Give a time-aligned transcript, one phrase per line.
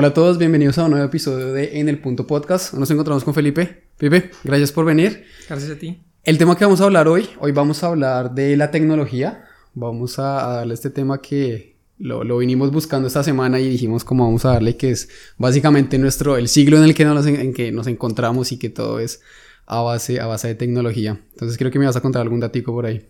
[0.00, 2.72] Hola a todos, bienvenidos a un nuevo episodio de En el Punto Podcast.
[2.72, 3.82] Nos encontramos con Felipe.
[3.96, 5.24] Felipe, gracias por venir.
[5.48, 6.00] Gracias a ti.
[6.22, 9.44] El tema que vamos a hablar hoy, hoy vamos a hablar de la tecnología.
[9.74, 14.24] Vamos a, darle este tema que lo, lo, vinimos buscando esta semana y dijimos cómo
[14.24, 17.72] vamos a darle, que es básicamente nuestro, el siglo en el que nos, en que
[17.72, 19.20] nos encontramos y que todo es
[19.66, 21.20] a base, a base de tecnología.
[21.32, 23.04] Entonces creo que me vas a contar algún datico por ahí.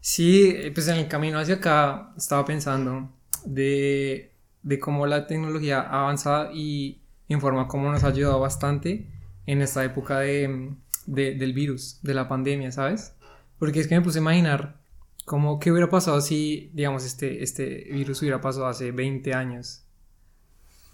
[0.00, 3.10] Sí, pues en el camino hacia acá estaba pensando
[3.44, 4.33] de
[4.64, 9.06] de cómo la tecnología ha avanzado y en forma como nos ha ayudado bastante
[9.46, 10.74] en esta época de,
[11.06, 13.14] del virus, de la pandemia, ¿sabes?
[13.58, 14.80] Porque es que me puse a imaginar
[15.26, 19.84] cómo, qué hubiera pasado si, digamos, este, este virus hubiera pasado hace 20 años,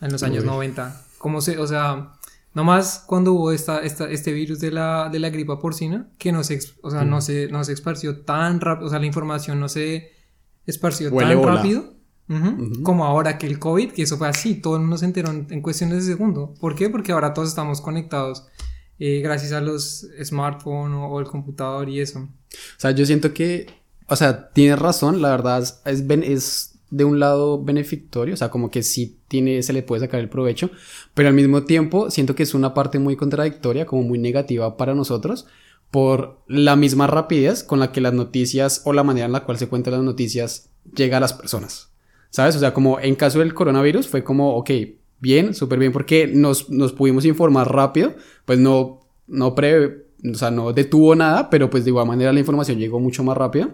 [0.00, 1.06] en los años 90.
[1.18, 2.14] ¿Cómo se, o sea,
[2.54, 6.42] nomás cuando hubo esta, esta, este virus de la, de la gripa porcina, que no
[6.42, 9.68] se, o sea, no, se, no se esparció tan rápido, o sea, la información no
[9.68, 10.12] se
[10.66, 11.99] esparció tan rápido
[12.82, 15.62] como ahora que el COVID, que eso fue así, todo el mundo se enteró en,
[15.62, 16.54] cuestiones de segundo.
[16.60, 16.88] ¿Por qué?
[16.88, 18.46] Porque ahora todos estamos conectados
[18.98, 22.20] eh, gracias a los smartphones o, el computador y eso.
[22.20, 23.66] O sea, yo siento que,
[24.06, 28.70] o sea, tienes razón, la verdad es, es de un lado benefictorio, o sea, como
[28.70, 30.70] que sí tiene, se le puede sacar el provecho,
[31.14, 34.94] pero al mismo tiempo siento que es una parte muy contradictoria, como muy negativa para
[34.94, 35.46] nosotros,
[35.90, 39.58] por la misma rapidez con la que las noticias o la manera en la cual
[39.58, 41.89] se cuentan las noticias llega a las personas.
[42.30, 42.56] ¿Sabes?
[42.56, 44.70] O sea, como en caso del coronavirus fue como, ok,
[45.20, 48.14] bien, súper bien, porque nos, nos pudimos informar rápido,
[48.44, 52.40] pues no, no pre, o sea, no detuvo nada, pero pues de igual manera la
[52.40, 53.70] información llegó mucho más rápido.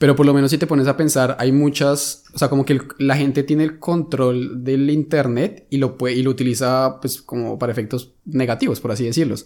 [0.00, 2.80] Pero por lo menos si te pones a pensar, hay muchas, o sea, como que
[2.96, 7.58] la gente tiene el control del internet y lo puede y lo utiliza pues como
[7.58, 9.44] para efectos negativos, por así decirlos.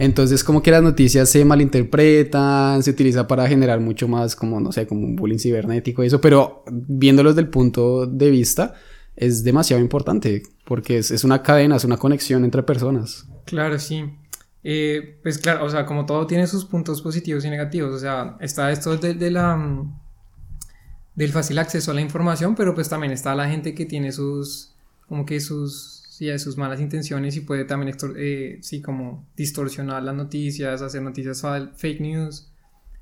[0.00, 4.72] Entonces, como que las noticias se malinterpretan, se utiliza para generar mucho más como no
[4.72, 8.74] sé, como un bullying cibernético y eso, pero viéndolos desde el punto de vista
[9.14, 13.28] es demasiado importante porque es, es una cadena, es una conexión entre personas.
[13.44, 14.02] Claro, sí.
[14.64, 18.36] Eh, pues claro, o sea, como todo tiene sus puntos positivos y negativos, o sea,
[18.40, 20.00] está esto de, de, la mm,
[21.14, 24.74] del fácil acceso a la información, pero pues también está la gente que tiene sus,
[25.08, 30.14] como que sus, sí, sus malas intenciones y puede también, eh, sí, como distorsionar las
[30.14, 31.42] noticias, hacer noticias
[31.76, 32.48] fake news.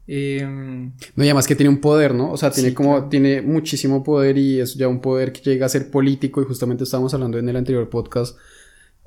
[0.07, 2.33] Eh, no, y además que tiene un poder, ¿no?
[2.33, 5.69] O sea, tiene como, tiene muchísimo poder y es ya un poder que llega a
[5.69, 8.37] ser político y justamente estábamos hablando en el anterior podcast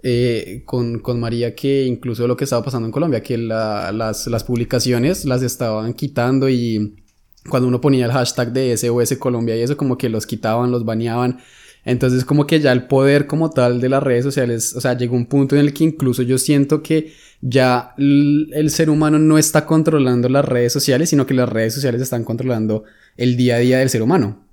[0.06, 4.44] eh, con, con, María que incluso lo que estaba pasando en Colombia, que las, las,
[4.44, 7.02] publicaciones las estaban quitando y
[7.47, 10.84] cuando uno ponía el hashtag de SOS Colombia y eso como que los quitaban, los
[10.84, 11.40] baneaban.
[11.86, 15.16] Entonces como que ya el poder como tal de las redes sociales, o sea, llegó
[15.16, 19.66] un punto en el que incluso yo siento que ya el ser humano no está
[19.66, 22.84] controlando las redes sociales, sino que las redes sociales están controlando
[23.16, 24.46] el día a día del ser humano.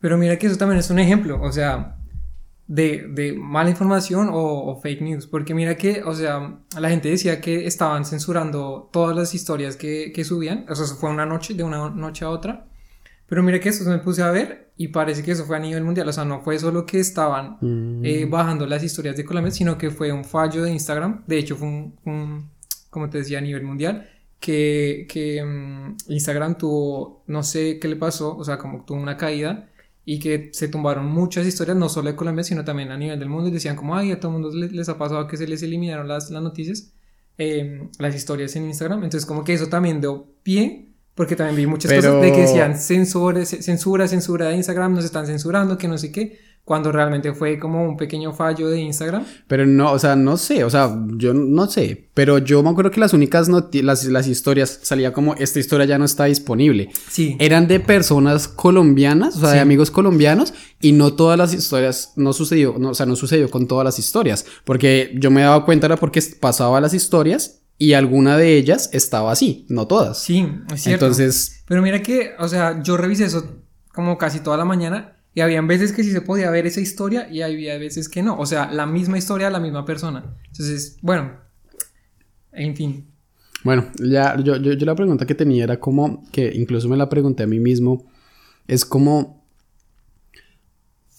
[0.00, 1.98] Pero mira que eso también es un ejemplo, o sea,
[2.72, 5.26] de, de mala información o, fake news.
[5.26, 10.10] Porque mira que, o sea, la gente decía que estaban censurando todas las historias que,
[10.14, 10.64] que subían.
[10.70, 12.66] O sea, eso fue una noche, de una noche a otra.
[13.26, 15.84] Pero mira que eso me puse a ver y parece que eso fue a nivel
[15.84, 16.08] mundial.
[16.08, 17.58] O sea, no fue solo que estaban
[18.02, 18.30] eh, mm.
[18.30, 21.24] bajando las historias de Colombia, sino que fue un fallo de Instagram.
[21.26, 22.50] De hecho, fue un,
[22.88, 24.08] como te decía, a nivel mundial.
[24.40, 29.16] Que, que mm, Instagram tuvo, no sé qué le pasó, o sea, como tuvo una
[29.16, 29.68] caída
[30.04, 33.28] y que se tumbaron muchas historias, no solo de Colombia, sino también a nivel del
[33.28, 35.62] mundo, y decían como, ay, a todo el mundo les, ha pasado que se les
[35.62, 36.92] eliminaron las, las noticias,
[37.38, 41.66] em, las historias en Instagram, entonces como que eso también dio pie, porque también vi
[41.66, 45.98] muchas cosas de que decían censura, censura, censura de Instagram, nos están censurando, que no
[45.98, 49.24] sé qué, cuando realmente fue como un pequeño fallo de Instagram.
[49.48, 52.90] Pero no, o sea, no sé, o sea, yo no sé, pero yo me acuerdo
[52.92, 56.90] que las únicas las, las historias salía como esta historia ya no está disponible.
[57.10, 57.36] Sí.
[57.40, 62.32] Eran de personas colombianas, o sea, de amigos colombianos y no todas las historias no
[62.32, 65.86] sucedió, no, o sea, no sucedió con todas las historias, porque yo me daba cuenta
[65.86, 70.22] era porque pasaba las historias y alguna de ellas estaba así, no todas.
[70.22, 71.06] Sí, es cierto.
[71.06, 73.44] Entonces, pero mira que, o sea, yo revisé eso
[73.92, 77.28] como casi toda la mañana y había veces que sí se podía ver esa historia
[77.30, 78.38] y había veces que no.
[78.38, 80.36] O sea, la misma historia, la misma persona.
[80.48, 81.32] Entonces, bueno,
[82.52, 83.06] en fin.
[83.64, 87.44] Bueno, ya, yo, yo, la pregunta que tenía era como, que incluso me la pregunté
[87.44, 88.04] a mí mismo,
[88.66, 89.46] es como,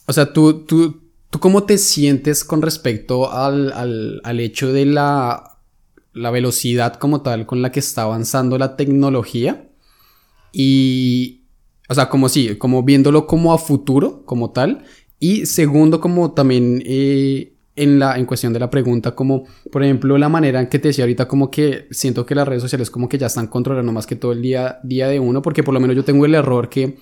[0.05, 4.85] o sea, tú, tú, tú cómo te sientes con respecto al, al, al hecho de
[4.85, 5.57] la,
[6.11, 9.69] la velocidad como tal con la que está avanzando la tecnología
[10.51, 11.42] y,
[11.89, 14.83] o sea, como sí, como viéndolo como a futuro, como tal.
[15.19, 20.17] Y segundo, como también eh, en, la, en cuestión de la pregunta, como por ejemplo
[20.17, 23.09] la manera en que te decía ahorita, como que siento que las redes sociales como
[23.09, 25.79] que ya están controlando más que todo el día, día de uno, porque por lo
[25.79, 26.97] menos yo tengo el error que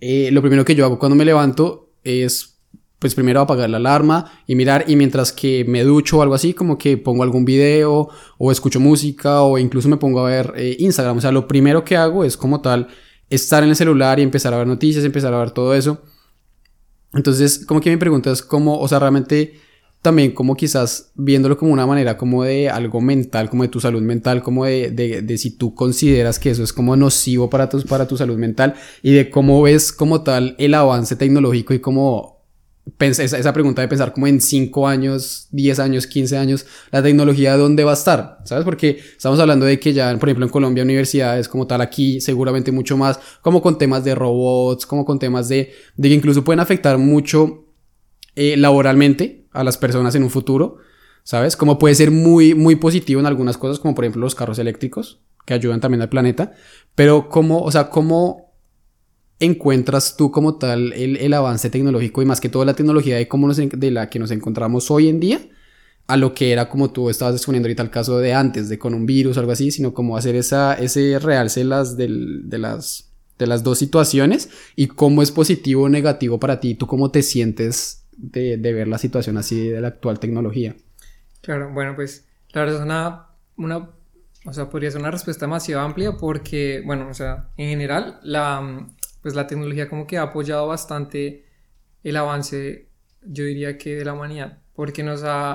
[0.00, 2.58] eh, lo primero que yo hago cuando me levanto es
[2.98, 6.52] pues primero apagar la alarma y mirar y mientras que me ducho o algo así,
[6.52, 10.76] como que pongo algún video o escucho música o incluso me pongo a ver eh,
[10.80, 11.18] Instagram.
[11.18, 12.88] O sea, lo primero que hago es como tal
[13.30, 16.02] estar en el celular y empezar a ver noticias, empezar a ver todo eso.
[17.14, 19.54] Entonces, como que me preguntas cómo, o sea, realmente
[20.02, 24.00] también como quizás viéndolo como una manera como de algo mental, como de tu salud
[24.00, 27.82] mental, como de, de, de si tú consideras que eso es como nocivo para tu,
[27.82, 32.37] para tu salud mental y de cómo ves como tal el avance tecnológico y cómo
[32.98, 37.84] esa, pregunta de pensar como en 5 años, 10 años, 15 años, la tecnología dónde
[37.84, 38.64] va a estar, ¿sabes?
[38.64, 42.72] Porque estamos hablando de que ya, por ejemplo, en Colombia, universidades como tal, aquí seguramente
[42.72, 46.60] mucho más, como con temas de robots, como con temas de, de que incluso pueden
[46.60, 47.66] afectar mucho
[48.36, 50.76] eh, laboralmente a las personas en un futuro,
[51.24, 51.56] ¿sabes?
[51.56, 55.20] Como puede ser muy, muy positivo en algunas cosas, como por ejemplo los carros eléctricos,
[55.44, 56.52] que ayudan también al planeta,
[56.94, 58.47] pero como, o sea, cómo
[59.40, 63.52] encuentras tú como tal el, avance tecnológico y más que todo la tecnología de, cómo
[63.52, 65.40] de la que nos encontramos hoy en día
[66.08, 68.94] a lo que era como tú estabas exponiendo ahorita el caso de antes, de con
[68.94, 73.46] un virus o algo así, sino como hacer esa, ese realce las de, las, de
[73.46, 78.06] las dos situaciones y cómo es positivo o negativo para ti, tú cómo te sientes
[78.16, 80.74] de, de ver la situación así de la actual tecnología.
[81.42, 83.26] Claro, bueno, pues la verdad es una,
[83.56, 83.90] una,
[84.46, 88.86] o sea, podría ser una respuesta demasiado amplia porque, bueno, o sea, en general, la,
[89.28, 91.44] pues la tecnología como que ha apoyado bastante
[92.02, 92.88] el avance,
[93.20, 95.54] yo diría que de la humanidad, porque nos ha,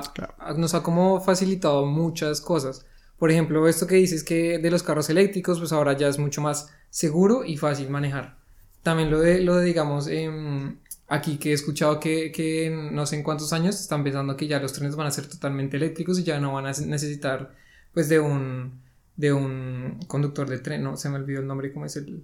[0.55, 2.85] nos ha como facilitado muchas cosas.
[3.17, 6.39] Por ejemplo, esto que dices que de los carros eléctricos, pues ahora ya es mucho
[6.39, 8.37] más seguro y fácil manejar.
[8.83, 10.77] También lo de, lo de digamos, em,
[11.07, 14.59] aquí que he escuchado que, que no sé en cuántos años están pensando que ya
[14.59, 17.55] los trenes van a ser totalmente eléctricos y ya no van a necesitar,
[17.91, 18.83] pues, de un,
[19.15, 22.23] de un conductor de tren, no, se me olvidó el nombre, ¿cómo es el,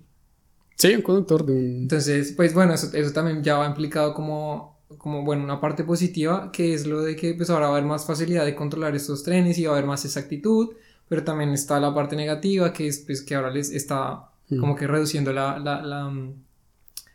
[0.80, 1.82] Sí, un conductor de un...
[1.82, 6.54] Entonces, pues bueno, eso, eso también ya va implicado como, como, bueno, una parte positiva,
[6.54, 9.24] que es lo de que pues ahora va a haber más facilidad de controlar estos
[9.24, 10.70] trenes y va a haber más exactitud,
[11.10, 14.58] pero también está la parte negativa, que es pues que ahora les está mm.
[14.58, 16.14] como que reduciendo la, la, la,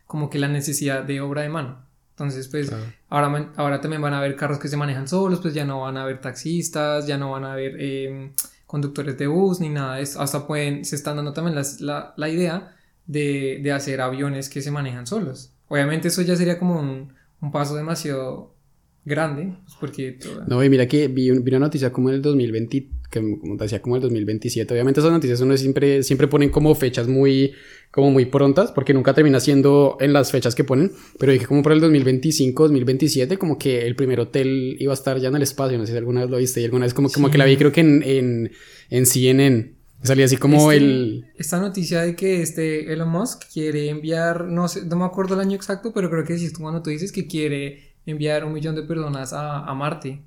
[0.07, 1.87] como que la necesidad de obra de mano.
[2.11, 2.71] Entonces, pues
[3.09, 5.97] ahora, ahora también van a haber carros que se manejan solos, pues ya no van
[5.97, 8.31] a haber taxistas, ya no van a haber eh,
[8.67, 10.21] conductores de bus ni nada de eso.
[10.21, 12.74] Hasta pueden, se están dando también la, la idea
[13.06, 15.53] de, de, hacer aviones que se manejan solos.
[15.69, 18.55] Obviamente eso ya sería como un, un paso demasiado
[19.05, 20.19] grande, pues porque...
[20.47, 23.83] No, y mira que vi, vi, una noticia como en el 2020, que como decía,
[23.83, 24.73] como el 2027.
[24.73, 27.53] Obviamente esas noticias uno siempre, siempre ponen como fechas muy,
[27.91, 31.62] como muy prontas, porque nunca termina siendo en las fechas que ponen, pero dije como
[31.62, 35.43] para el 2025, 2027, como que el primer hotel iba a estar ya en el
[35.43, 37.45] espacio, no sé si alguna vez lo viste, y alguna vez como, como que la
[37.45, 38.53] vi creo que en, en,
[38.91, 39.84] en CNN.
[40.05, 41.33] Salía así como este, el...
[41.37, 45.41] Esta noticia de que este Elon Musk quiere enviar, no sé, no me acuerdo el
[45.41, 48.83] año exacto, pero creo que sí cuando tú dices que quiere enviar un millón de
[48.83, 50.23] personas a, a Marte.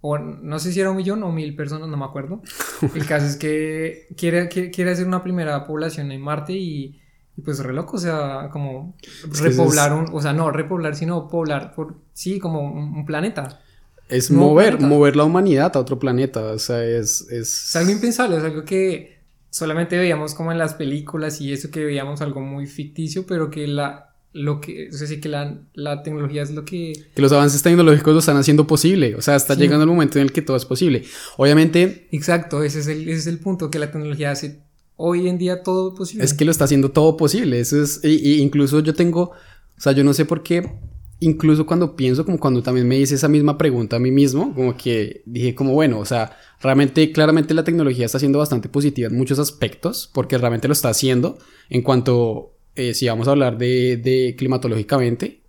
[0.00, 2.42] O no sé si era un millón o mil personas, no me acuerdo.
[2.94, 7.00] El caso es que quiere, quiere, hacer una primera población en Marte y,
[7.36, 8.96] y pues re loco, o sea, como
[9.40, 13.60] repoblar un, o sea, no repoblar, sino poblar, por, sí, como un, planeta.
[14.08, 17.22] Es mover, mover la humanidad a otro planeta, o sea, es...
[17.30, 19.18] Es, es algo impensable, es algo que
[19.50, 23.66] solamente veíamos como en las películas y eso que veíamos algo muy ficticio, pero que
[23.66, 26.92] la lo que, o sea, sí que la, la, tecnología es lo que...
[27.14, 30.24] Que los avances tecnológicos lo están haciendo posible, o sea, está llegando el momento en
[30.24, 31.04] el que todo es posible.
[31.36, 32.08] Obviamente...
[32.12, 34.62] Exacto, ese es, el, ese es el punto, que la tecnología hace
[34.96, 36.24] hoy en día todo posible.
[36.24, 39.32] Es que lo está haciendo todo posible, eso es, y, incluso yo tengo,
[39.76, 40.66] o sea, yo no sé por qué
[41.22, 44.76] incluso cuando pienso, como cuando también me hice esa misma pregunta a mí mismo, como
[44.76, 49.16] que dije como, bueno, o sea, realmente, claramente la tecnología está siendo bastante positiva en
[49.16, 51.38] muchos aspectos, porque realmente lo está haciendo.
[51.70, 55.42] En cuanto, eh, si vamos a hablar de, de climatológicamente,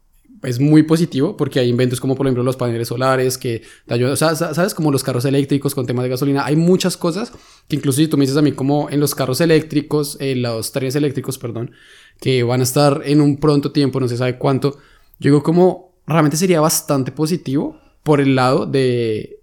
[0.43, 4.13] es muy positivo porque hay inventos como por ejemplo los paneles solares que te ayudan,
[4.13, 7.31] o sea, sabes como los carros eléctricos con temas de gasolina, hay muchas cosas
[7.67, 10.71] que incluso si tú me dices a mí como en los carros eléctricos, en los
[10.71, 11.71] trenes eléctricos, perdón,
[12.19, 14.77] que van a estar en un pronto tiempo, no se sabe cuánto,
[15.23, 19.39] yo digo como realmente sería bastante positivo por el lado de,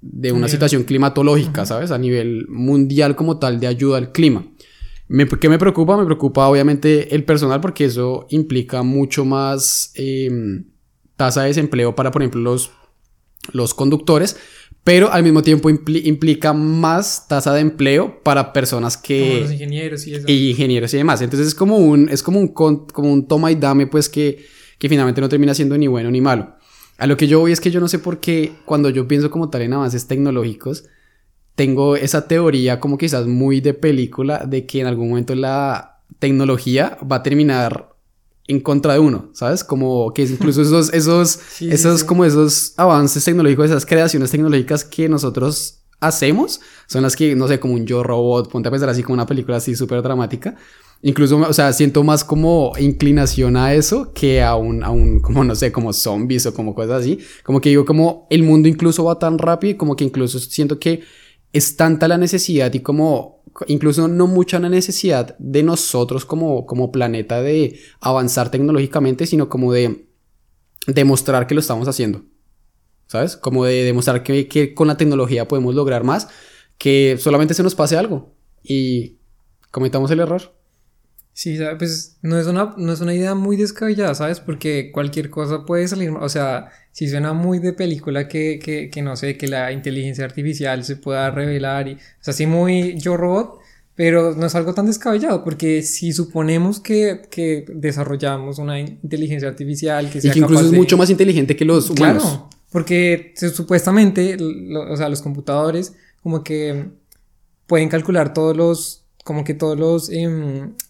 [0.00, 1.90] de una situación climatológica, ¿sabes?
[1.90, 4.46] A nivel mundial como tal de ayuda al clima.
[5.08, 5.96] Me, ¿Qué me preocupa?
[5.96, 10.66] Me preocupa obviamente el personal porque eso implica mucho más em,
[11.16, 12.70] tasa de desempleo para, por ejemplo, los,
[13.50, 14.36] los conductores,
[14.84, 19.28] pero al mismo tiempo implica más tasa de empleo para personas que...
[19.28, 20.28] Como los ingenieros y eso.
[20.28, 21.20] Y ingenieros y demás.
[21.20, 24.88] Entonces es como un, es como un, como un toma y dame, pues que que
[24.88, 26.54] finalmente no termina siendo ni bueno ni malo.
[26.98, 29.30] A lo que yo voy es que yo no sé por qué cuando yo pienso
[29.30, 30.84] como tal en avances tecnológicos,
[31.54, 36.98] tengo esa teoría como quizás muy de película de que en algún momento la tecnología
[37.10, 37.96] va a terminar
[38.48, 39.64] en contra de uno, ¿sabes?
[39.64, 45.82] Como que incluso esos, esos, esos, como esos avances tecnológicos, esas creaciones tecnológicas que nosotros
[46.00, 49.14] hacemos, son las que, no sé, como un yo robot, ponte a pensar así como
[49.14, 50.54] una película así súper dramática.
[51.02, 55.44] Incluso, o sea, siento más como inclinación a eso que a un, a un, como
[55.44, 57.18] no sé, como zombies o como cosas así.
[57.44, 60.78] Como que digo, como el mundo incluso va tan rápido y como que incluso siento
[60.78, 61.02] que
[61.52, 66.92] es tanta la necesidad y como incluso no mucha la necesidad de nosotros como, como
[66.92, 70.08] planeta de avanzar tecnológicamente, sino como de
[70.86, 72.22] demostrar que lo estamos haciendo.
[73.06, 73.36] ¿Sabes?
[73.36, 76.28] Como de demostrar que, que con la tecnología podemos lograr más,
[76.76, 79.18] que solamente se nos pase algo y
[79.70, 80.52] cometamos el error.
[81.36, 84.40] Sí, pues no es, una, no es una idea muy descabellada, ¿sabes?
[84.40, 89.02] Porque cualquier cosa puede salir, o sea, si suena muy de película que, que, que
[89.02, 93.18] no sé, que la inteligencia artificial se pueda revelar, y, o sea, sí muy yo
[93.18, 93.58] robot,
[93.94, 100.08] pero no es algo tan descabellado, porque si suponemos que, que desarrollamos una inteligencia artificial
[100.08, 102.22] que sea y que incluso es mucho más inteligente que los humanos.
[102.22, 104.38] Claro, porque supuestamente,
[104.90, 106.86] o sea, los computadores como que
[107.66, 110.08] pueden calcular todos los como que todos los,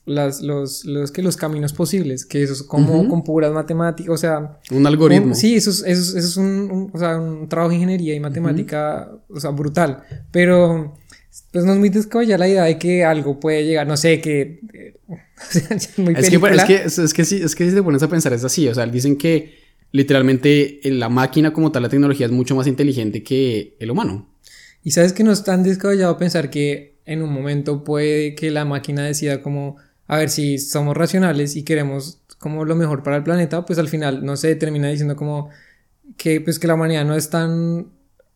[0.04, 4.18] las, los, los, que los caminos posibles, que eso es como con puras matemáticas, o
[4.18, 4.60] sea...
[4.70, 5.34] Un algoritmo.
[5.34, 9.10] sí, eso es, eso, eso es un, o sea, un, trabajo de ingeniería y matemática,
[9.30, 10.98] o sea, brutal, pero
[11.50, 14.60] pues no es muy descabellada la idea de que algo puede llegar, no sé, que...
[15.70, 16.74] es, muy es, que, es, que,
[17.04, 19.16] es, que, sí, es que si te pones a pensar es así, o sea, dicen
[19.16, 19.54] que
[19.92, 24.28] literalmente la máquina como tal, la tecnología es mucho más inteligente que el humano.
[24.84, 28.64] Y sabes que no es tan descabellado pensar que en un momento puede que la
[28.64, 33.22] máquina decida como, a ver, si somos racionales y queremos como lo mejor para el
[33.22, 35.50] planeta, pues al final, no se termina diciendo como
[36.16, 37.88] que pues que la humanidad no es tan,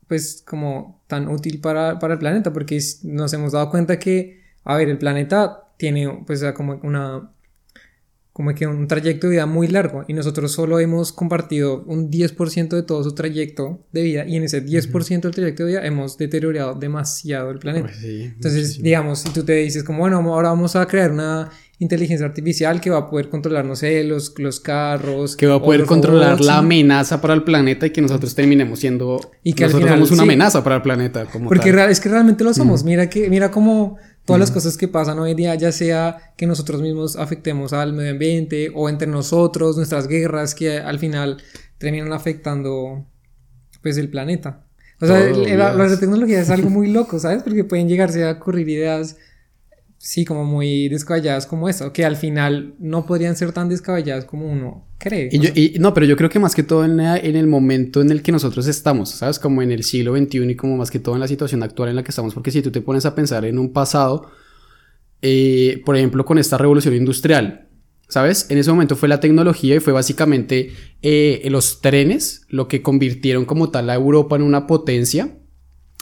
[0.09, 4.77] pues como tan útil para, para el planeta, porque nos hemos dado cuenta que, a
[4.77, 7.31] ver, el planeta tiene pues como una
[8.41, 12.71] como que un trayecto de vida muy largo y nosotros solo hemos compartido un 10%
[12.71, 16.17] de todo su trayecto de vida y en ese 10% del trayecto de vida hemos
[16.17, 17.89] deteriorado demasiado el planeta.
[17.89, 22.27] Pues Entonces, digamos, si tú te dices como, bueno, ahora vamos a crear una inteligencia
[22.27, 25.37] artificial que va a poder controlar, no sé, los, los carros.
[25.37, 29.21] Que va a poder controlar la amenaza para el planeta y que nosotros terminemos siendo...
[29.43, 31.27] Y que nosotros somos una amenaza para el planeta.
[31.27, 32.85] Como Porque es que realmente lo somos.
[32.85, 36.47] Mira que, mira cómo todas las cosas que pasan hoy en día, ya sea que
[36.47, 41.43] nosotros mismos afectemos al medio ambiente o entre nosotros, nuestras guerras que al final
[41.79, 43.07] terminan afectando
[43.83, 44.65] pues el planeta.
[45.01, 47.43] O sea, la, tecnología es algo muy loco, ¿sabes?
[47.43, 49.17] Porque pueden llegarse a ocurrir ideas,
[50.03, 54.51] sí, como muy descabelladas como eso, que al final no podrían ser tan descabelladas como
[54.51, 55.29] uno cree.
[55.31, 58.23] Y, no, pero yo creo que más que todo en, en, el momento en el
[58.23, 59.39] que nosotros estamos, ¿sabes?
[59.39, 61.97] Como en el siglo XXI y como más que todo en la situación actual en
[61.97, 64.31] la que estamos, porque si tú te pones a pensar en un pasado,
[65.21, 67.69] eh, por ejemplo, con esta revolución industrial,
[68.09, 68.47] ¿sabes?
[68.49, 73.45] En ese momento fue la tecnología y fue básicamente eh, los trenes lo que convirtieron
[73.45, 75.37] como tal a Europa en una potencia,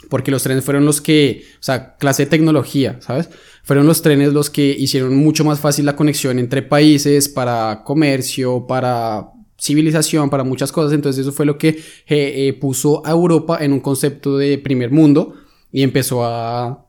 [0.09, 3.31] porque los trenes fueron los que, o sea, clase de tecnología, ¿sabes?
[3.63, 8.67] Fueron los trenes los que hicieron mucho más fácil la conexión entre países para comercio,
[8.67, 10.93] para civilización, para muchas cosas.
[10.93, 15.35] Entonces eso fue lo que eh, puso a Europa en un concepto de primer mundo
[15.71, 16.89] y empezó a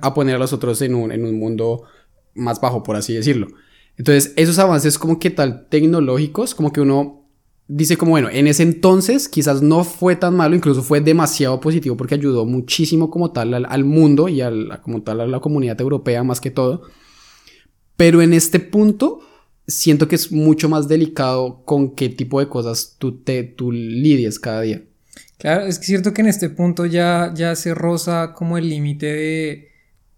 [0.00, 1.84] a poner a los otros en un, en un mundo
[2.34, 3.48] más bajo, por así decirlo.
[3.96, 7.21] Entonces, esos avances como que tal tecnológicos, como que uno
[7.74, 11.96] dice como, bueno, en ese entonces quizás no fue tan malo, incluso fue demasiado positivo
[11.96, 16.22] porque ayudó muchísimo como tal al, mundo y al, como tal a la comunidad europea
[16.22, 16.82] más que todo.
[17.96, 19.20] Pero en este punto
[19.66, 24.38] siento que es mucho más delicado con qué tipo de cosas tú, te, tú lidies
[24.38, 24.82] cada día.
[25.38, 29.68] Claro, es cierto que en este punto ya, ya se roza como el límite de,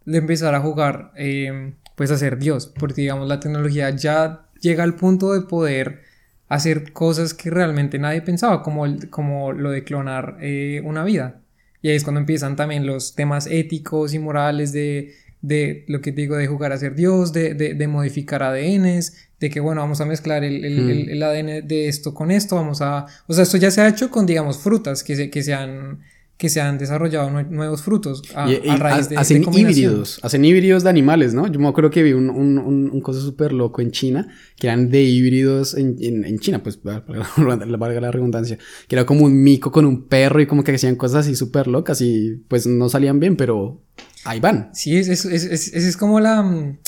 [0.04, 4.82] de, empezar a jugar, eh, pues a ser Dios, porque digamos la tecnología ya llega
[4.82, 6.02] al punto de poder
[6.48, 11.40] hacer cosas que realmente nadie pensaba, como, como lo de clonar eh, una vida.
[11.82, 16.12] Y ahí es cuando empiezan también los temas éticos y morales de, de lo que
[16.12, 20.00] digo, de jugar a ser Dios, de, de, de modificar ADNs, de que bueno, vamos
[20.00, 23.06] a mezclar el, el, el, ADN de esto con esto, vamos a...
[23.26, 26.00] O sea, esto ya se ha hecho con, digamos, frutas que se, que se han
[26.36, 31.32] que se han desarrollado nuevos frutos a, raíz de hacen híbridos hacen híbridos de animales
[31.32, 34.66] no yo me acuerdo que vi un, un, un, cosa súper loco en China que
[34.66, 39.42] eran de híbridos en, en, en China pues valga la redundancia que era como un
[39.42, 42.88] mico con un perro y como que hacían cosas así súper locas y pues no
[42.88, 43.80] salían bien pero
[44.24, 44.70] ahí van.
[44.74, 46.78] Sí es, es, es, es, es como la mm,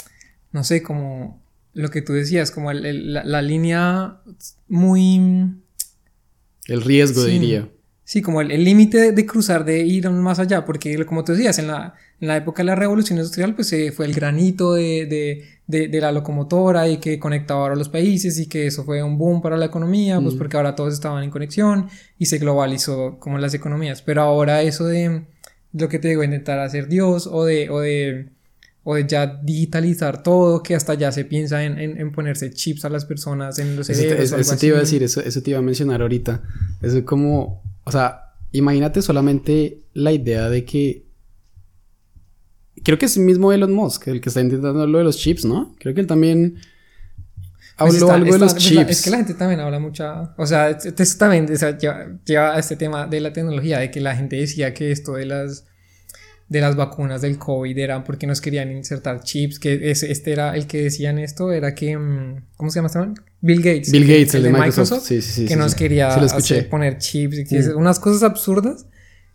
[0.53, 1.43] no sé como
[1.77, 4.23] lo que tú decías, como la, línea
[4.67, 5.19] muy...
[6.65, 7.69] El riesgo, diría.
[8.07, 11.67] Sí, como el límite de, cruzar, de ir más allá, porque como tú decías, en
[11.67, 15.45] la, en la época de la revolución industrial, pues se fue el granito de, de,
[15.67, 19.19] de, de, la locomotora y que conectaba a los países y que eso fue un
[19.19, 20.39] boom para la economía, pues mm.
[20.39, 24.03] porque ahora todos estaban en conexión y se globalizó como las economías.
[24.03, 25.25] Pero ahora eso de
[25.73, 28.29] lo que te digo, intentar hacer Dios o de, o de,
[28.85, 32.89] o de ya digitalizar todo, que hasta ya se piensa en, en, ponerse chips a
[32.89, 34.31] las personas en los cerebros.
[34.31, 36.41] Eso, te iba a decir, eso, eso te iba a mencionar ahorita.
[36.83, 41.07] Eso es como, o sea, imagínate solamente la idea de que
[42.83, 45.45] creo que es el mismo Elon Musk el que está intentando lo de los chips,
[45.45, 45.75] ¿no?
[45.79, 46.59] Creo que él también
[47.79, 48.91] pues habló algo de los pues chips.
[48.91, 52.57] es que la gente también habla mucha, o sea, esto también o sea, lleva, lleva,
[52.57, 55.65] a este tema de la tecnología, de que la gente decía que esto de las
[56.49, 60.67] de las vacunas del COVID eran porque nos querían insertar chips, que este era el
[60.67, 63.23] que decían esto, era que, mm, ¿cómo se llama este?
[63.47, 63.91] Bill Gates.
[63.91, 67.77] Bill Gates, el, de Microsoft, sí, sí, que nos quería hacer poner chips, y mm.
[67.77, 68.87] unas cosas absurdas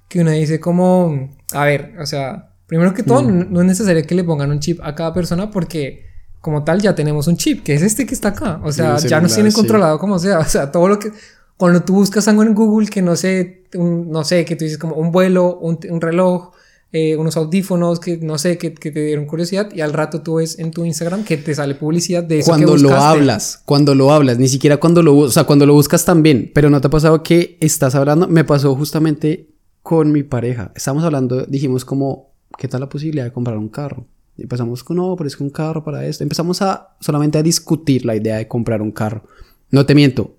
[0.08, 3.52] que uno dice como, a ver, o sea, Primero que todo, mm.
[3.52, 6.06] no es necesario que le pongan un chip a cada persona porque
[6.40, 8.62] como tal ya tenemos un chip, que es este que está acá.
[8.64, 10.40] O sea, ya nos tienen controlado como sea.
[10.40, 11.12] O sea, todo lo que...
[11.58, 14.96] Cuando tú buscas algo en Google que no sé, no sé, que tú dices como
[14.96, 16.54] un vuelo, un, reloj,
[16.94, 20.60] eh, unos audífonos que no sé, que, te dieron curiosidad y al rato tú ves
[20.60, 24.38] en tu Instagram que te sale publicidad de eso Cuando lo hablas, cuando lo hablas,
[24.38, 27.24] ni siquiera cuando lo, o sea, cuando lo buscas también, pero no te ha pasado
[27.24, 29.50] que estás hablando, me pasó justamente
[29.82, 30.72] con mi pareja.
[30.76, 34.06] Estamos hablando, dijimos como ¿qué tal la posibilidad de comprar un carro?
[34.38, 36.24] Y empezamos con, no, pero es que un carro para esto.
[36.24, 39.24] Empezamos a solamente a discutir la idea de comprar un carro.
[39.70, 40.36] No te miento.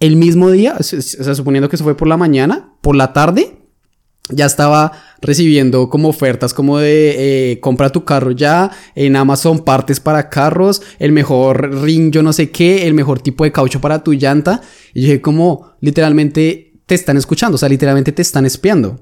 [0.00, 3.57] El mismo día, o sea, suponiendo que eso fue por la mañana, por la tarde,
[4.30, 10.00] ya estaba recibiendo como ofertas como de eh, compra tu carro ya en Amazon partes
[10.00, 14.04] para carros el mejor ring yo no sé qué el mejor tipo de caucho para
[14.04, 14.60] tu llanta
[14.94, 19.00] y dije como literalmente te están escuchando o sea literalmente te están espiando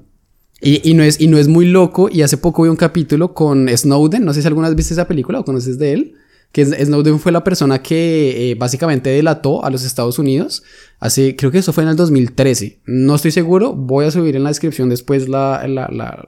[0.59, 2.09] y, no es, y no es muy loco.
[2.11, 4.25] Y hace poco vi un capítulo con Snowden.
[4.25, 6.15] No sé si alguna vez viste esa película o conoces de él.
[6.51, 10.63] Que Snowden fue la persona que eh, básicamente delató a los Estados Unidos.
[10.99, 12.81] Hace, creo que eso fue en el 2013.
[12.85, 13.73] No estoy seguro.
[13.73, 15.61] Voy a subir en la descripción después la,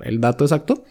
[0.03, 0.83] el dato exacto.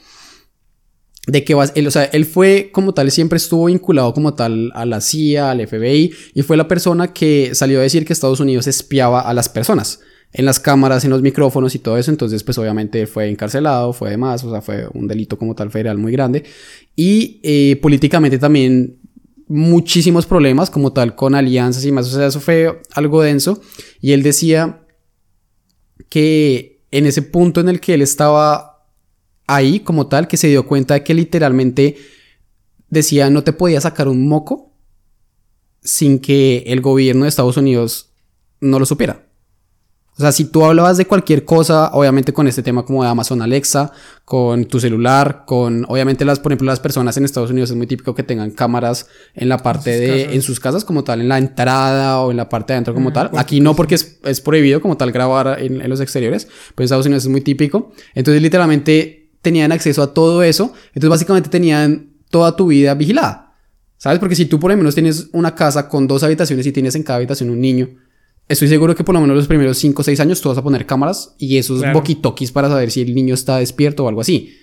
[1.27, 4.87] De que él, o sea, él fue como tal, siempre estuvo vinculado como tal a
[4.87, 6.13] la CIA, al FBI.
[6.35, 10.01] Y fue la persona que salió a decir que Estados Unidos espiaba a las personas
[10.33, 12.11] en las cámaras, en los micrófonos y todo eso.
[12.11, 15.99] Entonces, pues obviamente fue encarcelado, fue demás, o sea, fue un delito como tal federal
[15.99, 16.45] muy grande.
[16.95, 18.98] Y eh, políticamente también
[19.49, 22.07] muchísimos problemas como tal con alianzas y más.
[22.07, 23.61] O sea, eso fue algo denso.
[24.01, 24.87] Y él decía
[26.09, 28.87] que en ese punto en el que él estaba
[29.47, 31.97] ahí como tal, que se dio cuenta de que literalmente
[32.91, 34.73] decía no te podía sacar un moco
[35.83, 38.13] sin que el gobierno de Estados Unidos
[38.61, 39.28] no lo supiera.
[40.19, 43.41] O sea, si tú hablabas de cualquier cosa, obviamente con este tema como de Amazon
[43.41, 43.93] Alexa,
[44.25, 47.87] con tu celular, con obviamente las, por ejemplo, las personas en Estados Unidos es muy
[47.87, 51.39] típico que tengan cámaras en la parte de, en sus casas como tal, en la
[51.39, 53.31] entrada o en la parte de adentro como tal.
[53.37, 56.85] Aquí no porque es, es, prohibido como tal grabar en, en los exteriores, pero en
[56.87, 57.93] Estados Unidos es muy típico.
[58.17, 60.73] Entonces literalmente tenían acceso a todo eso.
[60.89, 63.55] Entonces básicamente tenían toda tu vida vigilada.
[63.99, 64.19] ¿Sabes?
[64.19, 67.05] Porque si tú por lo menos tienes una casa con dos habitaciones y tienes en
[67.05, 67.89] cada habitación un niño,
[68.49, 70.63] estoy seguro que por lo menos los primeros 5 o 6 años tú vas a
[70.63, 72.03] poner cámaras y esos claro.
[72.53, 74.57] para saber si el niño está despierto o algo así.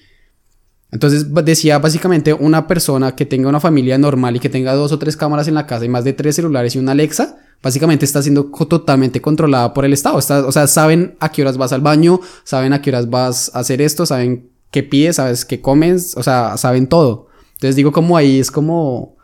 [0.92, 5.00] Entonces decía básicamente una persona que tenga una familia normal y que tenga dos o
[5.00, 8.22] tres cámaras en la casa y más de tres celulares y una Alexa, básicamente está
[8.22, 10.16] siendo totalmente controlada por el Estado.
[10.18, 13.60] o sea, saben a qué horas vas al baño, saben a qué horas vas a
[13.60, 17.28] hacer esto, saben qué pides, sabes qué comes, o sea, saben todo.
[17.54, 19.18] Entonces digo como ahí es como...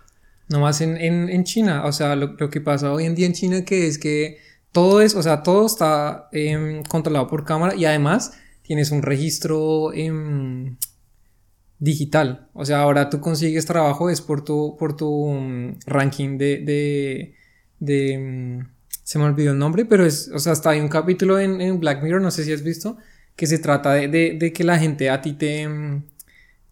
[0.49, 3.33] Nomás en, en, en China, o sea, lo, lo que pasa hoy en día en
[3.33, 4.39] China que es que
[4.71, 9.93] todo es, o sea, todo está em, controlado por cámara y además tienes un registro
[9.93, 10.77] em,
[11.81, 12.47] digital.
[12.53, 17.33] O sea, ahora tú consigues trabajo es por tu, por tu um, ranking de,
[17.79, 18.67] de, um,
[19.03, 22.03] se me olvidó el nombre, pero es, o sea, hasta hay un capítulo en, Black
[22.03, 22.97] Mirror, no sé si has visto,
[23.35, 25.67] que se trata de, que la gente a ti te,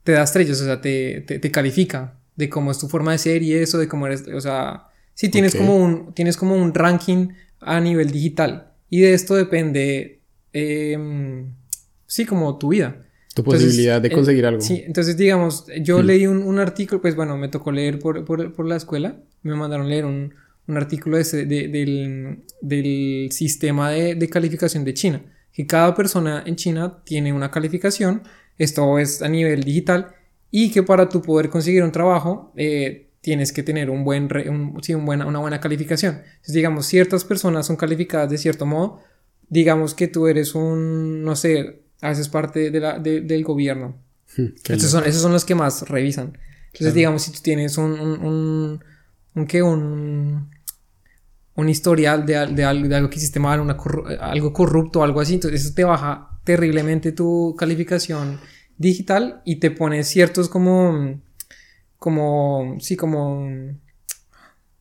[0.03, 3.41] te da estrellas, o sea, te, te, califica de cómo es tu forma de ser
[3.41, 4.85] y eso, de cómo eres, o sea,
[5.15, 8.71] si tienes como un, tienes como un ranking a nivel digital.
[8.89, 10.21] Y de esto depende,
[10.53, 11.53] em,
[12.07, 13.05] sí, como tu vida.
[13.35, 14.61] Tu posibilidad de eh, conseguir algo.
[14.61, 18.65] Sí, entonces digamos, yo leí un, artículo, pues bueno, me tocó leer por, por, por
[18.65, 20.33] la escuela, me mandaron leer un,
[20.67, 25.21] un artículo de, del, del, sistema de, de, calificación de China,
[25.53, 28.23] que cada persona en China tiene una calificación,
[28.57, 30.15] esto es a nivel digital,
[30.51, 34.81] y que para tu poder conseguir un trabajo, eh, tienes que tener un buen un,
[34.81, 36.15] sí, un buena, una buena calificación.
[36.15, 39.01] Entonces, digamos, ciertas personas son calificadas de cierto modo
[39.49, 43.97] digamos que tú eres un, no sé, haces parte de la, del gobierno.
[44.37, 46.37] Hmm, esos son, esos son los que más revisan.
[46.67, 48.83] Entonces, digamos, si tú tienes un, un, un,
[49.35, 49.63] un, ¿qué?
[49.63, 50.49] un,
[51.55, 53.75] un historial de, de, algo, de algo que hiciste mal, una
[54.21, 58.39] algo corrupto, algo así, entonces eso te baja terriblemente tu calificación
[58.77, 61.19] digital y te pone ciertos como,
[61.99, 63.47] como, sí, como,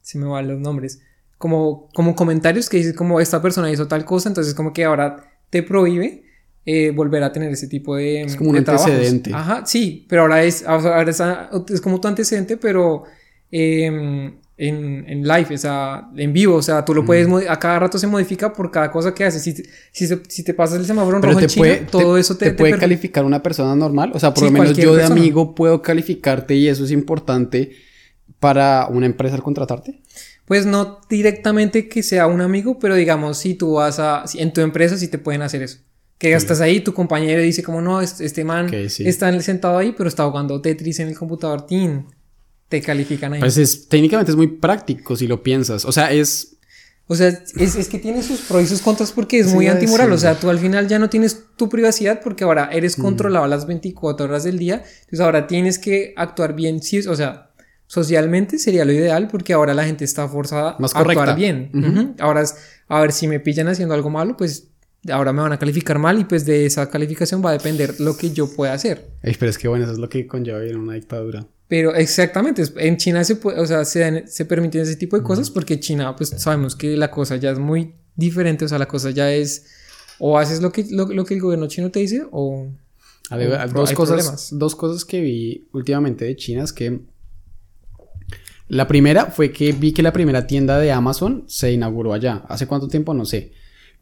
[0.01, 1.01] se me van los nombres,
[1.37, 5.25] como, como comentarios que dices como esta persona hizo tal cosa, entonces como que ahora
[5.51, 6.23] te prohíbe
[6.65, 8.23] eh, volver a tener ese tipo de...
[8.23, 9.33] Es como un antecedente.
[9.35, 13.05] Ajá, sí, pero ahora es, ahora es, como tu antecedente, pero
[13.51, 17.43] em, en, en, live, o sea, en vivo, o sea, tú lo puedes, mm.
[17.49, 19.41] a cada rato se modifica por cada cosa que haces.
[19.41, 19.55] Si,
[19.93, 22.77] si, si te pasas el semáforo en rojo en China, todo eso te, te puede
[22.77, 24.11] calificar una persona normal.
[24.15, 27.71] O sea, por lo menos yo de amigo puedo calificarte y eso es importante
[28.41, 30.03] para una empresa al contratarte.
[30.45, 34.61] Pues no directamente que sea un amigo, pero digamos, si tú vas a, en tu
[34.61, 35.79] empresa sí te pueden hacer eso.
[36.19, 40.09] Que estás ahí, tu compañero dice como no, este, este man está sentado ahí, pero
[40.09, 42.07] está jugando Tetris en el computador, ¡tin!
[42.69, 43.41] Te califican ahí.
[43.41, 45.85] Pues es, técnicamente es muy práctico si lo piensas.
[45.85, 46.55] O sea, es...
[47.11, 50.13] O sea, es, es que tiene sus pros y sus contras porque es muy antimoral.
[50.13, 53.03] O sea, tú al final ya no tienes tu privacidad porque ahora eres mm.
[53.03, 54.83] controlado las 24 horas del día.
[54.85, 56.83] Entonces ahora tienes que actuar bien.
[56.83, 57.49] Sí, o sea,
[57.87, 62.15] socialmente sería lo ideal porque ahora la gente está forzada a actuar bien.
[62.21, 62.55] Ahora es,
[62.89, 64.69] a ver, si me pillan haciendo algo malo, pues
[65.11, 68.17] ahora me van a calificar mal y pues de esa calificación va a depender lo
[68.17, 69.09] que yo pueda hacer.
[69.23, 71.47] pero es que bueno, eso es lo que conlleva en una dictadura.
[71.69, 75.51] Pero exactamente, en China se puede, o sea, se, se permiten ese tipo de cosas
[75.51, 79.11] porque China, pues sabemos que la cosa ya es muy diferente, o sea, la cosa
[79.11, 79.67] ya es,
[80.19, 82.69] o haces lo que, lo, que el gobierno chino te dice o...
[83.31, 87.03] A ver, dos, cosas, dos cosas que vi últimamente de China es que
[88.69, 92.45] la primera fue que vi que la primera tienda de Amazon se inauguró allá.
[92.49, 93.15] ¿Hace cuánto tiempo?
[93.15, 93.53] No sé.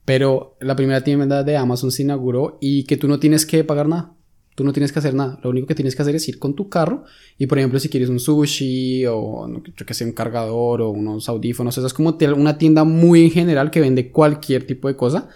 [0.04, 3.88] Pero la primera tienda de Amazon se inauguró y que tú no tienes que pagar
[3.88, 4.14] nada.
[4.56, 5.38] Tú no tienes que hacer nada.
[5.42, 7.04] Lo único que tienes que hacer es ir con tu carro
[7.36, 11.28] y, por ejemplo, si quieres un sushi o yo que sé, un cargador o unos
[11.28, 15.28] audífonos, eso es como una tienda muy en general que vende cualquier tipo de cosa.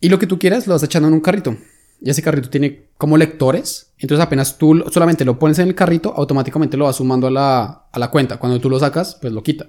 [0.00, 1.56] Y lo que tú quieras lo vas echando en un carrito.
[2.02, 3.92] Y ese carrito tiene como lectores.
[3.96, 7.86] Entonces apenas tú solamente lo pones en el carrito, automáticamente lo vas sumando a la,
[7.92, 8.38] a la cuenta.
[8.38, 9.68] Cuando tú lo sacas, pues lo quita.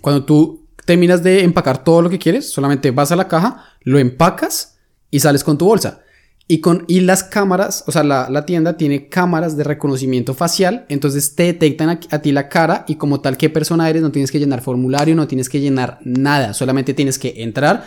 [0.00, 4.00] Cuando tú terminas de empacar todo lo que quieres, solamente vas a la caja, lo
[4.00, 4.76] empacas
[5.10, 6.03] y sales con tu bolsa.
[6.46, 10.84] Y, con, y las cámaras, o sea, la, la tienda tiene cámaras de reconocimiento facial,
[10.90, 14.30] entonces te detectan a, ti la cara y como tal qué persona eres, no tienes
[14.30, 17.86] que llenar formulario, no tienes que llenar nada, solamente tienes que entrar.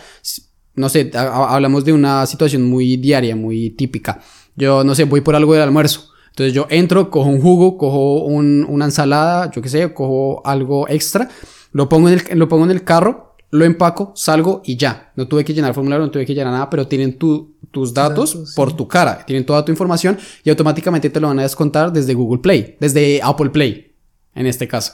[0.74, 4.22] No sé, hablamos de una situación muy diaria, muy típica.
[4.56, 6.10] Yo, no sé, voy por algo del almuerzo.
[6.30, 10.88] Entonces yo entro, cojo un jugo, cojo un, una ensalada, yo qué sé, cojo algo
[10.90, 11.30] extra
[11.72, 15.12] lo pongo, en lo pongo en el carro, lo empaco, salgo y ya.
[15.16, 18.76] No tuve que llenar formulario, no tuve que llenar nada, pero tienen tus datos, por
[18.76, 22.42] tu cara, tienen toda tu información y automáticamente te lo van a descontar desde Google
[22.42, 23.96] Play, desde Apple Play,
[24.36, 24.94] en este caso.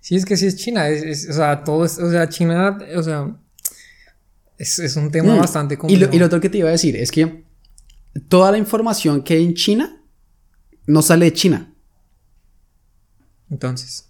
[0.00, 3.02] Sí, es que sí es China, es, o sea, todo es, o sea, China, o
[3.02, 3.36] sea,
[4.58, 5.38] es, un tema mm.
[5.38, 6.04] bastante complejo.
[6.04, 7.44] Y lo, y lo otro que te iba a decir es que
[8.28, 10.02] toda la información que hay en China
[10.86, 11.72] no sale de China.
[13.50, 14.08] Entonces.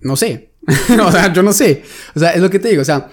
[0.00, 0.45] No sé,
[1.06, 1.82] o sea, yo no sé.
[2.14, 2.82] O sea, es lo que te digo.
[2.82, 3.10] O sea,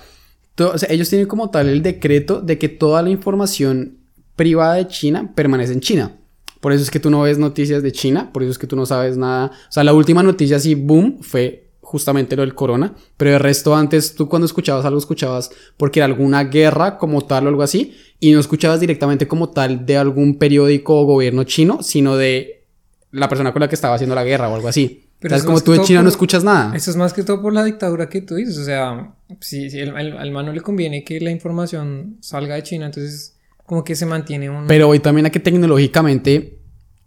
[0.90, 3.98] ellos tienen como tal el decreto de que toda la información
[4.36, 6.18] privada de China permanece en China.
[6.60, 8.76] Por eso es que tú no ves noticias de China, por eso es que tú
[8.76, 9.48] no sabes nada.
[9.48, 12.96] O sea, la última noticia así, boom, fue justamente lo del corona.
[13.18, 17.46] Pero el resto antes, tú cuando escuchabas algo, escuchabas porque era alguna guerra como tal
[17.46, 17.96] o algo así.
[18.20, 22.66] Y no escuchabas directamente como tal de algún periódico o gobierno chino, sino de
[23.12, 25.10] la persona con la que estaba haciendo la guerra o algo así.
[25.24, 26.76] Pero es como tú en China no escuchas nada.
[26.76, 28.58] Eso es más que todo por la dictadura que tú dices.
[28.58, 32.88] O sea, si, si al man no le conviene que la información salga de China,
[32.88, 34.68] entonces como que se mantiene un...
[34.68, 36.60] Pero hoy también aquí tecnológicamente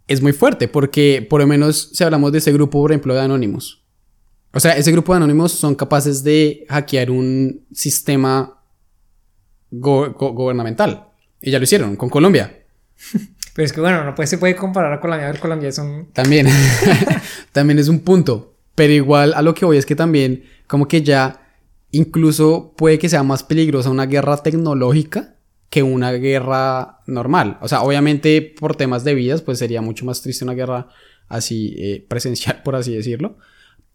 [0.07, 3.21] es muy fuerte, porque por lo menos si hablamos de ese grupo, por ejemplo, de
[3.21, 3.83] Anonymous.
[4.51, 8.63] O sea, ese grupo de Anonymous son capaces de hackear un sistema
[9.69, 11.05] gubernamental.
[11.39, 12.65] Y ya lo hicieron con Colombia.
[13.57, 15.33] Pero es que bueno, no puede, se puede comparar con Colombia.
[15.41, 16.11] Colombia es un...
[16.13, 16.45] También,
[17.51, 18.53] también es un punto.
[18.75, 21.41] Pero igual a lo que voy es que también como que ya
[21.89, 25.37] incluso puede que sea más peligrosa una guerra tecnológica
[25.71, 27.57] que una guerra normal.
[27.59, 30.89] O sea, obviamente por temas de vidas, pues sería mucho más triste una guerra
[31.27, 33.39] así eh, presencial, por así decirlo.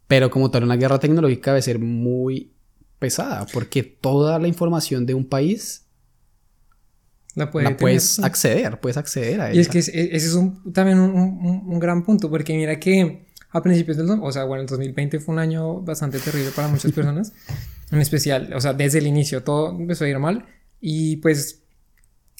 [0.08, 2.50] Pero como tal, una guerra tecnológica debe ser muy
[2.98, 5.81] pesada, porque toda la información de un país
[7.34, 9.56] la, puedes acceder, puedes acceder a ella.
[9.56, 13.62] Y es que ese es un, también un, un, gran punto, porque mira que a
[13.62, 14.08] principios del...
[14.10, 17.32] O sea, bueno, el 2020 fue un año bastante terrible para muchas personas.
[17.90, 20.46] en especial, o sea, desde el inicio todo empezó a ir mal
[20.80, 21.60] y pues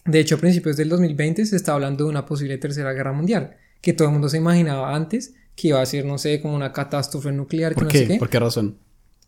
[0.05, 3.57] de hecho a principios del 2020 se está hablando de una posible tercera guerra mundial,
[3.81, 6.73] que todo el mundo se imaginaba antes que iba a ser, no sé, como una
[6.73, 7.75] catástrofe nuclear.
[7.75, 7.99] ¿Por que qué?
[7.99, 8.19] No sé qué.
[8.19, 8.79] ¿Por qué razón?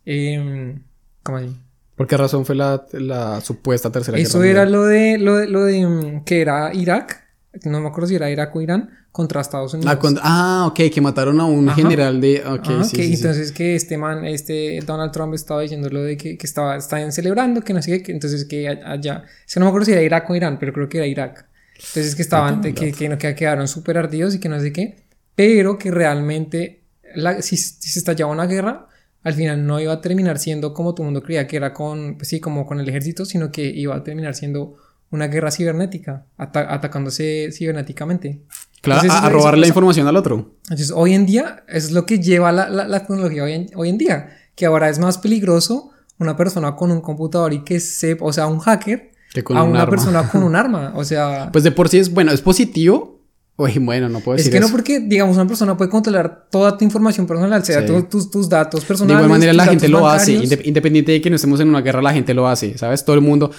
[0.07, 0.79] Eh,
[1.23, 1.57] ¿Cómo así?
[1.97, 4.73] ¿Por qué razón fue la, la supuesta tercera Eso guerra era mundial?
[4.73, 7.23] lo de, lo de, lo de mm, que era Irak,
[7.65, 9.93] no me acuerdo si era Irak o Irán, contra Estados Unidos.
[9.95, 11.77] Ah, cuando- ah, ok, que mataron a un Ajá.
[11.81, 12.43] general de...
[12.45, 13.15] Ok, Ah, sí, que sí, sí.
[13.23, 17.13] entonces que este man, este Donald Trump estaba diciendo lo de que, que estaba, estaban
[17.13, 19.93] celebrando, que no sé qué, que entonces que allá, es que no me acuerdo si
[19.93, 21.47] era Irak o Irán, pero creo que era Irak.
[21.77, 24.73] Entonces que estaban, tengo que, que, no- que quedaron súper ardidos y que no sé
[24.73, 25.05] qué,
[25.37, 26.83] pero que realmente
[27.15, 28.89] la- si, si se estallaba una guerra,
[29.25, 32.17] al final no iba a terminar siendo como todo el mundo creía que era con,
[32.17, 34.77] pues sí, como con el ejército, sino que iba a terminar siendo
[35.11, 38.43] una guerra cibernética, ata- atacándose cibernéticamente.
[38.81, 40.53] Claro, Entonces, a, a eso- la información al otro.
[40.65, 43.67] entonces, hoy en día, eso es lo que lleva la, la, la tecnología hoy en,
[43.77, 47.81] hoy en día, que ahora es más peligroso una persona con un computador y que
[47.81, 49.91] sepa, o sea, un hacker, Que con a un una arma.
[49.91, 50.93] persona con un arma.
[50.97, 53.14] O sea, Pues de por sí es bueno, es positivo.
[53.57, 54.75] Oye, bueno, no puedo es decir que no eso.
[54.75, 57.87] porque, digamos, una persona puede controlar toda tu información personal, sea Sí.
[57.87, 59.17] tu- tus, tus datos De personales.
[59.17, 60.53] igual manera la gente lo hace, bancarios.
[60.61, 63.05] inde- independiente de que no estemos en una guerra, la gente lo hace, ¿sabes?
[63.05, 63.53] Todo el mundo,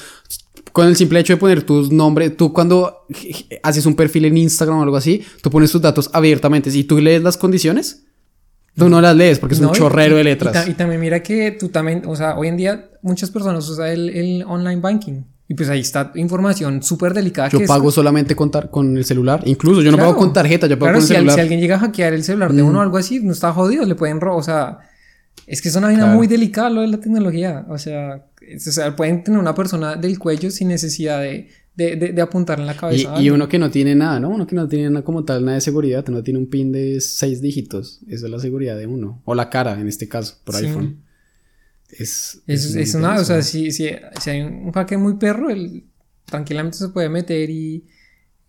[0.74, 3.06] con el simple hecho de poner tus nombres, tú cuando
[3.64, 6.72] haces un perfil en Instagram o algo así, tú pones tus datos abiertamente.
[6.72, 8.04] Si tú lees las condiciones,
[8.78, 10.52] tú no las lees porque es No, un y- chorrero y- de Y, letras.
[10.54, 13.88] ta- y también mira que tú también, o sea, hoy en día muchas personas usan
[13.88, 15.22] el, el online banking.
[15.48, 17.50] Y pues ahí está información súper delicada.
[17.50, 19.42] Yo que es- pago solamente con, tar- con el celular.
[19.46, 21.34] Incluso yo no pago con tarjeta, yo pago Claro, con el si, al- celular.
[21.34, 21.36] Mm.
[21.36, 23.86] si alguien llega a hackear el celular de uno o algo así, no está jodido,
[23.86, 24.40] le pueden robar.
[24.40, 24.80] O sea,
[25.46, 26.18] es que es una vaina Claro.
[26.18, 27.66] muy delicada lo de la tecnología.
[27.70, 31.96] O sea, es- o sea, pueden tener una persona del cuello sin necesidad de, de,
[31.98, 33.04] de, de apuntar en la Y, cabeza.
[33.04, 33.34] y alguien.
[33.34, 34.30] uno que no tiene nada, ¿no?
[34.30, 37.00] Uno que no tiene nada como tal, nada de seguridad, no tiene un pin de
[37.02, 38.00] seis dígitos.
[38.08, 39.22] Esa es la seguridad de uno.
[39.26, 40.66] O la cara, en este caso, por Sí.
[40.66, 41.02] iPhone.
[41.90, 43.90] Es, Es, muy es una, o sea, si, si,
[44.22, 45.86] si hay un hacker muy perro, él
[46.26, 47.86] tranquilamente se puede meter y.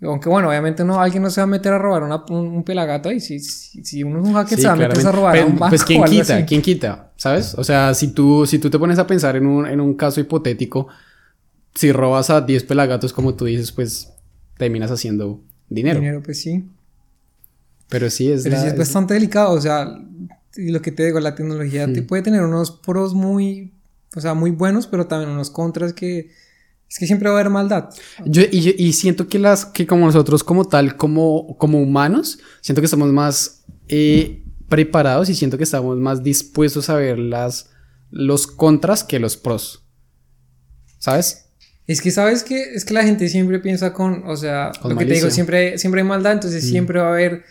[0.02, 2.64] Aunque bueno, obviamente no, alguien no se va a meter a robar una- un, un
[2.64, 4.92] pelagato y si, si, si uno es un hacker Sí, se va a meter a
[4.92, 5.16] claramente.
[5.16, 7.54] robar a Pero, un banco Pues quién o algo quita, quién quita, ¿sabes?
[7.54, 10.20] O sea, si tú, si tú te pones a pensar en un, en un caso
[10.20, 10.88] hipotético,
[11.74, 14.12] si robas a 10 pelagatos como tú dices, pues
[14.58, 15.98] terminas haciendo dinero.
[16.00, 16.64] Dinero, pues sí.
[17.88, 19.96] Pero sí es Pero la- sí es bastante delicado, o sea,
[20.56, 23.72] y lo que te digo, la tecnología te puede tener unos pros muy,
[24.14, 26.30] o sea, muy buenos, pero también unos contras que
[26.88, 27.90] es que siempre va a haber maldad.
[28.24, 32.86] Yo, y, siento que las que como nosotros como tal, como, como humanos, siento que
[32.86, 37.70] estamos más eh, preparados y siento que estamos más dispuestos a ver las,
[38.10, 39.84] los contras que los pros.
[40.98, 41.46] ¿Sabes?
[41.86, 44.98] Es que sabes que es que la gente siempre piensa con, o sea, Con lo
[44.98, 46.68] que te digo, siempre, siempre hay maldad, entonces Mm.
[46.68, 47.44] siempre va a haber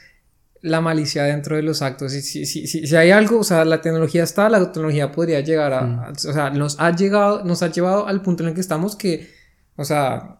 [0.65, 2.13] la malicia dentro de los actos.
[2.13, 5.39] Y si, si, si, si hay algo, o sea, la tecnología está, la tecnología podría
[5.41, 5.99] llegar a, Mm.
[5.99, 8.95] a- o sea, nos ha llegado, nos ha llevado al punto en el que estamos
[8.95, 9.30] que,
[9.75, 10.39] o sea,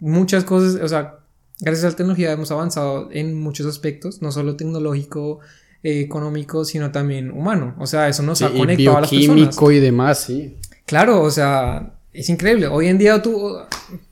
[0.00, 1.20] muchas cosas, o sea,
[1.60, 5.40] gracias a la tecnología hemos avanzado en muchos aspectos, no solo tecnológico,
[5.82, 7.74] eh, económico, sino también humano.
[7.78, 9.58] O sea, eso nos Sí, ha y conectado a las personas.
[9.72, 10.56] y demás, sí.
[10.86, 12.66] Claro, o sea, es increíble.
[12.66, 13.56] Hoy en día tú,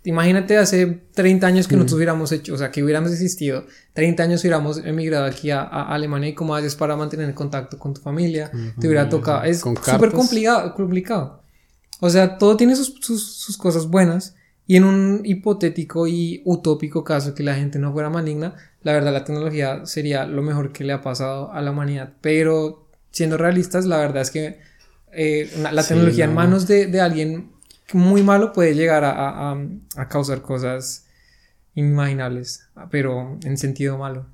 [0.05, 1.79] imagínate hace 30 años que Mm.
[1.79, 5.95] nosotros hubiéramos hecho, o sea, que hubiéramos existido, 30 años hubiéramos emigrado aquí a, a
[5.95, 10.13] Alemania y cómo haces para mantener contacto con tu familia, te hubiera tocado, es súper
[10.13, 11.43] complicado, complicado.
[12.01, 14.37] O sea, todo tiene sus, sus, sus cosas buenas
[14.69, 19.13] y en un hipotético y utópico caso que la gente no fuera maligna, la verdad
[19.13, 22.13] la tecnología sería lo mejor que le ha pasado a la humanidad.
[22.21, 24.59] Pero siendo realistas, la verdad es que
[25.13, 26.37] eh, la Sí, tecnología en no.
[26.37, 27.51] manos de, de alguien
[27.93, 29.11] muy malo puede llegar a,
[29.53, 29.59] a-
[29.97, 31.07] a- causar cosas
[31.75, 34.27] inimaginables, pero en sentido malo.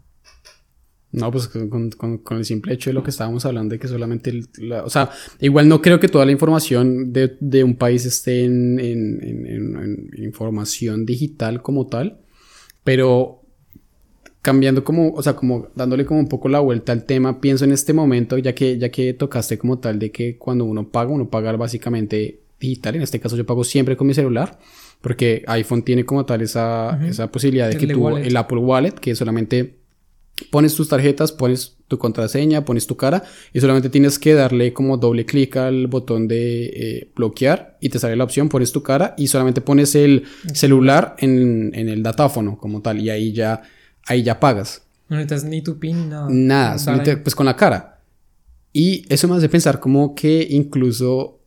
[1.13, 4.31] No, pues con, con- el simple hecho de lo que estábamos hablando, de que solamente,
[4.31, 8.45] el- o sea, igual no creo que toda la información de, de un país esté
[8.45, 9.77] en- en- en-
[10.17, 12.19] en información digital como tal,
[12.83, 13.43] pero
[14.43, 17.73] cambiando como, o sea, como dándole como un poco la vuelta al tema, pienso en
[17.73, 21.31] este momento, ya que, ya que tocaste como tal de que cuando uno paga, uno
[21.31, 24.59] paga básicamente digital, en este caso yo pago siempre con mi celular,
[25.01, 27.07] porque iPhone tiene como tal esa, Ujú.
[27.11, 28.27] esa posibilidad de El que tú, wallet.
[28.27, 29.79] el Apple Wallet, que solamente
[30.51, 33.23] pones tus tarjetas, pones tu contraseña, pones tu cara
[33.53, 37.99] y solamente tienes que darle como doble clic al botón de eh, bloquear y te
[38.01, 42.59] sale la opción, pones tu cara y solamente pones el celular en, en el datáfono
[42.59, 43.63] como tal y ahí ya,
[44.07, 44.83] ahí ya pagas.
[45.09, 46.27] No necesitas ni tu pin nada.
[46.31, 48.01] Nada, solamente pues con la cara.
[48.73, 51.39] Y eso me hace pensar como que incluso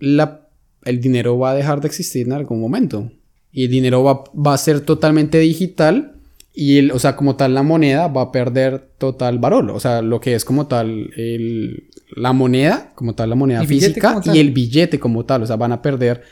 [0.00, 0.45] la,
[0.86, 3.10] el dinero va a dejar de existir en algún momento.
[3.52, 6.14] Y el dinero va, va a ser totalmente digital.
[6.54, 9.70] Y el, o sea, como tal, la moneda va a perder total valor.
[9.70, 13.66] O sea, lo que es como tal el, la moneda, como tal, la moneda Y
[13.66, 15.42] física y el billete como tal.
[15.42, 16.22] O sea, van a perder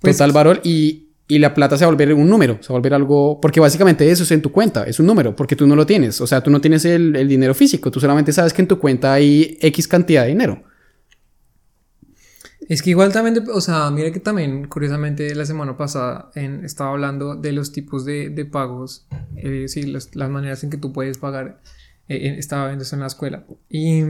[0.00, 2.76] Pues- total valor y, y la plata se va a volver un número, se va
[2.76, 5.66] a volver algo, porque básicamente eso es en tu cuenta, es un número, porque tú
[5.66, 8.52] no lo tienes, o sea, tú no tienes el, el dinero físico, tú solamente sabes
[8.52, 10.62] que en tu cuenta hay X cantidad de dinero.
[12.72, 16.90] Es que igual también, o sea, mira que también, curiosamente, la semana pasada en- estaba
[16.92, 19.06] hablando de los tipos de, de pagos,
[19.36, 21.60] eh, sí, los- las maneras en que tú puedes pagar.
[22.08, 23.44] eh, estaba viendo eso en la escuela.
[23.68, 24.02] Y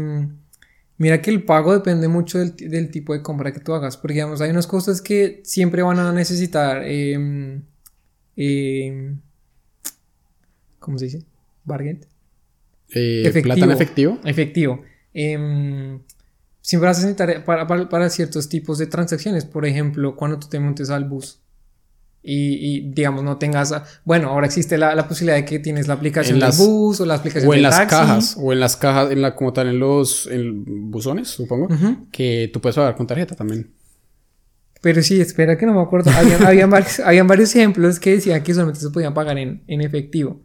[0.97, 3.97] mira que el pago depende mucho del, ti- del tipo de compra que tú hagas,
[3.97, 7.63] porque digamos, hay unas cosas que siempre van a necesitar, em,
[8.37, 9.21] em,
[10.79, 11.23] ¿cómo se dice?
[11.65, 12.01] Bargain.
[12.91, 14.21] Eh, plata en efectivo.
[14.25, 14.83] Efectivo.
[16.63, 19.45] Em, siempre vas a necesitar para, para, para ciertos tipos de transacciones.
[19.45, 21.41] Por ejemplo, cuando tú te montes al bus
[22.23, 23.73] y, y, digamos, no tengas.
[23.73, 27.07] a- Bueno, ahora existe la, la posibilidad de que tienes la aplicación del bus o
[27.07, 27.91] la aplicación O en del las taxi.
[27.97, 31.69] cajas, o en las cajas, en la, como tal, en los en buzones, supongo,
[32.13, 33.73] que tú puedes pagar con tarjeta también.
[34.81, 36.11] Pero sí, espera que no me acuerdo.
[36.11, 39.81] Habían, habían varios, habían varios ejemplos que decían que solamente se podían pagar en, en
[39.81, 40.41] efectivo.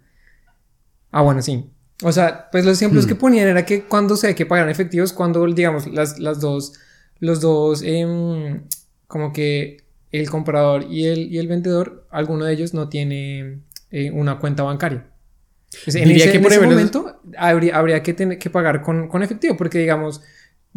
[1.11, 1.69] Ah, bueno, sí.
[2.03, 3.09] O sea, pues los ejemplos Hmm.
[3.09, 6.19] que ponían era que cuando se hay que pagar en efectivo es cuando, digamos, las,
[6.19, 6.73] las dos,
[7.19, 8.61] los dos, em,
[9.07, 13.59] como que el comprador y el, y el vendedor, alguno de ellos no tiene
[13.91, 15.07] eh, una cuenta bancaria.
[15.83, 19.07] Pues en ese, que en por ese momento habría, habría que, tener, que pagar con,
[19.09, 20.21] con efectivo, porque digamos,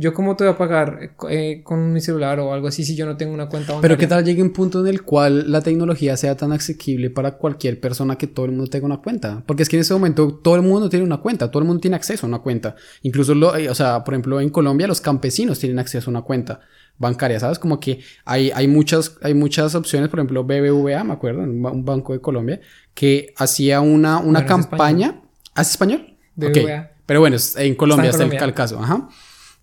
[0.01, 3.05] yo cómo te voy a pagar eh, con mi celular o algo así si yo
[3.07, 3.83] no tengo una cuenta bancaria.
[3.83, 7.33] Pero qué tal llegue un punto en el cual la tecnología sea tan asequible para
[7.37, 9.43] cualquier persona que todo el mundo tenga una cuenta.
[9.47, 11.81] Porque es que en ese momento todo el mundo tiene una cuenta, todo el mundo
[11.81, 12.75] tiene acceso a una cuenta.
[13.03, 16.23] Incluso, lo, eh, o sea, por ejemplo, en Colombia los campesinos tienen acceso a una
[16.23, 16.61] cuenta
[16.99, 17.59] bancaria, ¿sabes?
[17.59, 21.71] Como que hay, hay, muchas, hay muchas opciones, por ejemplo, BBVA, me acuerdo, un ba-
[21.71, 22.61] un banco de Colombia,
[22.95, 25.21] que hacía una, una Bueno, campaña.
[25.55, 26.17] ¿Hace español?
[26.43, 26.53] Ok.
[26.57, 26.91] BBVA.
[27.07, 29.09] Pero bueno, en Colombia Está el, el caso, ajá.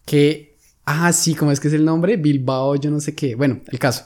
[0.07, 2.15] Que, ah, sí, ¿cómo es que es el nombre?
[2.15, 3.35] Bilbao, yo no sé qué.
[3.35, 4.05] Bueno, el caso.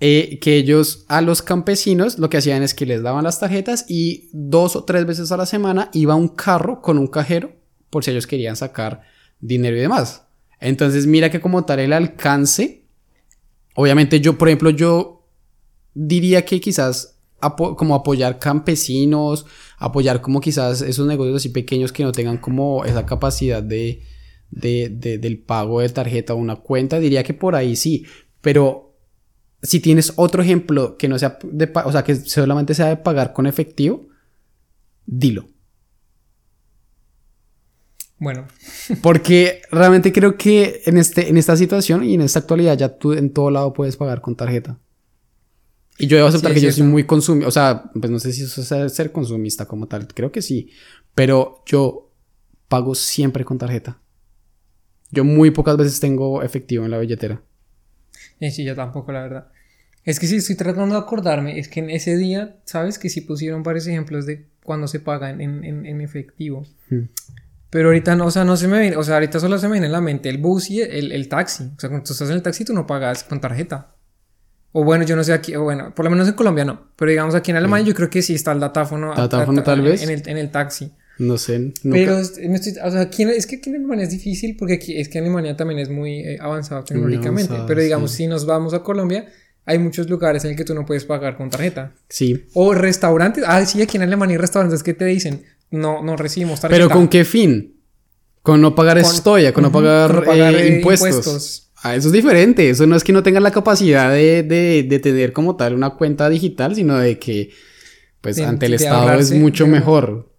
[0.00, 3.86] Eh, que ellos a los campesinos lo que hacían es que les daban las tarjetas
[3.88, 7.52] y dos o tres veces a la semana iba un carro con un cajero
[7.88, 9.02] por si ellos querían sacar
[9.40, 10.24] dinero y demás.
[10.60, 12.84] Entonces mira que como tal el alcance,
[13.74, 15.26] obviamente yo, por ejemplo, yo
[15.94, 17.18] diría que quizás
[17.76, 19.44] como apoyar campesinos,
[19.78, 24.02] apoyar como quizás esos negocios así pequeños que no tengan como esa capacidad de,
[24.50, 28.06] de, de- del pago de tarjeta o una cuenta, diría que por ahí sí,
[28.40, 28.94] pero
[29.62, 33.32] si tienes otro ejemplo que no sea de, o sea, que solamente sea de pagar
[33.32, 34.06] con efectivo,
[35.06, 35.46] dilo.
[38.18, 38.46] Bueno,
[39.02, 43.12] Porque realmente creo que en, este, en esta situación y en esta actualidad ya tú
[43.12, 44.78] en todo lado puedes pagar con tarjeta.
[45.98, 48.32] Y yo debo aceptar Sí, que yo soy muy consumista, o sea, pues no sé
[48.32, 50.70] si eso es ser- ser consumista como tal, creo que sí,
[51.14, 52.10] pero yo
[52.68, 53.98] pago siempre con tarjeta.
[55.10, 57.40] Yo muy pocas veces tengo efectivo en la billetera.
[58.40, 59.48] eh, sí, yo tampoco, la verdad.
[60.04, 61.58] Es que sí, estoy tratando de acordarme.
[61.58, 62.98] Es que en ese día, ¿sabes?
[62.98, 66.64] Que sí pusieron varios ejemplos de cuando se paga en, en, en efectivo.
[66.90, 67.04] Hmm.
[67.70, 69.72] Pero ahorita no, o sea, no se me viene, o sea, ahorita solo se me
[69.72, 71.64] viene en la mente el bus y el, el taxi.
[71.76, 73.94] O sea, cuando tú estás en el taxi tú no pagas con tarjeta.
[74.72, 76.88] O bueno, yo no sé aquí, o bueno, por lo menos en Colombia no.
[76.96, 79.12] Pero digamos aquí en Alemania yo creo que sí está el datáfono.
[79.12, 80.02] a- Datáfono, a- tal en- vez.
[80.02, 80.92] En el, en el taxi.
[81.18, 81.72] No sé, nunca.
[81.82, 84.74] Pero es, me estoy- o sea, aquí es que aquí en Alemania es difícil porque
[84.74, 87.48] aquí, es que Alemania también es muy eh, avanzado tecnológicamente.
[87.52, 88.16] avanzado, pero digamos, sí.
[88.18, 89.26] si nos vamos a Colombia,
[89.64, 91.94] hay muchos lugares en el que tú no puedes pagar con tarjeta.
[92.08, 92.44] Sí.
[92.54, 93.44] O restaurantes.
[93.46, 96.76] Ah, sí, aquí en Alemania hay restaurantes que te dicen, no, no recibimos tarjeta.
[96.84, 97.80] Pero ¿con qué fin?
[98.42, 101.08] Con no pagar Con- estoya, con no pagar, con no pagar, eh, eh, impuestos.
[101.16, 101.62] impuestos.
[101.82, 102.68] Ah, eso es diferente.
[102.70, 105.90] Eso no es que no tengan la capacidad de, de, de tener como tal una
[105.90, 107.50] cuenta digital, sino de que,
[108.20, 110.32] pues, De- ante el Estado es mucho mejor.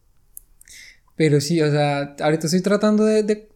[1.18, 3.24] Pero sí, o sea, ahorita estoy tratando de...
[3.24, 3.50] de-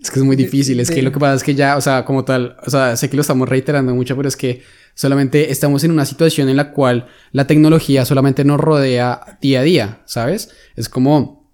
[0.00, 0.80] Es que es muy de- difícil.
[0.80, 2.96] Es de- que lo que pasa es que ya, o sea, como tal, o sea,
[2.96, 4.62] sé que lo estamos reiterando mucho, pero es que
[4.94, 9.62] solamente estamos en una situación en la cual la tecnología solamente nos rodea día a
[9.64, 10.50] día, ¿sabes?
[10.76, 11.52] Es como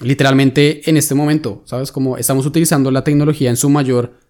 [0.00, 1.90] literalmente en este momento, ¿sabes?
[1.90, 4.20] Como estamos utilizando la tecnología en su mayor,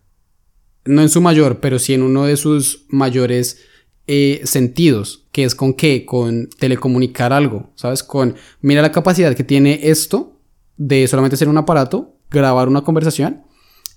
[0.87, 3.59] no en su mayor, pero sí en uno de sus mayores
[4.07, 8.03] eh, sentidos, que es con qué, con telecomunicar algo, ¿sabes?
[8.05, 10.36] Con, mira la capacidad que tiene esto
[10.77, 13.42] de solamente ser un aparato, grabar una conversación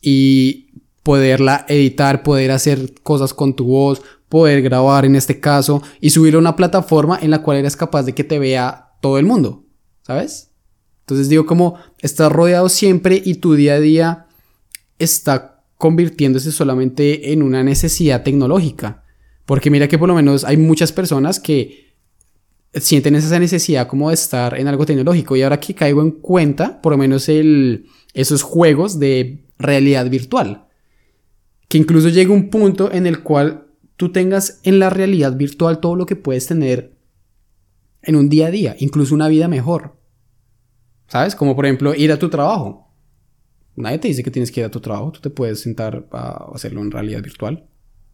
[0.01, 0.69] y
[1.03, 6.39] poderla editar, poder hacer cosas con tu voz, poder grabar en este caso y subirlo
[6.39, 9.65] a una plataforma en la cual eres capaz de que te vea todo el mundo,
[10.03, 10.51] ¿sabes?
[11.01, 14.27] Entonces digo como estás rodeado siempre y tu día a día
[14.99, 19.03] está convirtiéndose solamente en una necesidad tecnológica.
[19.45, 21.88] Porque mira que por lo menos hay muchas personas que
[22.73, 25.35] sienten esa necesidad como de estar en algo tecnológico.
[25.35, 30.67] Y ahora que caigo en cuenta, por lo menos el, esos juegos de realidad virtual.
[31.67, 35.95] Que incluso llega un punto en el cual tú tengas en la realidad virtual todo
[35.95, 36.97] lo que puedes tener
[38.01, 39.97] en un día a día, incluso una vida mejor.
[41.07, 41.35] ¿Sabes?
[41.35, 42.93] Como por ejemplo ir a tu trabajo.
[43.75, 46.49] Nadie te dice que tienes que ir a tu trabajo, tú te puedes sentar a
[46.53, 47.67] hacerlo en realidad virtual.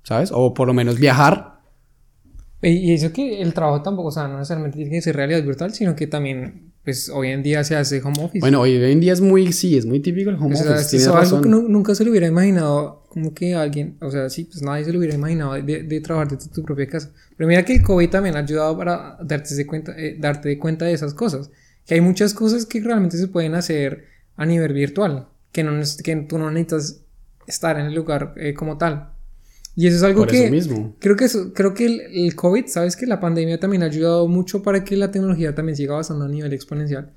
[0.04, 0.32] ¿Sabes?
[0.34, 1.55] O por lo menos viajar.
[2.62, 5.74] Y eso que el trabajo tampoco, o sea, no necesariamente tiene que ser realidad virtual,
[5.74, 8.40] sino que también, pues hoy en día se hace home office.
[8.40, 10.98] Bueno, hoy en día es muy, sí, es muy típico el home office.
[10.98, 14.62] Es algo que nunca se lo hubiera imaginado, como que alguien, o sea, sí, pues
[14.64, 17.12] nadie se lo hubiera imaginado de, de trabajar desde tu, propia casa.
[17.38, 20.58] Pero mira que el COVID también ha ayudado para darte de cuenta, eh, darte de
[20.58, 21.52] cuenta de esas cosas.
[21.86, 24.06] Que hay muchas cosas que realmente se pueden hacer
[24.38, 27.02] a nivel virtual, que, no, que tú no necesitas
[27.48, 29.15] estar en el lugar eh, como tal.
[29.76, 30.96] Y eso es algo que mismo.
[31.00, 34.84] creo que creo que el, COVID, sabes que la pandemia también ha ayudado mucho para
[34.84, 37.14] que la tecnología también siga avanzando a nivel exponencial.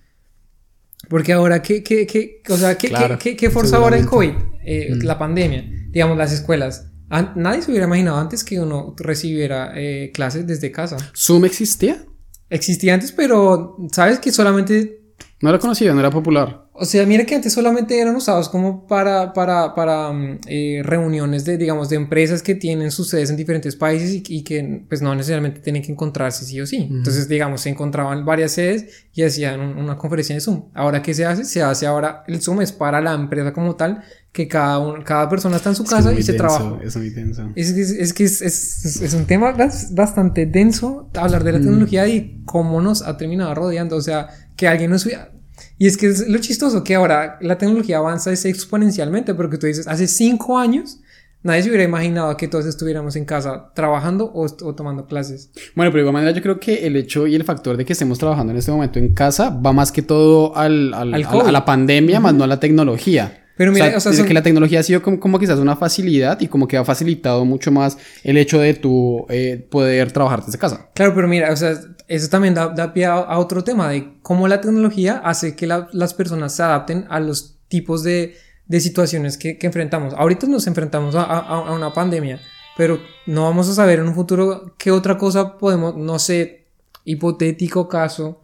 [1.08, 4.32] Porque ahora, ¿qué, qué, qué, o sea, ¿qué, qué, qué forza ahora el COVID?
[4.64, 5.04] Eh, mm.
[5.04, 6.90] La pandemia, digamos, las escuelas.
[7.36, 10.96] nadie se hubiera imaginado antes que uno recibiera eh, clases desde casa.
[11.16, 12.04] ¿Zoom existía?
[12.50, 15.00] Existía antes, pero sabes que solamente...
[15.40, 16.67] No era conocido, no era popular.
[16.80, 21.44] O sea, mira que antes solamente eran usados como para, para, para mm, eh, reuniones
[21.44, 25.12] de, digamos, de empresas que tienen sus sedes en diferentes países y, que pues no
[25.14, 26.88] necesariamente tienen que encontrarse sí o sí.
[26.90, 30.66] Entonces, digamos, se encontraban varias sedes y hacían una conferencia de Zoom.
[30.72, 31.44] Ahora, ¿qué se hace?
[31.44, 35.56] Se hace ahora, el Zoom es para la empresa como tal, que cada, cada persona
[35.56, 36.78] está en su casa y se trabaja.
[36.84, 37.50] Es muy denso.
[37.56, 39.52] Es, es, que es, es, un tema
[39.90, 43.96] bastante denso hablar de la tecnología y cómo nos ha terminado rodeando.
[43.96, 45.32] O sea, que alguien nos hubiera
[45.78, 49.86] y es que es lo chistoso que ahora la tecnología avanza exponencialmente, porque tú dices,
[49.86, 51.00] hace cinco años
[51.42, 55.50] nadie se hubiera imaginado que todos estuviéramos en casa trabajando o, tomando clases.
[55.74, 57.92] Bueno, pero de igual manera yo creo que el hecho y el factor de que
[57.92, 61.64] estemos trabajando en este momento en casa va más que todo al, al, a la
[61.64, 63.44] pandemia, más no a la tecnología.
[63.58, 66.68] Pero mira, o sea, que la tecnología ha sido como, quizás una facilidad y como
[66.68, 70.88] que ha facilitado mucho más el hecho de tu eh, poder trabajar desde casa.
[70.94, 74.60] Claro, pero mira, o sea, eso también da, pie a, otro tema de cómo la
[74.60, 78.36] tecnología hace que las personas se adapten a los tipos de,
[78.66, 80.14] de situaciones que, que, enfrentamos.
[80.14, 82.40] Ahorita nos enfrentamos a, a, una pandemia,
[82.76, 86.66] pero no vamos a saber en un futuro qué otra cosa podemos, no sé,
[87.04, 88.40] hipotético caso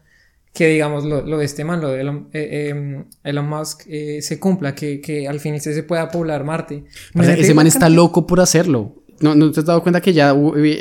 [0.54, 4.22] que digamos lo, lo, de este man, lo de Elon, eh, em, Elon Musk, eh,
[4.22, 6.84] se cumpla, que, que, al fin se pueda poblar Marte.
[7.12, 9.02] ese man está loco por hacerlo.
[9.20, 10.32] ¿No, ¿No te has dado cuenta que ya,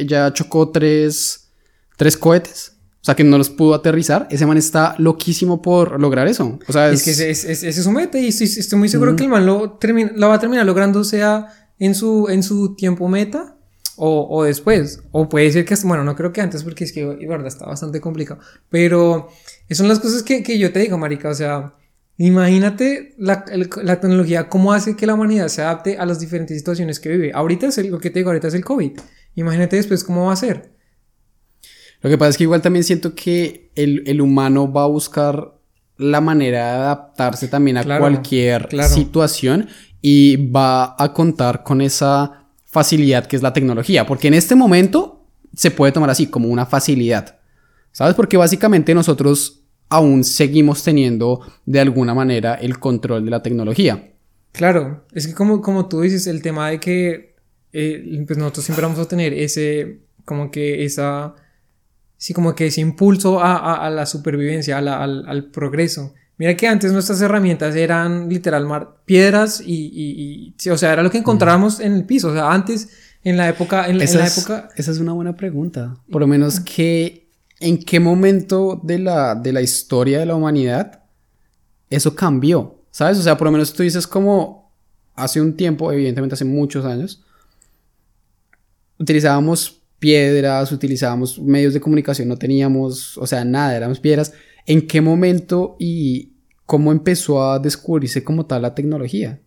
[0.06, 1.52] ya chocó tres,
[1.98, 2.78] tres cohetes?
[3.02, 4.28] O sea, que no los pudo aterrizar.
[4.30, 6.60] Ese man está loquísimo por lograr eso.
[6.68, 9.24] O sea, es, que ese es, es, su meta y estoy, estoy muy seguro que
[9.24, 9.80] el man lo,
[10.16, 11.48] lo va a terminar logrando, sea
[11.80, 13.58] en su, en su tiempo meta
[13.98, 15.02] o, o, después.
[15.12, 18.02] O puede ser que, bueno, no creo que antes porque es que, verdad, está bastante
[18.02, 18.40] complicado.
[18.70, 19.30] Pero
[19.70, 21.30] son las cosas que, que yo te digo, marica.
[21.30, 21.76] O sea,
[22.18, 23.46] imagínate la,
[23.84, 27.32] la, tecnología, cómo hace que la humanidad se adapte a las diferentes situaciones que vive.
[27.34, 29.00] Ahorita es el, lo que te digo, ahorita es el COVID.
[29.36, 30.74] Imagínate después cómo va a ser.
[32.02, 35.54] Lo que pasa es que igual también siento que el, el humano va a buscar
[35.98, 39.68] la manera de adaptarse también a cualquier situación
[40.02, 42.43] y va a contar con esa
[42.74, 46.66] facilidad que es la tecnología, porque en este momento se puede tomar así como una
[46.66, 47.40] facilidad,
[47.92, 48.16] ¿sabes?
[48.16, 54.12] Porque básicamente nosotros aún seguimos teniendo de alguna manera el control de la tecnología.
[54.52, 57.36] Claro, es que como, como tú dices, el tema de que
[57.74, 61.36] eh, pues nosotros siempre vamos a tener ese, como que esa,
[62.18, 66.16] sí, como que ese impulso a, a, la supervivencia, al, al progreso.
[66.38, 71.12] Mira que antes nuestras herramientas eran literal mar, piedras y, y, o sea, era lo
[71.12, 72.30] que encontrábamos en el piso.
[72.30, 72.90] O sea, antes,
[73.24, 74.70] en la época, en, esa la es, época.
[74.76, 75.96] Esa es una buena pregunta.
[76.12, 77.30] Por lo menos que,
[77.60, 81.04] ¿en qué momento de la, de la historia de la humanidad
[81.90, 82.82] eso cambió?
[82.90, 83.20] ¿Sabes?
[83.20, 84.72] O sea, por lo menos tú dices como
[85.16, 87.24] hace un tiempo, evidentemente hace muchos años,
[88.98, 94.34] utilizábamos piedras, utilizábamos medios de comunicación, no teníamos, o sea, nada, éramos piedras
[94.66, 96.34] ¿En qué momento y
[96.66, 99.40] cómo empezó a descubrirse como tal la tecnología?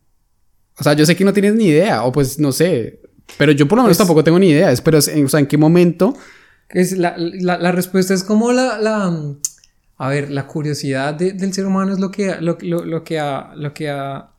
[0.78, 3.00] O sea, yo sé que no tienes ni idea, o pues no sé,
[3.38, 5.58] pero yo por lo menos pues tampoco tengo ni idea, pero, o sea, ¿en qué
[5.58, 6.16] momento?
[6.68, 9.34] Es la, la, respuesta es como la, la,
[9.98, 13.72] a ver, la curiosidad del ser humano es lo que, lo, lo, que, ha, lo
[13.72, 14.30] que ha,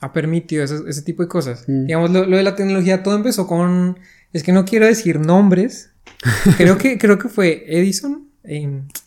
[0.00, 1.64] ha permitido ese, ese, tipo de cosas.
[1.66, 1.86] Mm.
[1.86, 3.98] Digamos, lo, de la tecnología, todo empezó con,
[4.32, 5.90] es que no quiero decir nombres,
[6.56, 8.28] creo que, creo que fue Edison,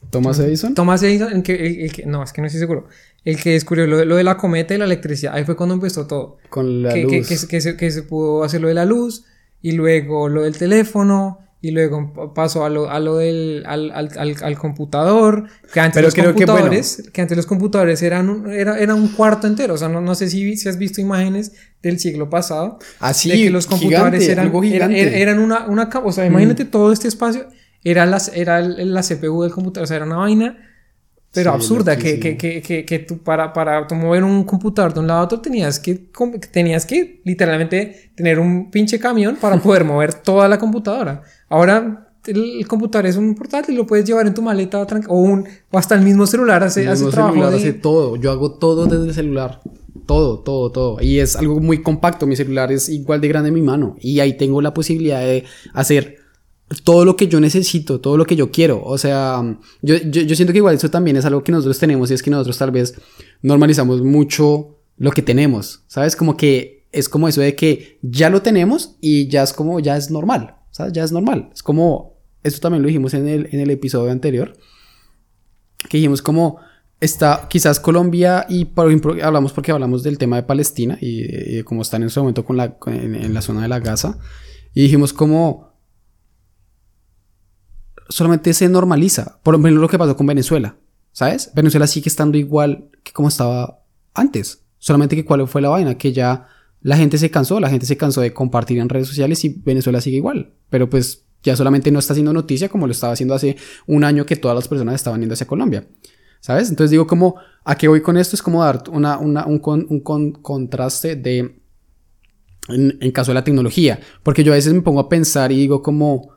[0.10, 0.74] ¿Thomas Edison?
[0.74, 2.88] Thomas Edison, el que, el, que, no, es que no estoy seguro.
[3.26, 5.34] El que descubrió lo, lo, de la cometa y la electricidad.
[5.36, 6.38] Ahí fue cuando empezó todo.
[6.50, 7.12] Con la que, luz.
[7.12, 9.26] Que, que, se, que, se, pudo hacer lo de la luz
[9.62, 14.36] y luego lo del teléfono y luego pasó a lo, a lo del al, al,
[14.42, 18.52] al, computador, que antes Pero los creo que, computadores, que, antes los computadores eran un,
[18.52, 21.54] era, era un cuarto entero, o sea, no, no sé si, si has visto imágenes
[21.82, 25.22] del siglo pasado, Así, de que los computadores gigante, eran, algo eran, gigante.
[25.22, 27.48] eran una, una, ca- o sea, imagínate todo este espacio,
[27.90, 30.58] era, las, era la CPU del computador, o sea, era una vaina,
[31.34, 35.02] pero Sí, absurda, que, que, que, que, que tú para, para mover un computador de
[35.02, 36.10] un lado a otro tenías que,
[36.52, 41.22] tenías que literalmente tener un pinche camión para poder mover toda la computadora.
[41.50, 45.46] Ahora el, el computador es un portátil, lo puedes llevar en tu maleta o, un,
[45.72, 48.16] o hasta el mismo celular hace, El hace mismo trabajo celular de- hace todo.
[48.16, 49.62] Yo hago todo desde el celular.
[50.06, 51.02] Todo, todo, todo.
[51.02, 52.26] Y es algo muy compacto.
[52.28, 53.96] Mi celular es igual de grande en mi mano.
[54.00, 56.17] Y ahí tengo la posibilidad de hacer
[56.84, 58.84] todo lo que yo necesito, todo lo que yo quiero.
[58.84, 59.42] O sea,
[59.82, 62.24] yo, yo, yo siento que igual eso también es algo que nosotros tenemos y es
[62.24, 62.96] que nosotros tal vez
[63.42, 65.84] normalizamos mucho lo que tenemos.
[65.88, 66.16] ¿Sabes?
[66.16, 69.96] Como que es como eso de que ya lo tenemos y ya es como, ya
[69.96, 70.56] es normal.
[70.72, 70.94] ¿Sabes?
[70.94, 71.50] Ya es normal.
[71.54, 74.54] Es como, esto también lo dijimos en el, en el episodio anterior
[75.90, 76.58] que dijimos como
[77.00, 78.90] está quizás Colombia y por
[79.22, 82.78] hablamos porque hablamos del tema de Palestina y, y están en ese momento con la,
[82.88, 84.18] en, en la zona de la Gaza
[84.74, 85.67] y dijimos como
[88.10, 90.76] solamente se normaliza por ejemplo lo que pasó con Venezuela
[91.12, 91.52] ¿sabes?
[91.56, 93.84] Venezuela sigue estando igual que como estaba
[94.14, 96.48] antes solamente que cuál fue la vaina que ya
[96.82, 100.00] la gente se cansó la gente se cansó de compartir en redes sociales y Venezuela
[100.02, 103.58] sigue igual pero pues ya solamente no está haciendo noticia como lo estaba haciendo hace
[103.88, 105.88] un año que todas las personas estaban yendo hacia Colombia
[106.40, 106.70] ¿Sabes?
[106.70, 107.36] Entonces digo como,
[107.66, 108.36] ¿a qué voy con esto?
[108.36, 111.60] Es como dar una, un, con- un con- contraste de,
[112.70, 115.82] en caso de la tecnología, porque yo a veces me pongo a pensar y digo
[115.82, 116.30] como,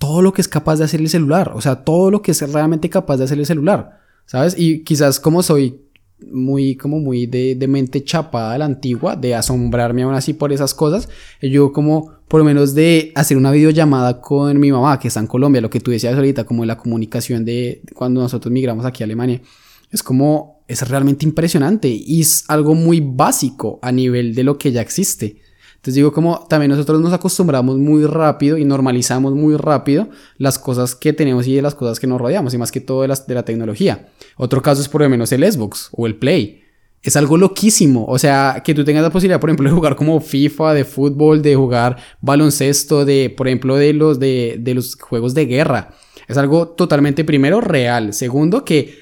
[0.00, 2.52] todo lo que es capaz de hacer el celular, o sea, todo lo que es
[2.52, 4.54] realmente capaz de hacer el celular, ¿sabes?
[4.58, 5.82] Y quizás como soy
[6.26, 10.52] muy, como muy de, de mente chapada a la antigua, de asombrarme aún así por
[10.52, 11.10] esas cosas,
[11.42, 15.26] yo como por lo menos de hacer una videollamada con mi mamá que está en
[15.26, 19.06] Colombia, lo que tú decías ahorita, como la comunicación de cuando nosotros migramos aquí a
[19.06, 19.42] Alemania,
[19.90, 24.72] es como, es realmente impresionante y es algo muy básico a nivel de lo que
[24.72, 25.42] ya existe.
[25.80, 30.94] Entonces digo como también nosotros nos acostumbramos muy rápido y normalizamos muy rápido las cosas
[30.94, 33.26] que tenemos y de las cosas que nos rodeamos y más que todo de, las,
[33.26, 34.10] de la tecnología.
[34.36, 36.64] Otro caso es por lo menos el Xbox o el Play.
[37.02, 40.20] Es algo loquísimo, o sea, que tú tengas la posibilidad, por ejemplo, de jugar como
[40.20, 45.32] FIFA, de fútbol, de jugar baloncesto, de, por ejemplo, de los, de, de los juegos
[45.32, 45.94] de guerra.
[46.28, 48.12] Es algo totalmente, primero, real.
[48.12, 48.98] Segundo, que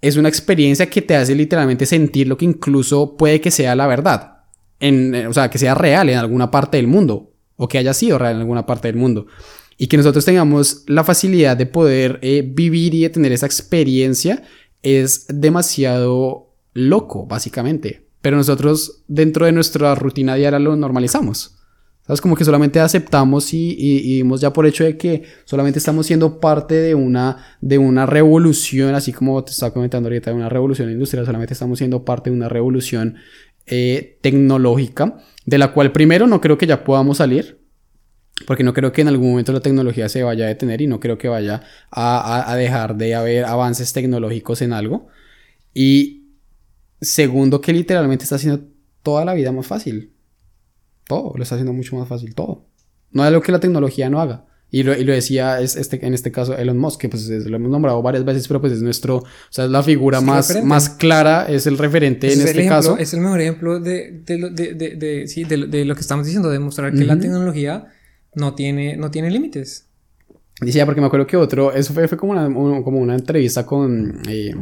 [0.00, 3.86] es una experiencia que te hace literalmente sentir lo que incluso puede que sea la
[3.86, 4.35] verdad.
[4.80, 7.32] En, eh, o sea, que sea real en alguna parte del mundo.
[7.56, 9.26] O que haya sido real en alguna parte del mundo.
[9.78, 14.42] Y que nosotros tengamos la facilidad de poder eh, vivir y tener esa experiencia
[14.82, 18.06] es demasiado loco, básicamente.
[18.20, 21.56] Pero nosotros dentro de nuestra rutina diaria lo normalizamos.
[22.06, 22.20] ¿Sabes?
[22.20, 26.06] Como que solamente aceptamos y, y, y dimos ya por hecho de que solamente estamos
[26.06, 30.48] siendo parte de una, de una revolución, así como te estaba comentando ahorita, de una
[30.48, 33.16] revolución industrial, solamente estamos siendo parte de una revolución
[33.66, 37.60] eh, tecnológica, de la cual primero no creo que ya podamos salir,
[38.46, 41.00] porque no creo que en algún momento la tecnología se vaya a detener y no
[41.00, 45.08] creo que vaya a, a, dejar de haber avances tecnológicos en algo.
[45.72, 46.26] Y
[47.00, 48.66] segundo, que literalmente está haciendo
[49.02, 50.12] toda la vida más fácil.
[51.06, 52.66] Todo, lo está haciendo mucho más fácil, todo.
[53.10, 54.46] No es lo que la tecnología no haga.
[54.70, 57.46] Y lo, y lo decía es este, en este caso Elon Musk, que pues es-
[57.46, 60.48] lo hemos nombrado varias veces, pero pues es nuestro, o sea, es la figura más,
[60.48, 60.68] referente.
[60.68, 62.98] más clara, es el referente en es este ejemplo- caso.
[62.98, 66.50] Es el mejor ejemplo de, de, lo- de, de, sí, de, lo- que estamos diciendo,
[66.50, 67.86] de mostrar que la tecnología
[68.34, 69.86] no tiene, no tiene límites.
[70.60, 73.64] Decía, porque me acuerdo que otro, eso fue, fue como, una, un- como una entrevista
[73.64, 74.52] con eh,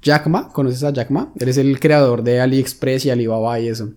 [0.00, 1.32] Jack Ma, ¿conoces a Jack Ma?
[1.38, 3.92] Él es el creador de AliExpress y Alibaba y eso.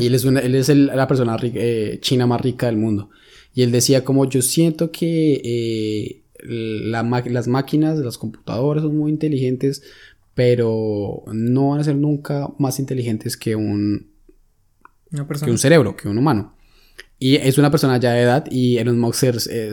[0.00, 2.78] Y él es, una- él es el- la persona rica- eh, china más rica del
[2.78, 3.10] mundo.
[3.54, 9.10] Y él decía como yo siento que eh, la las máquinas, los computadores son muy
[9.10, 9.82] inteligentes,
[10.34, 14.08] pero no van a ser nunca más inteligentes que un,
[15.10, 16.54] Una que un cerebro, que un humano.
[17.18, 19.24] Y es una persona ya de edad y Elon Musk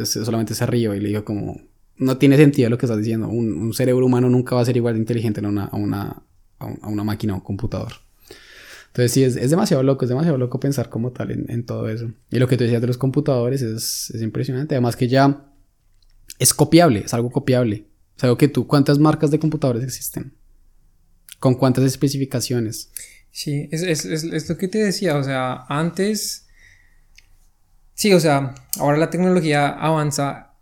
[0.05, 1.61] solamente se rió y le dijo como,
[1.97, 4.75] no tiene sentido lo que estás diciendo, un, un cerebro humano nunca va a ser
[4.77, 6.23] igual de inteligente a una, a una,
[6.57, 7.91] a un- a una máquina o un computador.
[8.95, 11.89] Entonces sí, es, es demasiado loco, es demasiado loco pensar como tal en, en todo
[11.89, 12.13] eso.
[12.31, 15.51] Y lo que tú decías de los computadores es, es impresionante, además que ya
[16.39, 17.89] es copiable, es algo copiable.
[18.15, 20.33] O sea, que tú, ¿cuántas marcas de computadores existen?
[21.39, 22.89] ¿Con cuántas especificaciones?
[23.31, 26.47] Sí, es, es, lo que te decía, o sea, antes...
[27.95, 30.53] Sí, o sea, ahora la tecnología avanza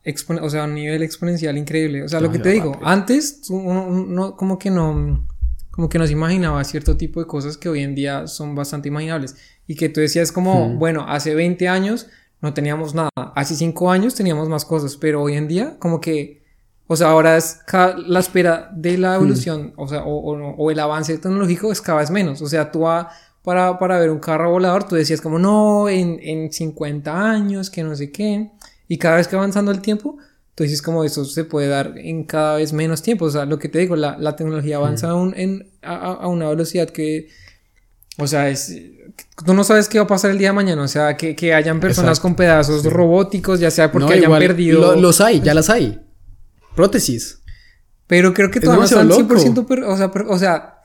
[0.42, 2.02] o sea, a un nivel exponencial increíble.
[2.02, 2.88] O sea, lo que te digo, rápido.
[2.90, 5.28] antes uno, uno como que no...
[5.74, 9.36] Como que nos imaginaba cierto tipo de cosas que hoy en día son bastante imaginables.
[9.66, 10.78] Y que tú decías como, Hmm.
[10.78, 12.06] bueno, hace 20 años
[12.42, 13.10] no teníamos nada.
[13.36, 16.44] Hace cinco años teníamos más cosas, pero hoy en día como que,
[16.86, 17.62] o sea, ahora es
[18.06, 19.16] la espera de la hmm.
[19.16, 22.44] evolución, o sea, o, el avance tecnológico es cada vez menos.
[22.44, 22.86] O sea, tú
[23.44, 27.82] para, para ver un carro volador, tú decías como, no, en, en 50 años, que
[27.82, 28.52] no sé qué.
[28.88, 30.20] Y cada vez que avanzando el tiempo,
[30.56, 33.26] tú dices como eso se puede dar en cada vez menos tiempo.
[33.26, 36.50] O sea, lo que te digo, la, la tecnología avanza aún en, a, a, una
[36.50, 37.30] velocidad que,
[38.18, 38.76] o sea, es,
[39.46, 40.84] tú no sabes qué va a pasar el día de mañana.
[40.84, 44.96] O sea, que, que hayan personas con pedazos robóticos, ya sea porque hayan perdido.
[44.96, 46.00] los hay, ya las hay.
[46.76, 47.40] Prótesis.
[48.08, 49.86] Pero creo que todavía no están 100%.
[49.88, 50.82] o, sea, o sea,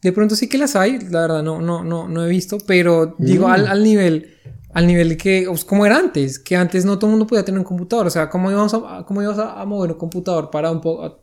[0.00, 2.58] de pronto sí que las hay, la verdad, no, no, no, no he visto.
[2.66, 3.70] Pero digo, al, mm.
[3.70, 4.38] al nivel
[4.72, 7.64] al nivel que, como era antes, que antes no todo el mundo podía tener un
[7.64, 11.22] computador, o sea, ¿cómo íbamos a, cómo íbamos a, mover un computador para un poco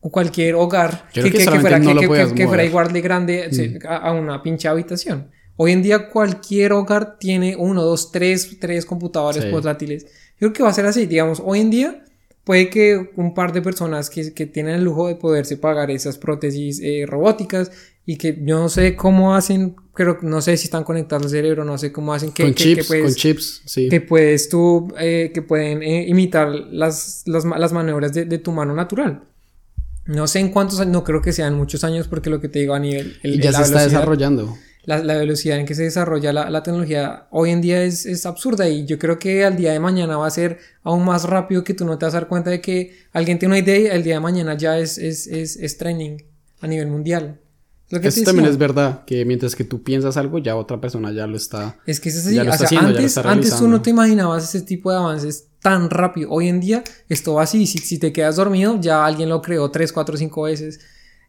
[0.00, 3.86] cualquier hogar que, que, fuera, que, fuera, igual de grande mm.
[3.86, 5.30] a, una pinche habitación?
[5.56, 10.04] Hoy en día cualquier hogar tiene uno, dos, tres, tres computadores portátiles.
[10.40, 12.04] Yo creo que va a ser así, digamos, hoy en día
[12.50, 16.18] puede que un par de personas que, que tienen el lujo de poderse pagar esas
[16.18, 17.70] prótesis eh, robóticas
[18.04, 21.64] y que yo no sé cómo hacen, pero no sé si están conectados al cerebro,
[21.64, 23.88] no sé cómo hacen que, con chips, con chips, sí.
[23.88, 28.50] Que puedes tú, eh, que pueden eh, imitar las, las, las maniobras de, de, tu
[28.50, 29.22] mano natural.
[30.06, 32.58] No sé en cuántos años, no creo que sean muchos años porque lo que te
[32.58, 33.16] digo a nivel...
[33.22, 34.58] El, y ya se está desarrollando.
[34.84, 38.24] La, la, velocidad en que se desarrolla la, la tecnología hoy en día es, es,
[38.24, 41.62] absurda y yo creo que al día de mañana va a ser aún más rápido
[41.64, 43.96] que tú no te vas a dar cuenta de que alguien tiene una idea y
[43.96, 46.16] el día de mañana ya es, es, es, es training
[46.60, 47.38] a nivel mundial.
[47.90, 51.36] Eso también es verdad, que mientras que tú piensas algo, ya otra persona ya lo
[51.36, 51.76] está.
[51.86, 52.38] Es que es así.
[52.38, 56.30] o sea, antes, antes tú no te imaginabas ese tipo de avances tan rápido.
[56.30, 57.66] Hoy en día, esto va así.
[57.66, 60.78] Si, si te quedas dormido, ya alguien lo creó tres, cuatro, cinco veces.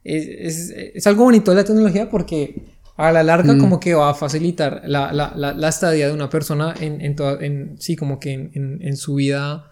[0.04, 3.60] Es, es, es algo bonito de la tecnología porque a la larga, mm.
[3.60, 7.76] como que va a facilitar la, la, la, estadía de una persona en, en, en
[7.80, 9.72] sí, como que en, en su vida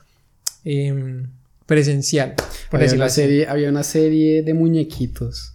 [0.64, 1.28] em,
[1.66, 2.36] presencial.
[2.72, 5.54] Por había, una serie, había una serie de muñequitos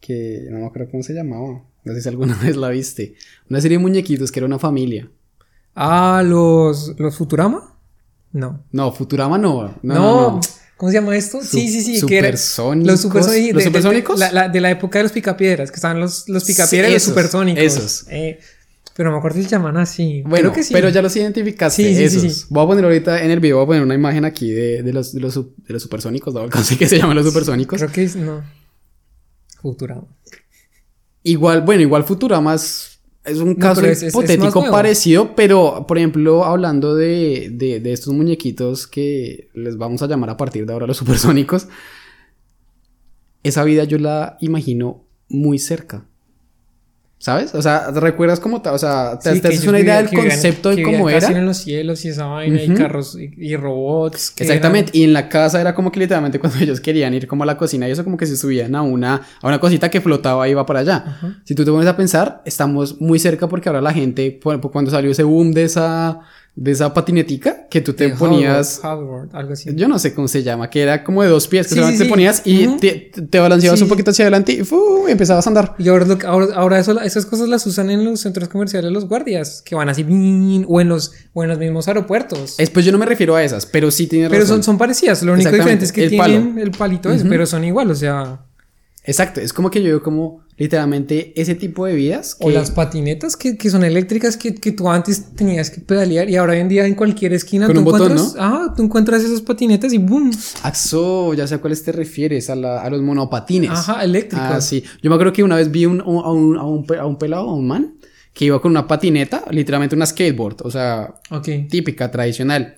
[0.00, 1.62] que no me acuerdo cómo se llamaba.
[1.84, 3.14] No sé si alguna vez la viste.
[3.50, 5.10] Una serie de muñequitos que era una familia.
[5.74, 7.76] Ah, los, los Futurama?
[8.32, 8.64] No.
[8.72, 9.74] No, Futurama no.
[9.82, 9.94] No.
[9.94, 10.40] no,
[10.82, 11.40] ¿Cómo se llama esto?
[11.44, 12.00] sí, sí, sí.
[12.00, 12.90] Supersónicos.
[12.90, 13.54] los supersónicos.
[13.54, 14.18] ¿Los supersónicos?
[14.18, 17.04] De, la, de, la, época de los picapiedras, que estaban los, los picapiedras y los
[17.04, 17.62] supersónicos.
[17.62, 18.06] Esos.
[18.10, 18.40] Eh,
[18.92, 20.22] pero no me acuerdo si se llaman así.
[20.22, 20.74] Bueno, Creo que sí.
[20.74, 21.84] pero ya los identificaste.
[21.84, 22.22] Sí, sí, esos.
[22.22, 24.82] Sí, voy a poner ahorita en el video, voy a poner una imagen aquí de,
[24.82, 26.34] de, los, de, los, de los supersónicos.
[26.34, 27.78] No sé qué se llaman los supersónicos.
[27.78, 28.42] Creo que es, no.
[29.60, 30.08] Futurama.
[31.22, 32.91] Igual, bueno, igual Futurama es,
[33.24, 39.48] es un caso hipotético parecido, pero por ejemplo, hablando de, de, de, estos muñequitos que
[39.54, 41.68] les vamos a llamar a partir de ahora los supersónicos,
[43.42, 46.06] esa vida yo la imagino muy cerca.
[47.22, 47.54] ¿Sabes?
[47.54, 51.28] O sea, ¿recuerdas cómo O sea, ¿te, haces una idea del concepto de cómo era?
[51.28, 54.34] en los cielos y esa vaina, y carros y, robots.
[54.38, 54.90] Exactamente.
[54.92, 57.56] Y en la casa era como que literalmente cuando ellos querían ir como a la
[57.56, 60.50] cocina y eso como que se subían a una, a una cosita que flotaba y
[60.50, 61.40] iba para allá.
[61.44, 64.40] Si tú te pones a pensar, estamos muy cerca porque ahora la gente,
[64.72, 66.22] cuando salió ese boom de esa
[66.54, 68.84] de esa patinetica que tú te ponías.
[68.84, 69.70] algo así.
[69.74, 72.10] Yo no sé cómo se llama, que era como de dos pies que solamente te
[72.10, 75.74] ponías y te, te, balanceabas un poquito hacia adelante y, empezabas a andar.
[75.78, 76.06] Y ahora,
[76.54, 80.02] ahora, eso, esas cosas las usan en los centros comerciales los guardias, que van así
[80.68, 82.56] o en los, o en los mismos aeropuertos.
[82.72, 85.32] pues yo no me refiero a esas, pero sí tiene Pero son, son parecidas, lo
[85.32, 88.40] único diferente es que tienen el palito ese, pero son igual, o sea.
[89.04, 92.36] Exacto, es como que yo veo como literalmente ese tipo de vidas.
[92.40, 96.36] O las patinetas que, que son eléctricas que, que, tú antes tenías que pedalear y
[96.36, 98.42] ahora hoy en día en cualquier esquina Con tú un encuentras, botón, ¿no?
[98.44, 100.30] Ah, tú encuentras esas patinetas y ¡boom!
[100.62, 103.70] Axo, ya sé a cuáles te refieres, a, la, a los monopatines.
[103.70, 104.46] Ajá, eléctricos.
[104.48, 104.84] Ah, sí.
[105.02, 107.48] Yo me acuerdo que una vez vi un, a, un, a, un, a un pelado,
[107.48, 107.94] a un man,
[108.32, 111.14] que iba con una patineta, literalmente una skateboard, o sea,
[111.68, 112.76] típica, tradicional.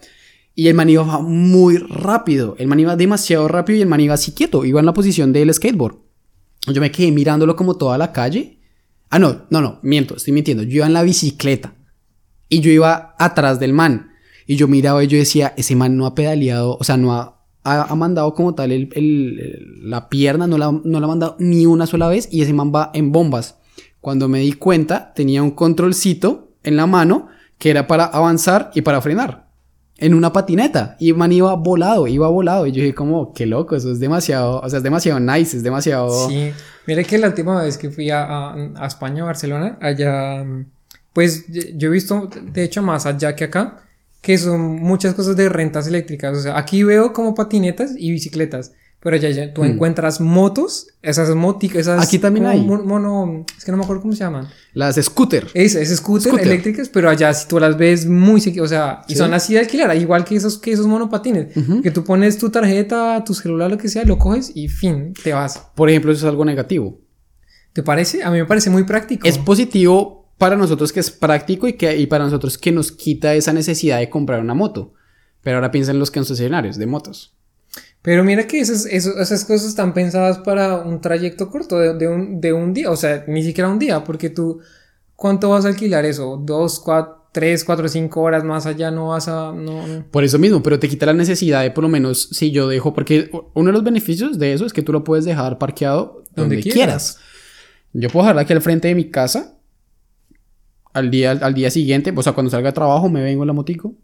[0.55, 2.55] Y el man iba muy rápido.
[2.59, 4.65] El man iba demasiado rápido y el man iba así quieto.
[4.65, 6.04] Iba en la posición del skateboard.
[6.67, 8.59] Yo me quedé mirándolo como toda la calle.
[9.11, 10.63] Ah, no, no, no, miento, estoy mintiendo.
[10.63, 11.75] Yo iba en la bicicleta
[12.49, 14.11] y yo iba atrás del man.
[14.47, 17.41] Y yo miraba y yo decía, ese man no ha pedaleado, o sea, no ha,
[17.63, 21.65] ha, mandado como tal el, el, la pierna, no la, no la ha mandado ni
[21.65, 23.57] una sola vez y ese man va en bombas.
[24.01, 28.83] Cuando me di cuenta, tenía un controlcito en la mano que era para avanzar y
[28.83, 29.44] para frenar
[30.05, 30.97] en una patineta.
[30.99, 32.67] Y man iba volado, iba volado.
[32.67, 35.63] Y yo dije como, qué loco, eso es demasiado, o sea, es demasiado nice, es
[35.63, 36.29] demasiado...
[36.29, 36.53] Sí,
[36.87, 40.45] mire que la última vez que fui a, a, España, a Barcelona, allá,
[41.15, 43.83] pues yo he visto, de hecho, más allá que acá,
[44.21, 48.73] que son muchas cosas de rentas eléctricas, o sea, aquí veo como patinetas y bicicletas,
[49.05, 49.67] Pero ya, ya tú Mm.
[49.67, 52.03] encuentras motos, esas motos, esas...
[52.03, 52.63] Aquí también hay.
[52.63, 54.49] mon- Mono, es que no me acuerdo cómo se llaman.
[54.73, 55.47] Las scooter.
[55.55, 56.47] Esas, esas scooter, Scooter.
[56.47, 59.19] eléctricas, pero allá si tú las ves muy o sea, y Sí.
[59.19, 61.49] son así de alquilar, igual que esos, que esos monopatines,
[61.83, 65.35] que tú pones tu tarjeta, tu celular, lo que sea, lo coges y fin, te
[65.35, 65.59] vas.
[65.75, 66.99] Por ejemplo, eso es algo negativo.
[67.75, 68.23] ¿Te parece?
[68.25, 69.29] A mí me parece muy práctico.
[69.29, 73.35] Es positivo para nosotros que es práctico y, que, y para nosotros que nos quita
[73.35, 74.95] esa necesidad de comprar una moto.
[75.43, 77.35] Pero ahora piensa en los concesionarios de motos.
[78.05, 82.39] Pero mira que esas, esas cosas están pensadas para un trayecto corto de, de un,
[82.39, 84.61] de un día, o sea, ni siquiera un día, porque tú,
[85.17, 86.39] ¿cuánto vas a alquilar eso?
[86.45, 89.53] ¿Dos, cuatro, tres, cuatro, cinco horas más allá no vas a...
[89.53, 90.05] No, no.
[90.11, 92.93] Por eso mismo, pero te quita la necesidad de por lo menos si yo dejo,
[92.93, 96.57] porque uno de los beneficios de eso es que tú lo puedes dejar parqueado donde,
[96.57, 96.75] Donde quieras.
[96.75, 97.19] quieras.
[97.95, 99.57] Yo puedo dejarla aquí al frente de mi casa.
[100.93, 103.55] Al día, al día siguiente, o sea, cuando salga de trabajo me vengo en la
[103.55, 103.95] motico.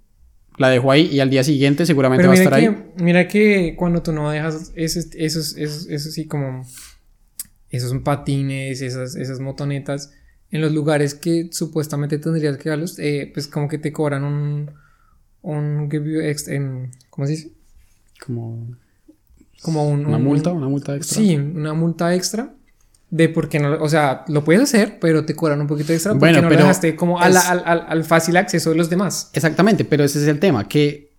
[0.61, 2.93] La dejo ahí y al día siguiente seguramente Pero va a estar que, ahí.
[3.03, 6.67] mira que cuando tú no dejas esos, esos, esos, esos sí como
[7.71, 10.13] esos patines, esas, esas motonetas,
[10.51, 14.71] en los lugares que supuestamente tendrías que darlos, eh, pues como que te cobran un,
[15.43, 15.89] un
[17.09, 17.53] ¿cómo se dice?
[18.25, 18.77] Como
[19.63, 21.17] Como un, una un- multa, una multa extra.
[21.17, 22.55] Sí, una multa extra.
[23.11, 26.21] De porque no, o sea, lo puedes hacer, pero te cobran un poquito extra porque
[26.27, 28.89] Bueno, no pero lo dejaste como al, es- al, al, al fácil acceso de los
[28.89, 29.31] demás.
[29.33, 31.11] Exactamente, pero ese es el tema, que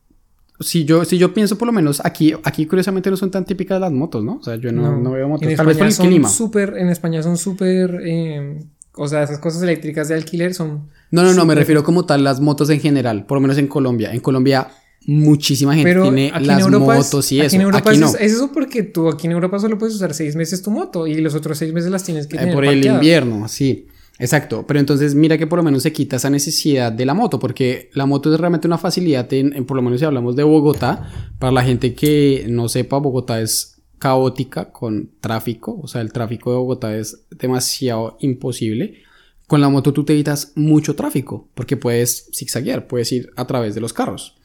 [0.61, 3.81] si yo, si yo pienso por lo menos aquí, aquí curiosamente no son tan típicas
[3.81, 4.35] las motos, ¿no?
[4.35, 5.47] O sea, yo no, no veo motos.
[5.49, 6.29] En Tal vez por España el clima.
[6.29, 8.59] son súper, en España son súper, eh,
[8.93, 10.87] o sea, esas cosas eléctricas de alquiler son...
[11.09, 13.67] No, no, no, me refiero como tal las motos en general, por lo menos en
[13.67, 14.13] Colombia.
[14.13, 14.67] En Colombia
[15.05, 17.55] muchísima gente Pero tiene aquí en las Europa es- motos y aquí eso.
[17.55, 18.07] en Europa aquí es, no.
[18.09, 21.15] es eso porque tú aquí en Europa solo puedes usar seis meses tu moto y
[21.21, 22.97] los otros seis meses las tienes que Eh, tener por el parqueadas.
[23.01, 23.87] invierno, sí.
[24.19, 27.39] Exacto, pero entonces mira que por lo menos se quita esa necesidad de la moto,
[27.39, 30.43] porque la moto es realmente una facilidad, en, en- por lo menos si hablamos de
[30.43, 36.11] Bogotá, para la gente que no sepa, Bogotá es caótica con tráfico, o sea, el
[36.13, 39.01] tráfico de Bogotá es demasiado imposible.
[39.47, 43.73] Con la moto tú te evitas mucho tráfico, porque puedes zigzaguear, puedes ir a través
[43.75, 44.35] de los carros.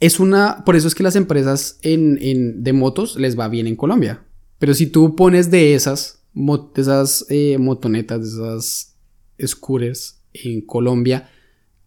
[0.00, 3.66] Es una, por eso es que las empresas en, en- de motos les va bien
[3.66, 4.22] en Colombia.
[4.58, 8.96] Pero si tú pones de esas, de esas eh, motonetas, de esas
[9.44, 11.28] scooters en Colombia,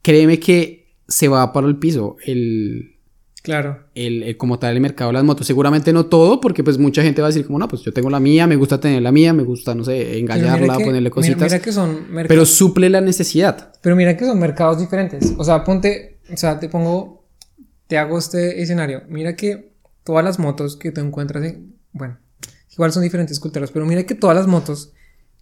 [0.01, 2.95] créeme que se va para el piso el,
[3.43, 3.80] Claro.
[3.95, 5.47] el, el- como tal el mercado de las motos.
[5.47, 8.09] Seguramente no todo, porque pues mucha gente va a decir como, no, pues yo tengo
[8.09, 11.09] la mía, me gusta tener la mía, me gusta, no sé, mira que- ponerle mira-
[11.09, 11.51] cositas.
[11.51, 13.74] Mira, que son pero suple la necesidad.
[13.82, 15.34] Pero mira que son mercados diferentes.
[15.38, 17.20] O sea, ponte, o sea, te pongo,
[17.92, 19.02] te hago este escenario.
[19.10, 19.74] Mira que
[20.06, 22.18] todas las motos que tú encuentras en, bueno,
[22.72, 24.94] igual son diferentes culturas, pero mira que todas las motos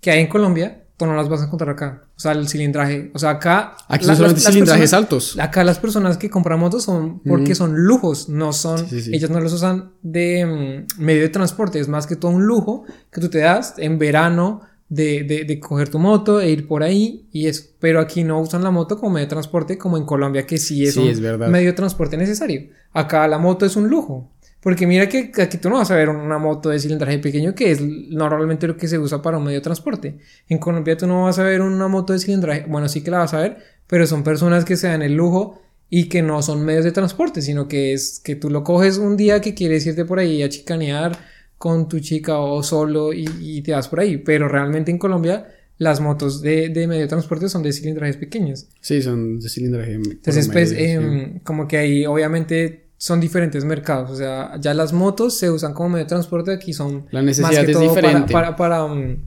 [0.01, 2.05] que hay en Colombia, tú no las vas a encontrar acá.
[2.17, 3.77] O sea, el cilindraje, o sea, acá...
[3.87, 5.37] Aquí la- son solamente las- las cilindrajes personas- altos.
[5.39, 7.55] Acá las personas que compran motos son porque Mm.
[7.55, 11.79] son lujos, no son, Sí, sí, ellas no los usan de mm, medio de transporte,
[11.79, 15.59] es más que todo un lujo que tú te das en verano de, de, de
[15.59, 17.63] coger tu moto e ir por ahí y eso.
[17.79, 20.85] Pero aquí no usan la moto como medio de transporte como en Colombia que sí
[20.85, 22.69] es Sí, un es medio de transporte necesario.
[22.91, 24.31] Acá la moto es un lujo.
[24.61, 27.71] Porque mira que aquí tú no vas a ver una moto de cilindraje pequeño que
[27.71, 30.17] es normalmente lo que se usa para un medio de transporte.
[30.49, 33.19] En Colombia tú no vas a ver una moto de cilindraje, bueno sí que la
[33.19, 36.65] vas a ver, pero son personas que se dan el lujo y que no son
[36.65, 40.03] medios de transporte, sino que es que tú lo coges un día que quieres irte
[40.03, 41.17] por ahí a chicanear
[41.59, 44.17] con tu chica o solo y, y te vas por ahí.
[44.17, 45.47] Pero realmente en Colombia
[45.77, 48.67] las motos de, de medio de transporte son de cilindrajes pequeños.
[48.81, 49.93] Sí, son de cilindraje.
[49.93, 50.75] Entonces, pues, sí.
[50.79, 54.09] em, como que ahí obviamente son diferentes mercados.
[54.11, 57.25] O sea, ya las motos se usan como medio de transporte, aquí son La más
[57.37, 58.33] necesidad que es todo diferente.
[58.33, 59.17] para, para, para, um,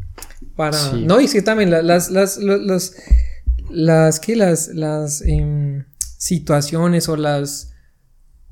[0.57, 1.05] para- Sí.
[1.07, 2.97] no, y sí también la- las, las, las, las,
[3.71, 4.37] las, ¿qué?
[4.37, 5.85] Las, las em,
[6.19, 7.72] situaciones o las,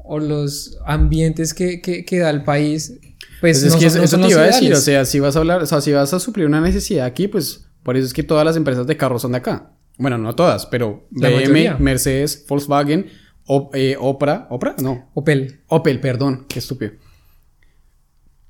[0.05, 2.99] o los ambientes que, que, que da el país,
[3.41, 4.77] pues, Pues es no que son- eso, no eso son te iba a decir, o
[4.81, 7.67] sea, si vas a hablar, o sea, si vas a suplir una necesidad aquí, pues
[7.83, 9.73] por eso es que todas las empresas de carros son de acá.
[9.99, 11.77] Bueno, no todas, pero La BM, mayoría.
[11.79, 13.07] Mercedes, Volkswagen,
[13.47, 15.61] O- eh, Opra, Opra, no, Opel.
[15.69, 16.93] Opel, perdón, qué estúpido.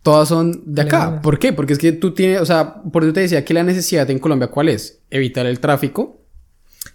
[0.03, 1.21] Todas son de acá.
[1.23, 1.53] ¿Por qué?
[1.53, 4.19] Porque es que tú tienes, o sea, por eso te decía que la necesidad en
[4.19, 5.03] Colombia, ¿cuál es?
[5.11, 6.20] Evitar el tráfico.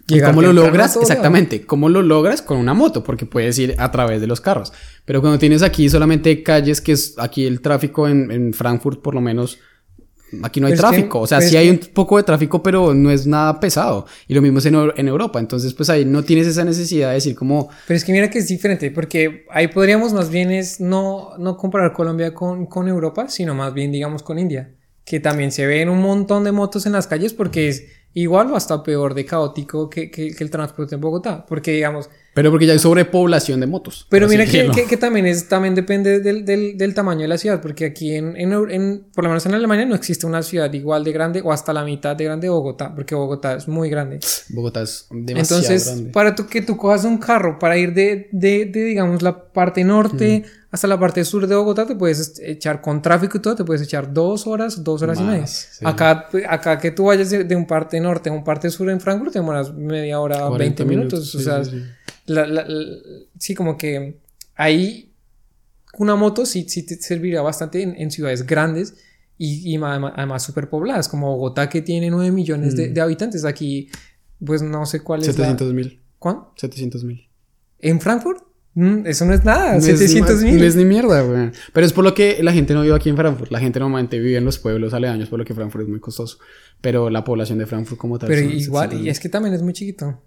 [0.08, 0.92] ¿Y Llegar ¿Cómo lo logras?
[0.94, 1.10] todo lado.
[1.12, 1.66] Exactamente.
[1.66, 2.40] ¿Cómo lo logras?
[2.42, 4.72] Con una moto, porque puedes ir a través de los carros.
[5.04, 9.14] Pero cuando tienes aquí solamente calles, que es aquí el tráfico en, en Frankfurt, por
[9.14, 9.58] lo menos,
[10.44, 11.20] aquí no hay Pero es que- tráfico.
[11.20, 14.06] o sea, pero sí hay un poco de tráfico, pero no es nada pesado.
[14.28, 15.40] Y lo mismo es en, en Europa.
[15.40, 18.38] Entonces, pues ahí no tienes esa necesidad de decir como, Pero es que mira que
[18.38, 23.28] es diferente, porque ahí podríamos más bien es no, no comparar Colombia con, con Europa,
[23.28, 24.72] sino más bien digamos con India,
[25.04, 27.84] que también se ven un montón de motos en las calles porque es
[28.16, 32.10] igual o hasta peor de caótico que, que, que el transporte en Bogotá, porque digamos,
[32.36, 34.06] Pero porque ya hay sobrepoblación de motos.
[34.10, 37.38] Pero mira que, que- que también es también depende del, del, del tamaño de la
[37.38, 40.70] ciudad, porque aquí en, en, en- por lo menos en Alemania no existe una ciudad
[40.74, 43.88] igual de grande o hasta la mitad de grande de Bogotá, porque Bogotá es muy
[43.88, 44.20] grande.
[44.50, 46.10] Bogotá es demasiado Entonces, grande.
[46.10, 49.82] para tú, que tú cojas un carro para ir de, de, de, digamos, la parte
[49.82, 53.64] norte hasta la parte sur de Bogotá, te puedes echar con tráfico y todo, te
[53.64, 55.46] puedes echar dos horas, dos horas y media.
[55.46, 55.84] sí.
[55.86, 59.00] Acá, acá que tú vayas de, de un parte norte a un parte sur en
[59.00, 61.34] Frankfurt, te demoras media hora, 40 20 minutos.
[61.34, 61.82] o sí, sea, sí.
[62.26, 62.96] La- la- la-
[63.38, 64.20] sí, como que
[64.54, 65.12] ahí
[65.98, 68.94] una moto sí, sí te serviría bastante en, en ciudades grandes
[69.38, 72.76] y, y además superpobladas, como Bogotá que tiene 9 millones Mm.
[72.76, 73.44] de, de habitantes.
[73.44, 73.88] Aquí,
[74.44, 75.32] pues no sé cuál es la...
[75.34, 76.00] 700 mil.
[76.18, 76.52] ¿Cuánto?
[76.56, 77.28] 700 mil.
[77.78, 78.42] ¿En Frankfurt?
[78.74, 80.60] Mm, eso no es nada, No es 700 ni- mil.
[80.60, 81.50] No es ni mierda, güey.
[81.72, 83.50] Pero es por lo que la gente no vive aquí en Frankfurt.
[83.50, 86.38] La gente normalmente vive en los pueblos aledaños, por lo que Frankfurt es muy costoso.
[86.82, 88.28] Pero la población de Frankfurt como tal.
[88.28, 89.02] Pero igual, 700.000.
[89.04, 90.22] y es que también es muy chiquito.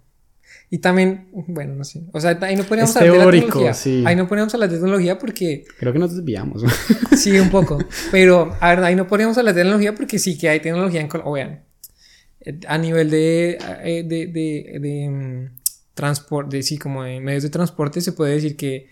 [0.72, 2.04] Y también, bueno, no sé.
[2.12, 3.74] O sea, ahí no podríamos hablar de la teórico, tecnología.
[3.74, 4.04] sí.
[4.06, 6.62] Ahí no podríamos hablar de tecnología porque Creo que nos desviamos.
[7.16, 7.78] Sí, un poco.
[8.12, 11.08] Pero, a ver, ahí no podríamos hablar de tecnología porque sí que hay tecnología en
[11.08, 11.44] Colombia.
[11.44, 11.64] Vean,
[12.40, 15.50] eh, a nivel de, eh, de, de, de,
[15.94, 18.88] transporte, de, sí, como de medios de transporte, se puede decir que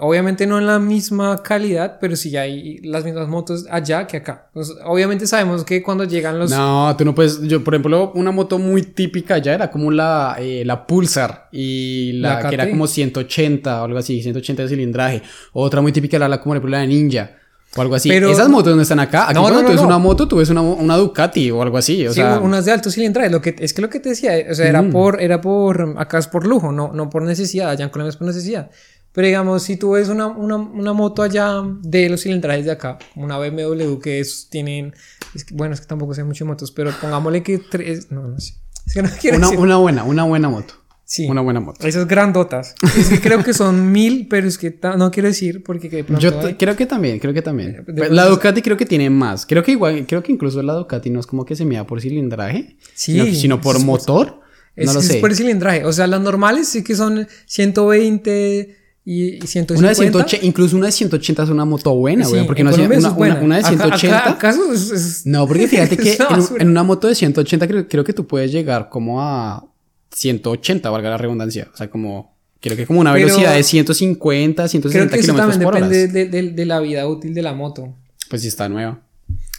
[0.00, 4.46] obviamente no en la misma calidad, pero sí hay las mismas motos allá que acá.
[4.48, 6.50] Entonces, obviamente sabemos que cuando llegan los...
[6.50, 7.40] No, tú no puedes.
[7.42, 12.12] Yo, por ejemplo, una moto muy típica ya era como la, eh, la Pulsar y
[12.14, 15.22] la, La que era como 180 o algo así, 180 de cilindraje.
[15.52, 17.32] Otra muy típica era la como la Ninja
[17.76, 18.08] o algo así.
[18.08, 19.24] Pero- Esas motos no están acá.
[19.26, 19.86] Aquí No, cuando no, tú no, ves no.
[19.86, 22.04] una moto, tú ves una, una Ducati o algo así.
[22.06, 23.30] O Sí, sea, unas de alto cilindraje.
[23.30, 24.90] Lo que, es que lo que te decía, o sea, era Mm.
[24.90, 28.16] por, era por, acá es por lujo, no, no por necesidad, allá en Colombia es
[28.16, 28.70] por necesidad.
[29.12, 32.98] Pero digamos, si tú ves una, una, una moto allá de los cilindrajes de acá,
[33.16, 34.94] una BMW que es, tienen,
[35.34, 38.28] es que- bueno, es que tampoco sé mucho de motos, pero pongámosle que tres, no,
[38.28, 38.54] no sé.
[38.86, 39.60] Es que no quiero una, decir.
[39.60, 40.74] una buena, una buena moto.
[41.04, 41.86] sí, Una buena moto.
[41.86, 42.74] esas grandotas.
[42.96, 46.40] Es que creo que son mil, pero es que no quiero decir porque de Yo
[46.40, 47.84] hay- creo que también, creo que también.
[47.86, 49.44] De- Pero la Ducati creo que tiene más.
[49.46, 52.00] Creo que igual, creo que incluso la Ducati no es como que se mida por
[52.00, 54.40] cilindraje, Sí, sino, sino por motor.
[54.76, 55.18] es, no lo es sé.
[55.20, 55.84] por cilindraje.
[55.84, 59.78] O sea, las normales sí que son 120 y, y 150.
[59.78, 62.46] Una de 180, incluso una de 180 es una moto buena, Sí, güey.
[62.46, 63.34] porque una, Colombia una, eso buena.
[63.36, 64.18] una- una de Acá- 180.
[64.18, 67.88] acá- ¿Acaso es, es- No, porque fíjate que en, en una moto de 180 creo,
[67.88, 69.64] creo que tú puedes llegar como a
[70.12, 71.68] 180, valga la redundancia.
[71.72, 72.36] O sea, como.
[72.60, 75.76] Creo que como una Pero- velocidad de 150, Creo 160 que eso kilómetros también por
[75.76, 75.88] hora.
[75.88, 77.94] depende de, de- de la vida útil de la moto.
[78.28, 79.00] Pues sí, está nueva.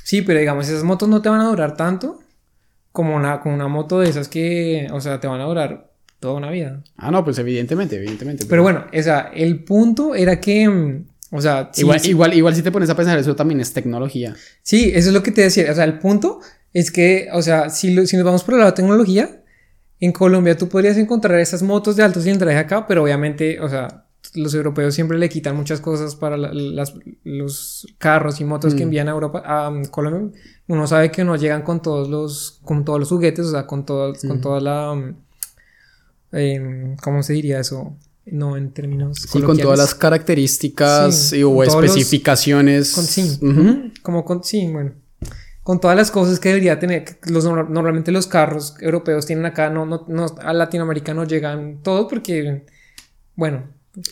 [0.03, 2.19] Sí, pero digamos, esas motos no te van a durar tanto
[2.91, 5.90] como una, como una moto de esas que, o sea, te van a durar
[6.21, 6.81] toda una vida.
[6.95, 8.45] Ah, no, pues evidentemente, evidentemente.
[8.47, 12.61] Pero bueno, o sea, el punto era que, mm, o sea, igual, igual, igual si
[12.61, 14.35] te pones a pensar, eso también es tecnología.
[14.63, 15.69] Sí, eso es lo que te decía.
[15.69, 16.39] O sea, el punto
[16.71, 19.41] es que, o sea, si, lo- si nos vamos por el lado de tecnología,
[19.99, 24.05] en Colombia tú podrías encontrar esas motos de alto cilindraje acá, pero obviamente, o sea,
[24.35, 26.93] los europeos siempre le quitan muchas cosas para la- las-
[27.23, 28.83] los carros y motos que Mm.
[28.83, 30.39] envían a Europa, a um, Colombia.
[30.67, 33.85] Uno sabe que no llegan con todos los, con todos los juguetes, o sea, con
[33.85, 34.41] todo, con Mm.
[34.41, 35.13] toda la,
[36.31, 37.95] em, ¿cómo se diría eso?
[38.25, 42.91] No en términos Sí, con todas las características Sí, y, o los- especificaciones.
[42.93, 43.39] Con sí.
[44.03, 44.93] Como con sí, bueno.
[45.63, 47.17] Con todas las cosas que debería tener.
[47.27, 52.07] Los, normalmente los carros europeos tienen acá, no, no, no, a Latinoamérica no llegan todos
[52.09, 52.65] porque,
[53.35, 53.63] bueno,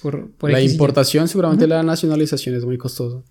[0.01, 3.23] por, por La importación, seguramente la nacionalización es muy costosa.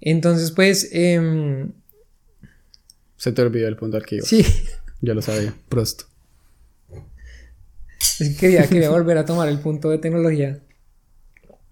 [0.00, 1.72] Entonces, pues, em,
[3.16, 4.26] Se te olvidó el punto al que iba.
[4.26, 4.44] sí,
[5.00, 5.54] Yo lo sabía.
[5.68, 6.04] Prosto.
[8.20, 10.60] Es que quería, quería volver a tomar el punto de tecnología.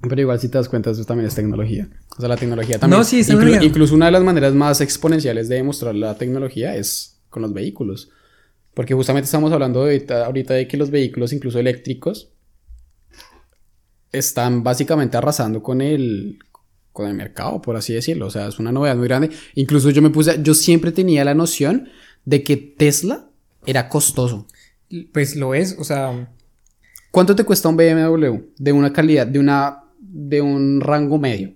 [0.00, 1.88] Pero igual si te das cuenta, eso también es tecnología.
[2.16, 2.98] O sea, la tecnología también.
[2.98, 3.62] No, sí, es inclu- tecnología.
[3.68, 8.10] incluso una de las maneras más exponenciales de demostrar la tecnología es con los vehículos.
[8.74, 12.30] Porque justamente estamos hablando ahorita, ahorita de que los vehículos, incluso eléctricos,
[14.10, 16.38] están básicamente arrasando con el,
[16.92, 18.26] con el mercado, por así decirlo.
[18.26, 19.30] O sea, es una novedad muy grande.
[19.54, 21.88] Incluso yo me puse, yo siempre tenía la noción
[22.24, 23.28] de que Tesla
[23.66, 24.46] era costoso.
[25.12, 26.28] Pues lo es, o sea,
[27.10, 31.52] ¿Cuánto te cuesta un BMW de una calidad, de una, de un rango medio?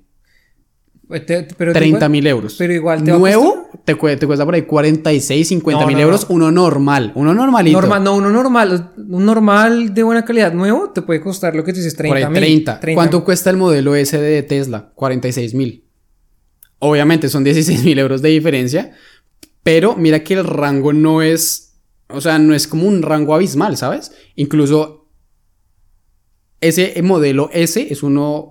[1.25, 2.57] te- pero te- 30 mil euros.
[2.59, 6.03] pero igual te Nuevo te, cue- te cuesta por ahí 46, 50 No, mil no,
[6.03, 6.27] euros.
[6.29, 7.81] Uno normal, uno normalito.
[7.81, 11.73] Normal, no, uno normal, un normal de buena calidad nuevo te puede costar lo que
[11.73, 12.81] tú dices, por ahí 30 30.
[12.87, 12.95] mil.
[12.97, 14.91] ¿Cuánto cuesta el modelo S de Tesla?
[14.95, 15.85] 46 mil.
[16.81, 18.93] Obviamente son 16 mil euros de diferencia.
[19.63, 21.66] Pero mira que el rango no es.
[22.09, 24.13] O sea, no es como un rango abismal, ¿sabes?
[24.35, 25.09] Incluso
[26.61, 28.51] ese modelo S es uno.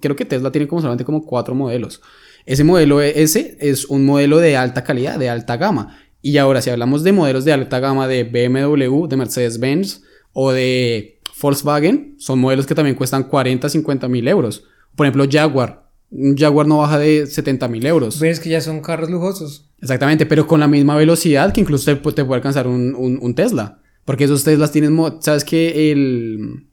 [0.00, 2.00] creo que Tesla tiene como solamente como cuatro modelos.
[2.46, 5.98] Ese modelo S es un modelo de alta calidad, de alta gama.
[6.20, 11.20] Y ahora, si hablamos de modelos de alta gama de BMW, de Mercedes-Benz o de
[11.40, 14.64] Volkswagen son modelos que también cuestan 40, 50 mil euros.
[14.94, 15.81] Por ejemplo, Jaguar.
[16.12, 18.20] Un Jaguar no baja de 70 mil euros.
[18.20, 19.70] Ves que ya son carros lujosos.
[19.80, 23.34] Exactamente, pero con la misma velocidad que incluso te, te puede alcanzar un, un, un,
[23.34, 23.80] Tesla.
[24.04, 24.96] Porque esos Teslas tienen...
[25.20, 26.68] ¿Sabes que El,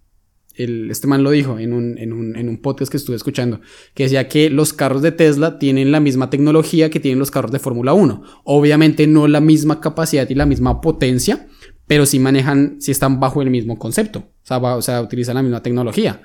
[0.55, 3.61] el, este man lo dijo en un, en, un, en un podcast que estuve escuchando.
[3.93, 7.51] Que decía que los carros de Tesla tienen la misma tecnología que tienen los carros
[7.51, 8.21] de Fórmula 1.
[8.43, 11.47] Obviamente no la misma capacidad y la misma potencia
[11.89, 15.41] pero sí manejan, sí están bajo el mismo concepto, o sea, o sea, utilizan la
[15.41, 16.21] misma tecnología.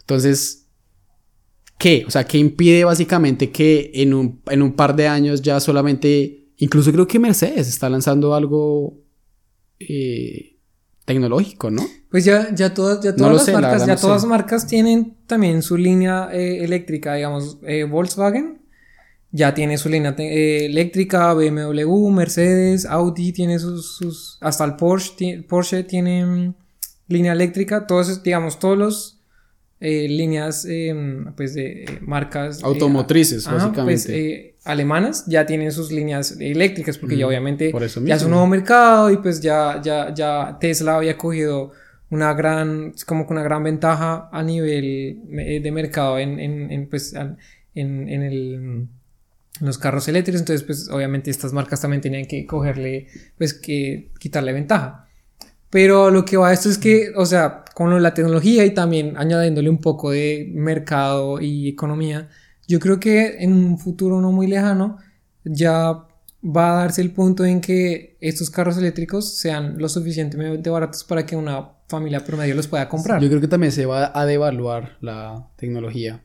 [0.00, 0.59] Entonces,
[1.80, 2.04] ¿qué?
[2.06, 6.52] O sea, ¿qué impide básicamente que en un, en un par de años ya solamente,
[6.58, 8.98] incluso creo que Mercedes está lanzando algo
[9.78, 10.58] eh,
[11.06, 11.82] tecnológico, ¿no?
[12.10, 16.28] Pues ya, ya todas, ya todas las marcas, ya todas marcas tienen también su línea
[16.30, 18.60] eh, eléctrica, digamos, eh, Volkswagen
[19.32, 26.26] ya tiene su línea eléctrica, BMW, Mercedes, Audi tiene sus, hasta el Porsche, Porsche tiene
[26.26, 26.54] mm,
[27.08, 29.19] línea eléctrica, todos, digamos, todos los
[29.80, 32.62] eh, líneas, em, pues, de eh, marcas...
[32.62, 34.56] Automotrices, pues, básicamente.
[34.64, 37.72] alemanas ya tienen sus líneas eléctricas, porque ya obviamente
[38.04, 41.72] ya es un nuevo mercado y pues ya, ya, ya Tesla había cogido
[42.10, 45.20] una gran, como que una gran ventaja a nivel
[45.62, 48.88] de mercado en, en, en pues, en, en el
[49.60, 54.52] los carros eléctricos, entonces pues obviamente estas marcas también tenían que cogerle, pues que quitarle
[54.52, 55.06] ventaja.
[55.68, 59.16] Pero lo que va a esto es que, o sea, con la tecnología y también
[59.16, 62.28] añadiéndole un poco de mercado y economía,
[62.68, 64.98] yo creo que en un futuro no muy lejano
[65.44, 66.06] ya
[66.44, 71.24] va a darse el punto en que estos carros eléctricos sean lo suficientemente baratos para
[71.24, 73.18] que una familia promedio los pueda comprar.
[73.18, 76.22] Yo creo que también se va a devaluar la tecnología.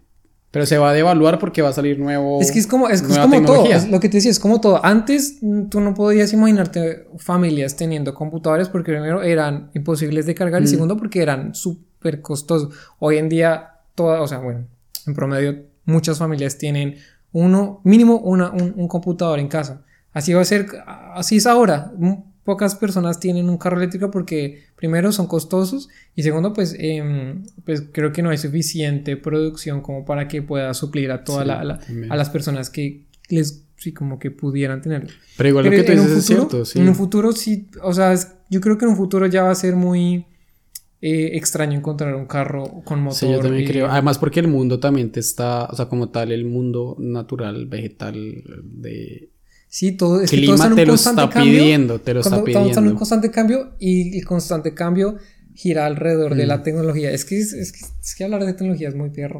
[0.55, 2.39] Pero se va a devaluar porque va a salir nuevo.
[2.39, 3.67] Es que es como, es, como todo.
[3.89, 4.79] lo que te decía, es como todo.
[4.85, 10.61] Antes mm, tú no podías imaginarte familias teniendo computadores porque primero eran imposibles de cargar
[10.61, 10.69] y mm.
[10.69, 12.73] segundo porque eran súper costosos.
[12.99, 14.65] Hoy en día, todas, o sea, bueno,
[15.05, 16.99] en promedio muchas familias tienen
[17.33, 19.81] uno, mínimo una, un, un computador en casa.
[20.13, 20.67] Así va a ser,
[21.15, 21.91] así es ahora
[22.45, 27.83] pocas personas tienen un carro eléctrico porque primero son costosos y segundo pues, em, pues
[27.91, 32.29] creo que no hay suficiente producción como para que pueda suplir a todas a las
[32.29, 35.09] personas que les sí como que pudieran tenerlo.
[35.37, 36.79] Pero igual lo que tú dices es cierto, sí.
[36.79, 38.15] En un futuro sí, o sea,
[38.49, 40.25] yo creo que en un futuro ya va a ser muy
[41.01, 43.17] eh, extraño encontrar un carro con motor.
[43.17, 43.87] Sí, yo también creo.
[43.87, 48.43] Además porque el mundo también te está, o sea, como tal, el mundo natural, vegetal
[48.63, 49.31] de
[49.75, 52.59] Sí, todo es que todo está en un constante cambio, pidiendo, te lo está pidiendo.
[52.59, 55.17] Todo está en un constante cambio y el constante cambio
[55.53, 56.63] gira alrededor de la mm.
[56.63, 57.11] tecnología.
[57.11, 59.37] Es que, es, que, es que hablar de tecnología es muy piedra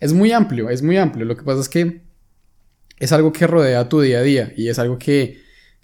[0.00, 1.26] Es muy amplio, es muy amplio.
[1.26, 2.00] Lo que pasa es que
[2.98, 5.36] es algo que rodea tu día a día y es algo que,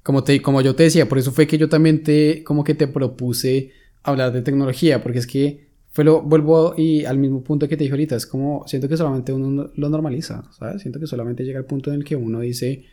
[0.02, 2.74] como, te, como yo te decía, por eso fue que yo también te, como que
[2.74, 7.68] te propuse hablar de tecnología, porque es que fue lo, vuelvo y al mismo punto
[7.68, 10.80] que te dije ahorita, es como, siento que solamente uno lo normaliza, ¿sabes?
[10.80, 12.86] Siento que solamente llega al punto en el que uno dice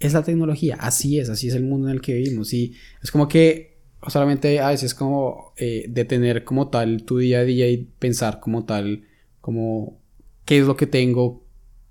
[0.00, 2.52] es la tecnología, así es, así es el mundo en el que vivimos.
[2.54, 3.76] Y es como que
[4.08, 8.64] solamente a veces como eh, detener como tal tu día a día y pensar como
[8.64, 9.04] tal,
[9.42, 10.00] como
[10.46, 11.44] qué es lo que tengo,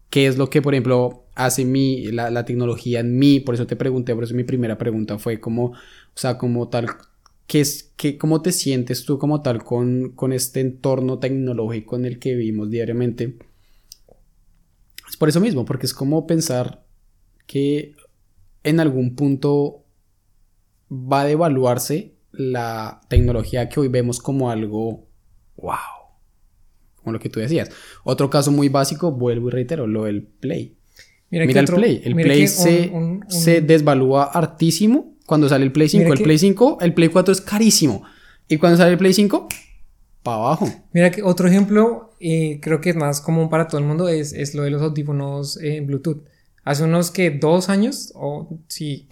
[0.10, 3.40] qué es lo que, por ejemplo, hace mi, la, tecnología en mí.
[3.40, 5.76] Por eso te pregunté, por eso mi primera pregunta fue como, o
[6.16, 6.88] sea, como tal,
[7.46, 12.06] ¿qué es, qué, ¿cómo te sientes tú como tal con, con este entorno tecnológico en
[12.06, 13.38] el que vivimos diariamente?
[15.08, 16.84] Es por eso mismo, porque es como pensar
[17.50, 17.96] que
[18.64, 19.86] en algún punto
[20.92, 25.08] va a devaluarse la tecnología que hoy vemos como algo
[25.58, 25.76] wow.
[26.96, 27.70] Como lo que tú decías.
[28.04, 30.76] Otro caso muy básico, vuelvo y reitero, lo del Play.
[31.30, 32.02] Mira, el Play.
[32.04, 32.92] El Play se,
[33.28, 36.14] se, desvalúa hartísimo cuando sale el Play 5.
[36.14, 38.04] el Play 5, el Play 4 es carísimo.
[38.48, 39.48] Y cuando sale el Play 5,
[40.24, 40.70] para abajo.
[40.92, 44.34] Mira que otro ejemplo, y creo que es más común para todo el mundo, es,
[44.34, 46.24] es lo de los audífonos en Bluetooth
[46.70, 49.08] hace unos que dos años, o sí.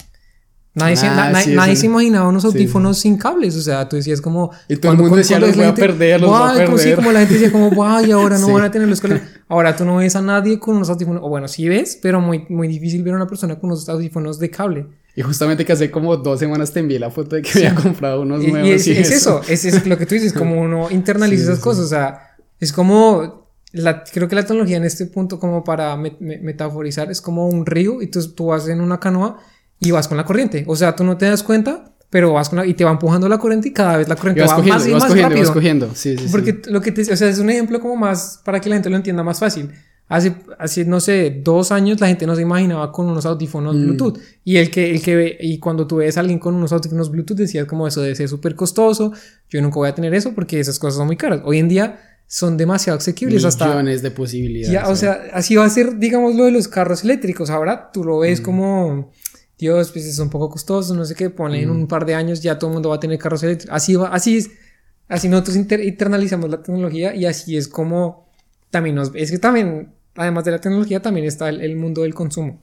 [0.75, 4.51] Nadie, se, ah, nadie se imaginaba unos audífonos sin cables, o sea, tú decías como...
[4.67, 6.67] Y todo el mundo decía, los voy a perder, los voy a perder.
[6.67, 9.23] Como, como la gente decía como, guay, ahora no van a tener los cables.
[9.49, 12.45] Ahora tú no ves a nadie con unos audífonos, o bueno, sí ves, pero muy,
[12.49, 14.85] muy difícil ver a una persona con unos audífonos de cable.
[15.15, 18.21] Y justamente que hace como dos semanas te envié la foto de que había comprado
[18.21, 18.67] unos nuevos.
[18.67, 21.85] Y es, es eso, es, es, lo que tú dices, como uno internaliza esas cosas,
[21.85, 27.21] o sea, es como creo que la tecnología en este punto, como para metaforizar, es
[27.21, 29.39] como un río y tú, tú vas en una canoa
[29.79, 30.63] y vas con la corriente.
[30.67, 33.27] O sea, tú no te das cuenta, pero vas con la, y te va empujando
[33.27, 35.45] la corriente y cada vez la corriente va más y más cogiendo, rápido.
[35.45, 35.89] Vas cogiendo.
[35.93, 38.69] Sí, sí, Porque lo que te, o sea, es un ejemplo como más para que
[38.69, 39.71] la gente lo entienda más fácil.
[40.09, 43.83] Hace, hace, no sé, dos años la gente no se imaginaba con unos audífonos Mm.
[43.83, 44.17] Bluetooth.
[44.45, 47.11] Y el que, el que ve, y cuando tú ves a alguien con unos audífonos
[47.11, 49.11] Bluetooth decías como eso debe ser súper costoso.
[49.49, 51.41] Yo nunca voy a tener eso porque esas cosas son muy caras.
[51.43, 53.67] Hoy en día son demasiado asequibles hasta...
[53.67, 54.71] Millones de posibilidades.
[54.73, 57.49] Ya, o sea, así va a ser, digamos, lo de los carros eléctricos.
[57.49, 58.21] Ahora tú lo Mm.
[58.21, 59.11] ves como,
[59.57, 61.75] Dios, pues es un poco costoso, no sé qué, ponle en Mm.
[61.75, 63.73] un par de años ya todo el mundo va a tener carros eléctricos.
[63.75, 64.49] Así va, así es.
[65.07, 68.27] Así nosotros inter- internalizamos la tecnología y así es como
[68.69, 69.11] también nos...
[69.15, 72.61] Es que también, además de la tecnología, también está el, el mundo del consumo.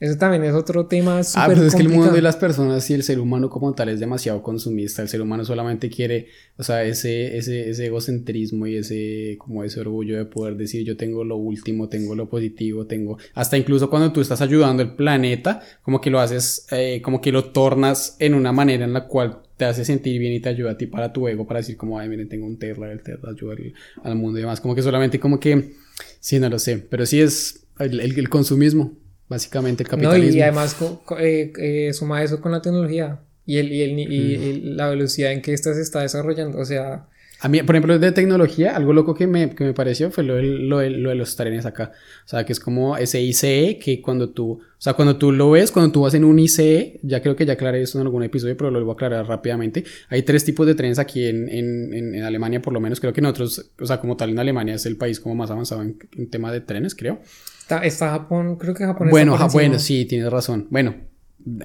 [0.00, 2.16] Eso también es otro tema súper Ah, pero es que el mundo complicado.
[2.16, 5.00] de las personas y el ser humano como tal es demasiado consumista.
[5.02, 6.26] El ser humano solamente quiere,
[6.58, 10.96] o sea, ese, ese, ese egocentrismo y ese, como ese orgullo de poder decir yo
[10.96, 15.62] tengo lo último, tengo lo positivo, tengo, hasta incluso cuando tú estás ayudando al planeta,
[15.82, 19.38] como que lo haces, eh, como que lo tornas en una manera en la cual
[19.56, 21.98] te hace sentir bien y te ayuda a ti para tu ego, para decir como,
[22.00, 23.72] ay, miren, tengo un Tesla, el Tesla ayuda al,
[24.02, 24.60] al mundo y demás.
[24.60, 25.74] Como que solamente como que,
[26.20, 28.92] sí, no lo sé, pero sí es el, el- el consumismo.
[29.28, 30.38] Básicamente el No, capitalismo.
[30.38, 33.98] y además co- co- eh, eh, suma eso con la tecnología y, el, y, el,
[33.98, 36.58] y el- la velocidad en que esta se está desarrollando.
[36.58, 37.08] O sea,
[37.44, 40.78] A mí, por ejemplo, de tecnología, algo loco que me, que me pareció fue lo,
[40.78, 41.92] de los trenes acá.
[42.24, 45.50] O sea, que es como ese ICE que cuando tú, o sea, cuando tú lo
[45.50, 48.22] ves, cuando tú vas en un ICE, ya creo que ya aclaré eso en algún
[48.22, 49.84] episodio, pero lo voy a aclarar rápidamente.
[50.08, 52.98] Hay tres tipos de trenes aquí en, en, en, Alemania, por lo menos.
[52.98, 55.82] Creo que nosotros, o sea, como tal en Alemania es el país como más avanzado
[55.82, 57.20] en, en tema de trenes, creo.
[57.60, 60.66] está, está Japón, creo que Japón Bueno, está bueno, sí, tienes razón.
[60.70, 60.94] Bueno,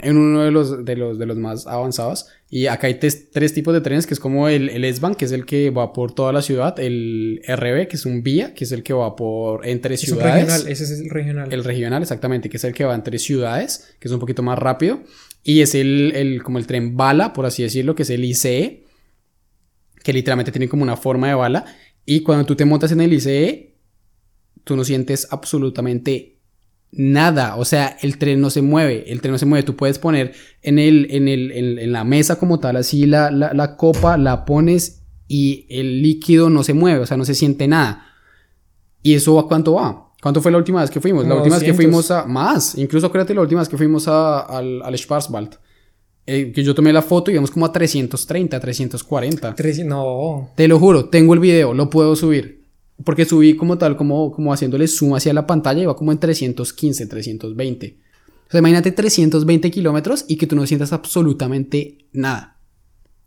[0.02, 2.28] en uno de los, de los, de los más avanzados.
[2.50, 5.32] Y acá hay tres tipos de trenes, que es como el, el S-Bahn, que es
[5.32, 6.78] el que va por toda la ciudad.
[6.80, 10.46] El RB, que es un vía, que es el que va por entre Es ciudades.
[10.46, 11.54] regional, ese es el regional.
[11.54, 14.58] El regional, exactamente, que es el que va entre ciudades, que es un poquito más
[14.60, 15.02] rápido.
[15.44, 18.84] Y es el, el, como el tren bala, por así decirlo, que es el ICE,
[20.04, 21.66] que literalmente tiene como una forma de bala.
[22.06, 23.76] Y cuando tú te montas en el ICE,
[24.64, 26.39] tú no sientes absolutamente
[26.92, 27.56] nada.
[27.58, 29.64] O sea, el tren no se mueve, el tren no se mueve.
[29.64, 33.32] Tú puedes poner en, el, en, el, en, en la mesa como tal, así la,
[33.32, 37.36] la, la copa, la pones y el líquido no se mueve, o sea, no se
[37.36, 38.06] siente nada.
[39.04, 40.08] ¿Y eso a cuánto va?
[40.22, 41.26] ¿Cuánto fue la última vez que fuimos?
[41.26, 41.76] la última vez que 200.
[41.76, 42.26] fuimos a...
[42.26, 45.56] Más, incluso acuérdate la última vez que fuimos a, al, al Schwarzwald.
[46.26, 49.56] Eh, que yo tomé la foto y íbamos como a 330, 340.
[49.56, 52.59] Tres- no, Te lo juro, tengo el video, lo puedo subir.
[53.04, 56.18] Porque subí como tal, como, como haciéndole zoom hacia la pantalla y va como en
[56.18, 57.98] 315, 320.
[58.48, 62.58] O sea, imagínate 320 kilómetros y que tú no sientas absolutamente nada.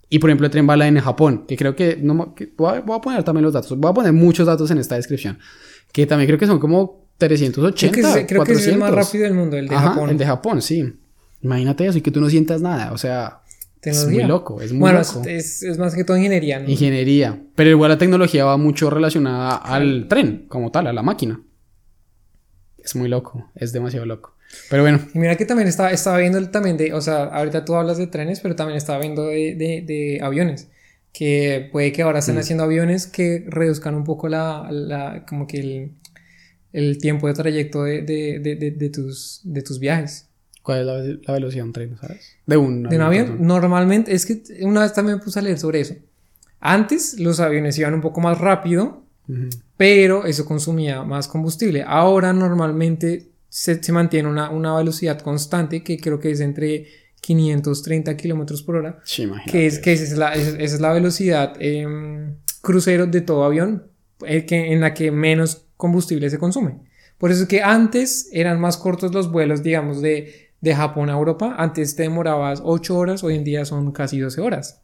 [0.08, 2.80] Y por ejemplo, el tren bala en Japón, que creo que, no, que voy, a,
[2.80, 5.38] voy a poner también los datos, voy a poner muchos datos en esta descripción,
[5.90, 8.90] que también creo que son como 380, creo que, creo que ese es el más
[8.90, 9.06] 400.
[9.06, 10.10] rápido del mundo, el de Ajá, Japón.
[10.10, 10.92] el de Japón, sí.
[11.40, 13.41] Imagínate eso y que tú no sientas nada, o sea,
[13.90, 15.22] es muy loco, es muy bueno, loco.
[15.28, 16.60] es, es más que todo ingeniería.
[16.60, 16.68] ¿no?
[16.68, 17.42] Ingeniería.
[17.54, 21.40] Pero igual la tecnología va mucho relacionada al tren, como tal, a la máquina.
[22.82, 24.36] Es muy loco, es demasiado loco.
[24.68, 27.64] Pero bueno, Y mira que también estaba, estaba viendo el también de, o sea, ahorita
[27.64, 30.68] tú hablas de trenes, pero también estaba viendo de, de, de aviones.
[31.12, 32.38] Que puede que ahora estén Mm.
[32.38, 35.92] haciendo aviones que reduzcan un poco la, la como que el,
[36.72, 38.38] el tiempo de trayecto de, de,
[38.76, 40.28] de tus, de tus viajes.
[40.62, 40.94] ¿Cuál es la,
[41.26, 42.36] la velocidad de un tren, sabes?
[42.46, 43.46] De un, De un avión, perdón.
[43.46, 45.94] normalmente, es que una vez también me puse a leer sobre eso.
[46.60, 49.48] Antes los aviones iban un poco más rápido, Ujú.
[49.76, 51.84] pero eso consumía más combustible.
[51.86, 56.86] Ahora normalmente se, se mantiene una, una velocidad constante que creo que es entre
[57.20, 61.54] 530 kilómetros por hora, Sí, que es que esa es la, esa es la velocidad
[61.60, 63.84] em, crucero de todo avión
[64.26, 66.80] eh, que, en la que menos combustible se consume.
[67.18, 71.12] Por eso es que antes eran más cortos los vuelos, digamos, de, de Japón a
[71.12, 71.56] Europa.
[71.58, 74.80] Antes te demorabas 8 horas, hoy en día son casi 12 horas.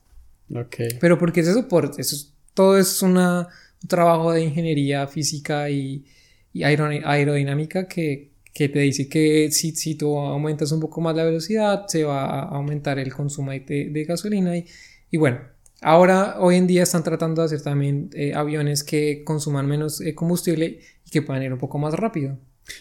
[0.55, 0.76] Ok.
[1.01, 3.49] Pero porque es eso, por, eso es- todo es una,
[3.83, 6.05] un trabajo de ingeniería física y,
[6.53, 11.14] y aerodi- aerodinámica que, que te dice que si, si tú aumentas un poco más
[11.16, 14.57] la velocidad, se va a aumentar el consumo de, de gasolina.
[14.57, 14.66] Y,
[15.11, 15.39] y bueno,
[15.81, 20.14] ahora, hoy en día están tratando de hacer también eh, aviones que consuman menos eh,
[20.17, 22.37] combustible y que puedan ir un poco más rápido.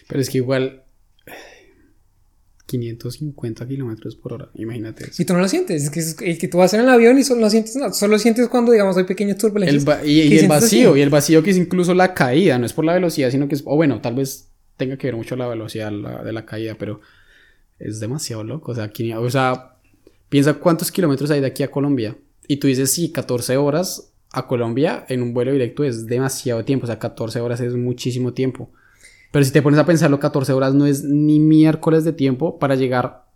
[0.08, 0.84] Pero es que igual...
[2.68, 5.14] 550 kilómetros por hora, imagínate eso.
[5.14, 7.18] Si tú no lo sientes, es que, es que- que tú vas en el avión
[7.18, 9.88] y solo no sientes nada, solo sientes cuando, digamos, hay pequeñas El turbulencias.
[9.88, 11.00] va- y, y el vacío, así.
[11.00, 13.56] y el vacío que es incluso la caída, no es por la velocidad, sino que
[13.56, 16.76] es, o bueno, tal vez tenga que ver mucho la velocidad la- de la caída,
[16.78, 17.00] pero
[17.80, 18.74] es demasiado loco.
[18.74, 19.78] O sea, aquí- o sea,
[20.30, 22.18] piensa cuántos kilómetros hay de aquí a Colombia.
[22.48, 26.84] Y tú dices, sí, 14 horas a Colombia en un vuelo directo es demasiado tiempo,
[26.84, 28.72] o sea, 14 horas es muchísimo tiempo.
[29.38, 32.74] Pero si te pones a pensarlo, 14 horas no es ni miércoles de tiempo para
[32.74, 33.28] llegar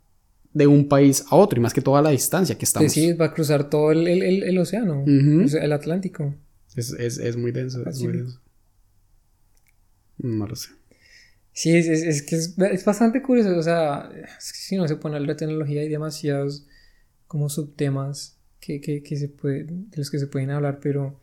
[0.51, 2.91] de un país a otro, y más que toda la distancia que estamos.
[2.91, 6.33] sí, va a cruzar todo el, el- el- el océano, el Atlántico.
[6.75, 8.41] Es, es, es muy denso, es muy denso.
[10.17, 10.69] No lo sé.
[11.53, 14.09] Sí, es, es, es que es, es, bastante curioso, o sea,
[14.39, 16.65] es que si no se pone la tecnología hay demasiados
[17.27, 21.20] como subtemas que, que, que se puede, de los que se pueden hablar, pero...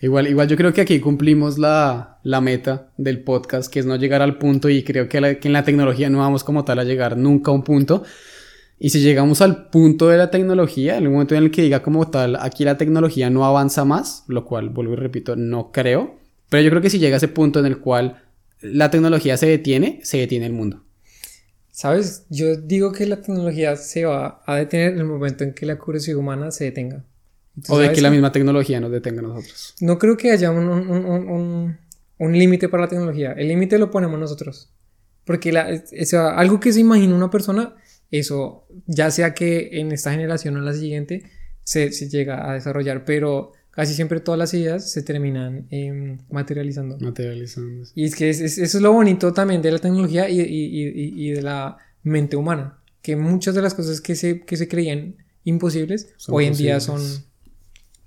[0.00, 3.96] Igual, igual yo creo que aquí cumplimos la, la meta del podcast, que es no
[3.96, 7.16] llegar al punto y creo que, en la tecnología no vamos como tal a llegar
[7.18, 8.02] nunca a un punto.
[8.78, 12.08] Y si llegamos al punto de la tecnología, el momento en el que diga como
[12.08, 16.18] tal, aquí la tecnología no avanza más, lo cual, vuelvo y repito, no creo,
[16.48, 18.22] pero yo creo que si llega a ese punto en el cual
[18.62, 20.82] la tecnología se detiene, se detiene el mundo.
[21.70, 22.26] ¿Sabes?
[22.30, 25.78] Yo digo que la tecnología se va a detener en el momento en que la
[25.78, 27.04] curiosidad humana se detenga.
[27.68, 29.74] O de que la misma tecnología nos detenga a nosotros.
[29.80, 31.78] No creo que haya un, un, un,
[32.18, 33.32] un límite para la tecnología.
[33.32, 34.70] El límite lo ponemos nosotros.
[35.24, 35.68] Porque la,
[36.36, 37.76] algo que se imagina una persona,
[38.10, 41.24] eso, ya sea que en esta generación o en la siguiente,
[41.62, 43.04] se, se llega a desarrollar.
[43.04, 46.98] Pero casi siempre todas las ideas se terminan eh, materializando.
[46.98, 47.88] Materializando.
[47.94, 50.44] Y es que es, es, eso es lo bonito también de la tecnología y, y,
[50.44, 54.68] y, y, de la mente humana, que muchas de las cosas que se, que se
[54.68, 56.58] creían imposibles son hoy en posibles.
[56.58, 57.00] día son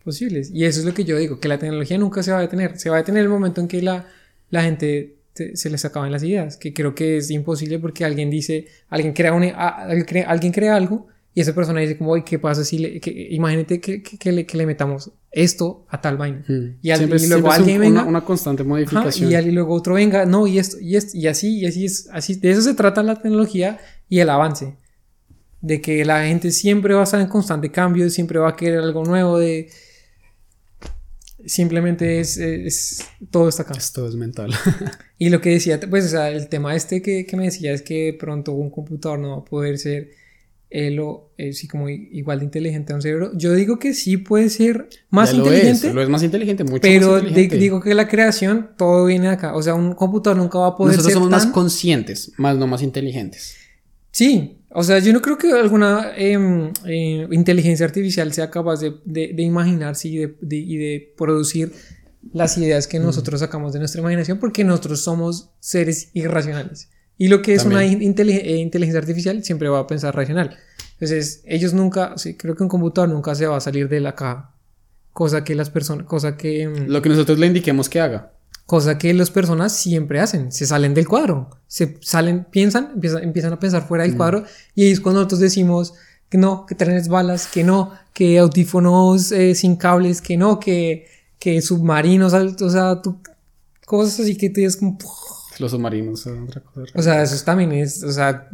[0.04, 0.52] posibles.
[0.54, 2.78] Y eso es lo que yo digo, que la tecnología nunca se va a detener.
[2.78, 4.08] Se va a detener el momento en que la,
[4.50, 8.30] la gente te, se les acaban las ideas, que creo que es imposible porque alguien
[8.30, 12.78] dice, alguien crea, un, alguien crea algo y esa persona dice como, ¿qué pasa si
[12.78, 16.44] le, que, imagínate que, que, que, le, que le metamos esto a tal vaina?
[16.48, 16.78] Hmm.
[16.82, 18.02] Y, al, siempre, y, luego alguien un, venga...
[18.02, 19.34] Una, una, constante modificación.
[19.34, 21.86] Ajá, y, y, luego otro venga, no, y esto, y esto, y así, y así
[21.86, 24.76] es, así, de eso se trata la tecnología y el avance.
[25.62, 28.80] De que la gente siempre va a estar en constante cambio, siempre va a querer
[28.80, 29.70] algo nuevo, de...
[31.46, 33.74] Simplemente es, es todo está acá.
[33.94, 34.54] Todo es mental.
[35.18, 37.82] y lo que decía, pues, o sea, el tema este que, que me decía es
[37.82, 40.12] que pronto un computador no va a poder ser
[40.74, 43.32] él o eh, sí como igual de inteligente a un cerebro.
[43.36, 45.84] Yo digo que sí puede ser más ya inteligente.
[45.84, 47.58] Lo es, lo es más inteligente, mucho pero más inteligente.
[47.58, 49.56] digo que la creación todo viene acá.
[49.56, 51.48] O sea, un computador nunca va a poder Nosotros ser somos tan...
[51.48, 53.56] más conscientes, más no más inteligentes.
[54.14, 58.94] Sí, o sea, yo no creo que alguna eh, eh, inteligencia artificial sea capaz de,
[59.06, 61.74] de, de imaginarse y de, de, y de producir
[62.32, 66.90] las ideas que nosotros sacamos de nuestra imaginación porque nosotros somos seres irracionales.
[67.18, 67.96] Y lo que es También.
[67.96, 70.58] una inteligencia artificial siempre va a pensar racional.
[70.94, 74.16] Entonces, ellos nunca, sí, creo que un computador nunca se va a salir de la
[74.16, 74.56] caja.
[75.12, 76.72] Cosa que las personas, cosa que...
[76.88, 78.34] Lo que nosotros le indiquemos que haga.
[78.66, 83.54] Cosa que las personas siempre hacen, se salen del cuadro, se salen, piensan, empiezan, empiezan
[83.54, 84.18] a pensar fuera del mm.
[84.18, 85.94] cuadro y ahí es cuando nosotros decimos
[86.30, 91.06] que no, que trenes balas, que no, que audífonos eh, sin cables, que no, que,
[91.38, 93.20] que submarinos, o sea, tú,
[93.86, 94.98] cosas así que tú dices como...
[95.60, 96.92] Los submarinos son otra cosa.
[96.96, 98.50] O sea, eso también es, o sea,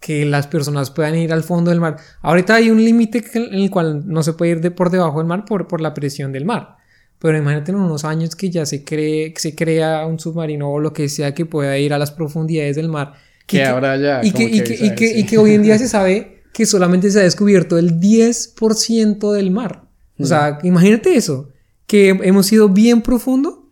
[0.00, 1.98] que las personas puedan ir al fondo del mar.
[2.22, 5.26] Ahorita hay un límite en el cual no se puede ir de por debajo del
[5.26, 6.77] mar por, por la presión del mar.
[7.18, 10.92] Pero imagínate en unos años que ya se, cree, se crea un submarino o lo
[10.92, 13.14] que sea que pueda ir a las profundidades del mar.
[13.46, 14.20] Que, que ahora ya.
[14.22, 17.10] Y que, y, que, y, que, y que hoy en día se sabe que solamente
[17.10, 19.84] se ha descubierto el 10% del mar.
[20.18, 20.66] O sea, mm.
[20.66, 21.50] imagínate eso.
[21.86, 23.68] Que hemos ido bien profundo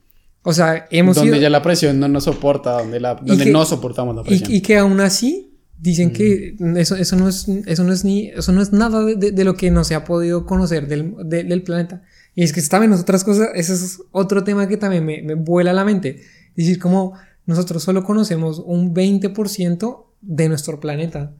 [0.48, 1.40] o sea, hemos Donde ido...
[1.40, 4.48] ya la presión no nos soporta, donde, la, donde que, no soportamos la presión.
[4.48, 6.12] Y, y, que aún así dicen mm.
[6.12, 9.32] que eso, eso, no es, eso, no es ni, eso no es nada de, de,
[9.32, 12.04] de lo que no se ha podido conocer del, de, del planeta.
[12.36, 15.72] Y es que también otras cosas, ese es otro tema que también me, me vuela
[15.72, 16.20] la mente.
[16.50, 17.14] Es decir, como
[17.46, 21.34] nosotros solo conocemos un 20% de nuestro planeta.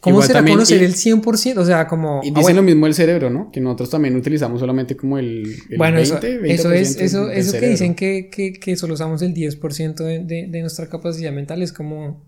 [0.00, 1.56] ¿Cómo será también, conocer y, el 100%?
[1.56, 2.20] O sea, como...
[2.22, 2.60] Y dice ah, bueno.
[2.60, 3.50] lo mismo el cerebro, ¿no?
[3.50, 7.30] Que nosotros también utilizamos solamente como el, el bueno, 20, eso, 20 eso es, eso,
[7.30, 11.32] eso que dicen que, que, que, solo usamos el 10% de, de, de, nuestra capacidad
[11.32, 12.22] mental es como...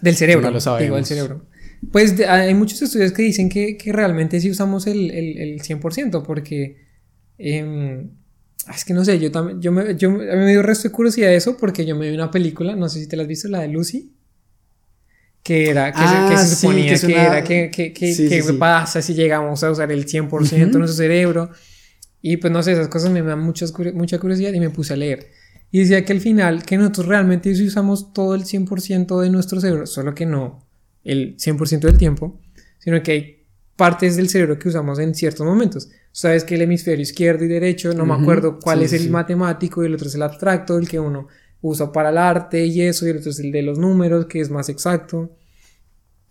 [0.00, 1.44] Del cerebro, no lo digo, del cerebro.
[1.92, 5.62] Pues de, hay muchos estudios que dicen que, que realmente sí usamos el, el, el
[5.62, 6.83] 100% porque...
[7.38, 8.06] Eh,
[8.74, 9.60] es que no sé, yo también...
[9.60, 12.14] Yo me, yo, a mí me dio resto de curiosidad eso porque yo me vi
[12.14, 14.14] una película, no sé si te la has visto, la de Lucy
[15.44, 17.22] que era, que, ah, se, que se suponía sí, que, una...
[17.22, 20.28] era, que, que, que, sí, que sí, pasa si llegamos a usar el 100% uh
[20.28, 20.48] -huh.
[20.48, 21.50] de nuestro cerebro.
[22.22, 24.96] Y pues no sé, esas cosas me dan muchas, mucha curiosidad y me puse a
[24.96, 25.28] leer.
[25.70, 29.60] Y decía que al final, que nosotros realmente sí usamos todo el 100% de nuestro
[29.60, 30.66] cerebro, solo que no
[31.04, 32.40] el 100% del tiempo,
[32.78, 33.33] sino que hay
[33.76, 35.88] partes del cerebro que usamos en ciertos momentos.
[36.12, 38.16] Sabes que el hemisferio izquierdo y derecho, no uh -huh.
[38.16, 41.26] me acuerdo cuál es el matemático y el otro es el abstracto, el que uno
[41.60, 44.40] usa para el arte y eso, y el otro es el de los números, que
[44.40, 45.30] es más exacto.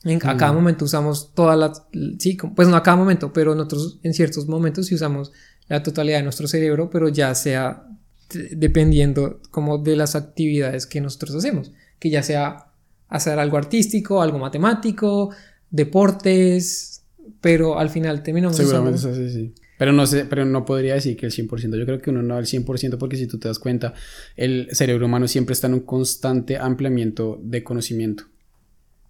[0.03, 1.83] En, a cada momento usamos todas las,
[2.19, 5.31] sí, pues no a cada momento, pero nosotros en ciertos momentos sí usamos
[5.67, 7.87] la totalidad de nuestro cerebro, pero ya sea
[8.29, 12.67] dependiendo como de las actividades que nosotros hacemos, que ya sea
[13.07, 15.29] hacer algo artístico, algo matemático,
[15.69, 16.92] deportes,
[17.41, 19.17] pero al final terminamos Seguramente usando...
[19.17, 19.53] sí, sí.
[19.77, 21.77] Pero no sé, pero no podría decir que el 100%.
[21.77, 23.93] Yo creo que uno no el 100% porque si tú te das cuenta,
[24.35, 28.25] el cerebro humano siempre está en un constante ampliamiento de conocimiento.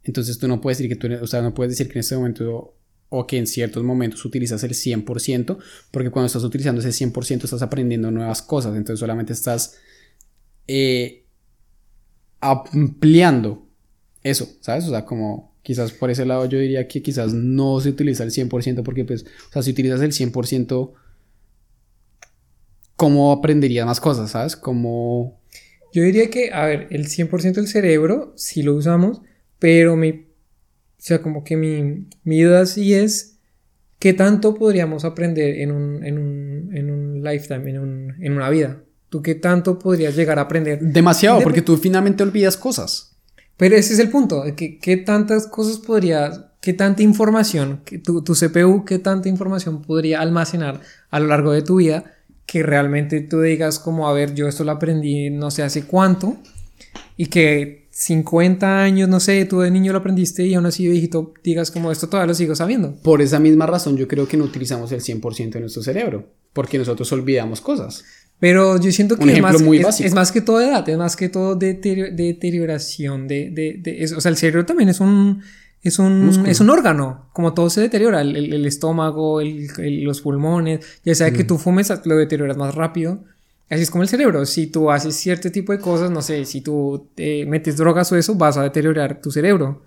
[0.03, 2.15] Entonces tú no puedes decir que tú, o sea, no puedes decir que en este
[2.15, 2.75] momento
[3.09, 5.57] o que en ciertos momentos utilizas el 100%,
[5.91, 9.77] porque cuando estás utilizando ese 100% estás aprendiendo nuevas cosas, entonces solamente estás
[10.67, 11.25] eh,
[12.39, 13.67] ampliando
[14.23, 14.85] eso, ¿sabes?
[14.85, 18.31] O sea, como quizás por ese lado yo diría que quizás no se utiliza el
[18.31, 20.91] 100% porque pues, o sea, si utilizas el 100%,
[22.95, 24.55] ¿cómo aprenderías más cosas, ¿sabes?
[24.55, 25.41] Como...
[25.91, 29.21] Yo diría que, a ver, el 100% del cerebro sí lo usamos,
[29.59, 30.25] pero mi, o
[30.97, 33.37] sea, como que mi, mi duda sí es
[33.99, 38.49] qué tanto podríamos aprender en un, en un, en un lifetime, en, un, en una
[38.49, 38.83] vida.
[39.09, 40.79] ¿Tú qué tanto podrías llegar a aprender?
[40.81, 43.12] Demasiado, porque tú finalmente olvidas cosas.
[43.63, 48.21] Pero ese es el punto, que qué tantas cosas podrías, qué tanta información, que tu,
[48.21, 52.13] tu CPU, qué tanta información podría almacenar a lo largo de tu vida
[52.45, 56.35] que realmente tú digas como, a ver, yo esto lo aprendí no sé hace cuánto
[57.15, 61.33] y que 50 años, no sé, tú de niño lo aprendiste y aún así viejito
[61.41, 62.93] digas como esto todavía lo sigo sabiendo.
[63.01, 66.77] Por esa misma razón yo creo que no utilizamos el 100% de nuestro cerebro, porque
[66.77, 68.03] nosotros olvidamos cosas.
[68.43, 71.29] Pero yo siento que es, más, es, es, más que todo edad, es más que
[71.29, 74.17] todo de deterioración de, de, de eso.
[74.17, 75.41] O sea, el cerebro también es un,
[75.81, 80.85] es un, es un órgano, como todo se deteriora, el, el, estómago, el, los pulmones,
[81.05, 83.23] ya sea que tú fumes, lo deterioras más rápido.
[83.69, 86.59] Así es como el cerebro, si tú haces cierto tipo de cosas, no sé, si
[86.59, 89.83] tú te metes drogas o eso, vas a deteriorar tu cerebro.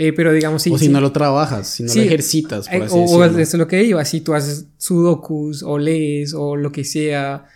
[0.00, 2.94] Eh, pero digamos, si, o si, no lo trabajas, si no lo ejercitas, por así
[2.94, 6.70] o, o, eso es lo que iba, si tú haces sudokus o lees o lo
[6.70, 7.46] que sea,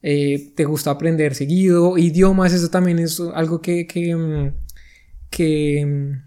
[0.00, 4.54] eh, te gusta aprender seguido, idiomas, eso también es algo que, que, mm,
[5.28, 6.22] que mm,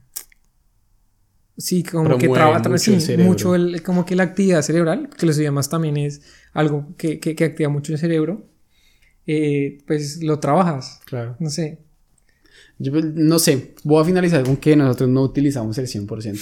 [1.57, 5.69] sí, como que trabaja mucho, mucho el, como que la actividad cerebral, que los idiomas
[5.69, 6.21] también es
[6.53, 8.45] algo que, que, que activa mucho el cerebro,
[9.25, 11.01] eh, pues lo trabajas.
[11.05, 11.35] Claro.
[11.39, 11.79] No sé.
[12.83, 16.37] Yo pues, no sé, voy a finalizar con que nosotros no utilizamos el 100%.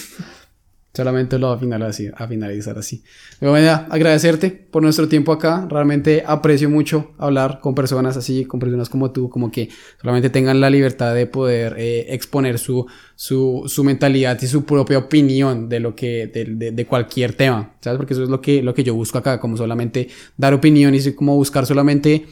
[0.91, 3.03] Solamente lo voy a, finalizar así, a finalizar así.
[3.39, 5.67] Me voy a agradecerte por nuestro tiempo acá.
[5.69, 9.69] Realmente aprecio mucho hablar con personas así, con personas como tú, como que
[10.01, 14.97] solamente tengan la libertad de poder eh, exponer su, su, su, mentalidad y su propia
[14.97, 17.97] opinión de lo que, de, de, de, cualquier tema, ¿sabes?
[17.97, 21.13] Porque eso es lo que, lo que yo busco acá, como solamente dar opiniones y
[21.13, 22.25] como buscar solamente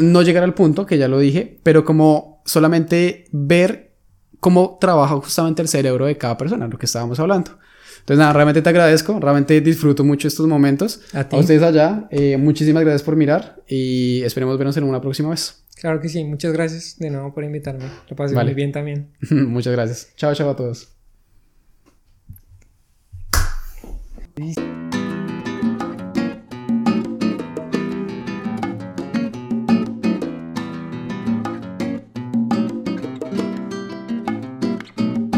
[0.00, 3.94] no llegar al punto, que ya lo dije, pero como solamente ver
[4.40, 7.58] cómo trabaja justamente el cerebro de cada persona, lo que estábamos hablando.
[8.00, 11.02] Entonces, nada, realmente te agradezco, realmente disfruto mucho estos momentos.
[11.12, 11.36] A, ti.
[11.36, 15.64] a ustedes allá, eh, muchísimas gracias por mirar y esperemos vernos en una próxima vez.
[15.76, 17.84] Claro que sí, muchas gracias de nuevo por invitarme.
[18.08, 18.50] Lo pasé vale.
[18.50, 19.12] muy bien también.
[19.30, 20.12] muchas gracias.
[20.16, 20.96] Chao, chao a todos.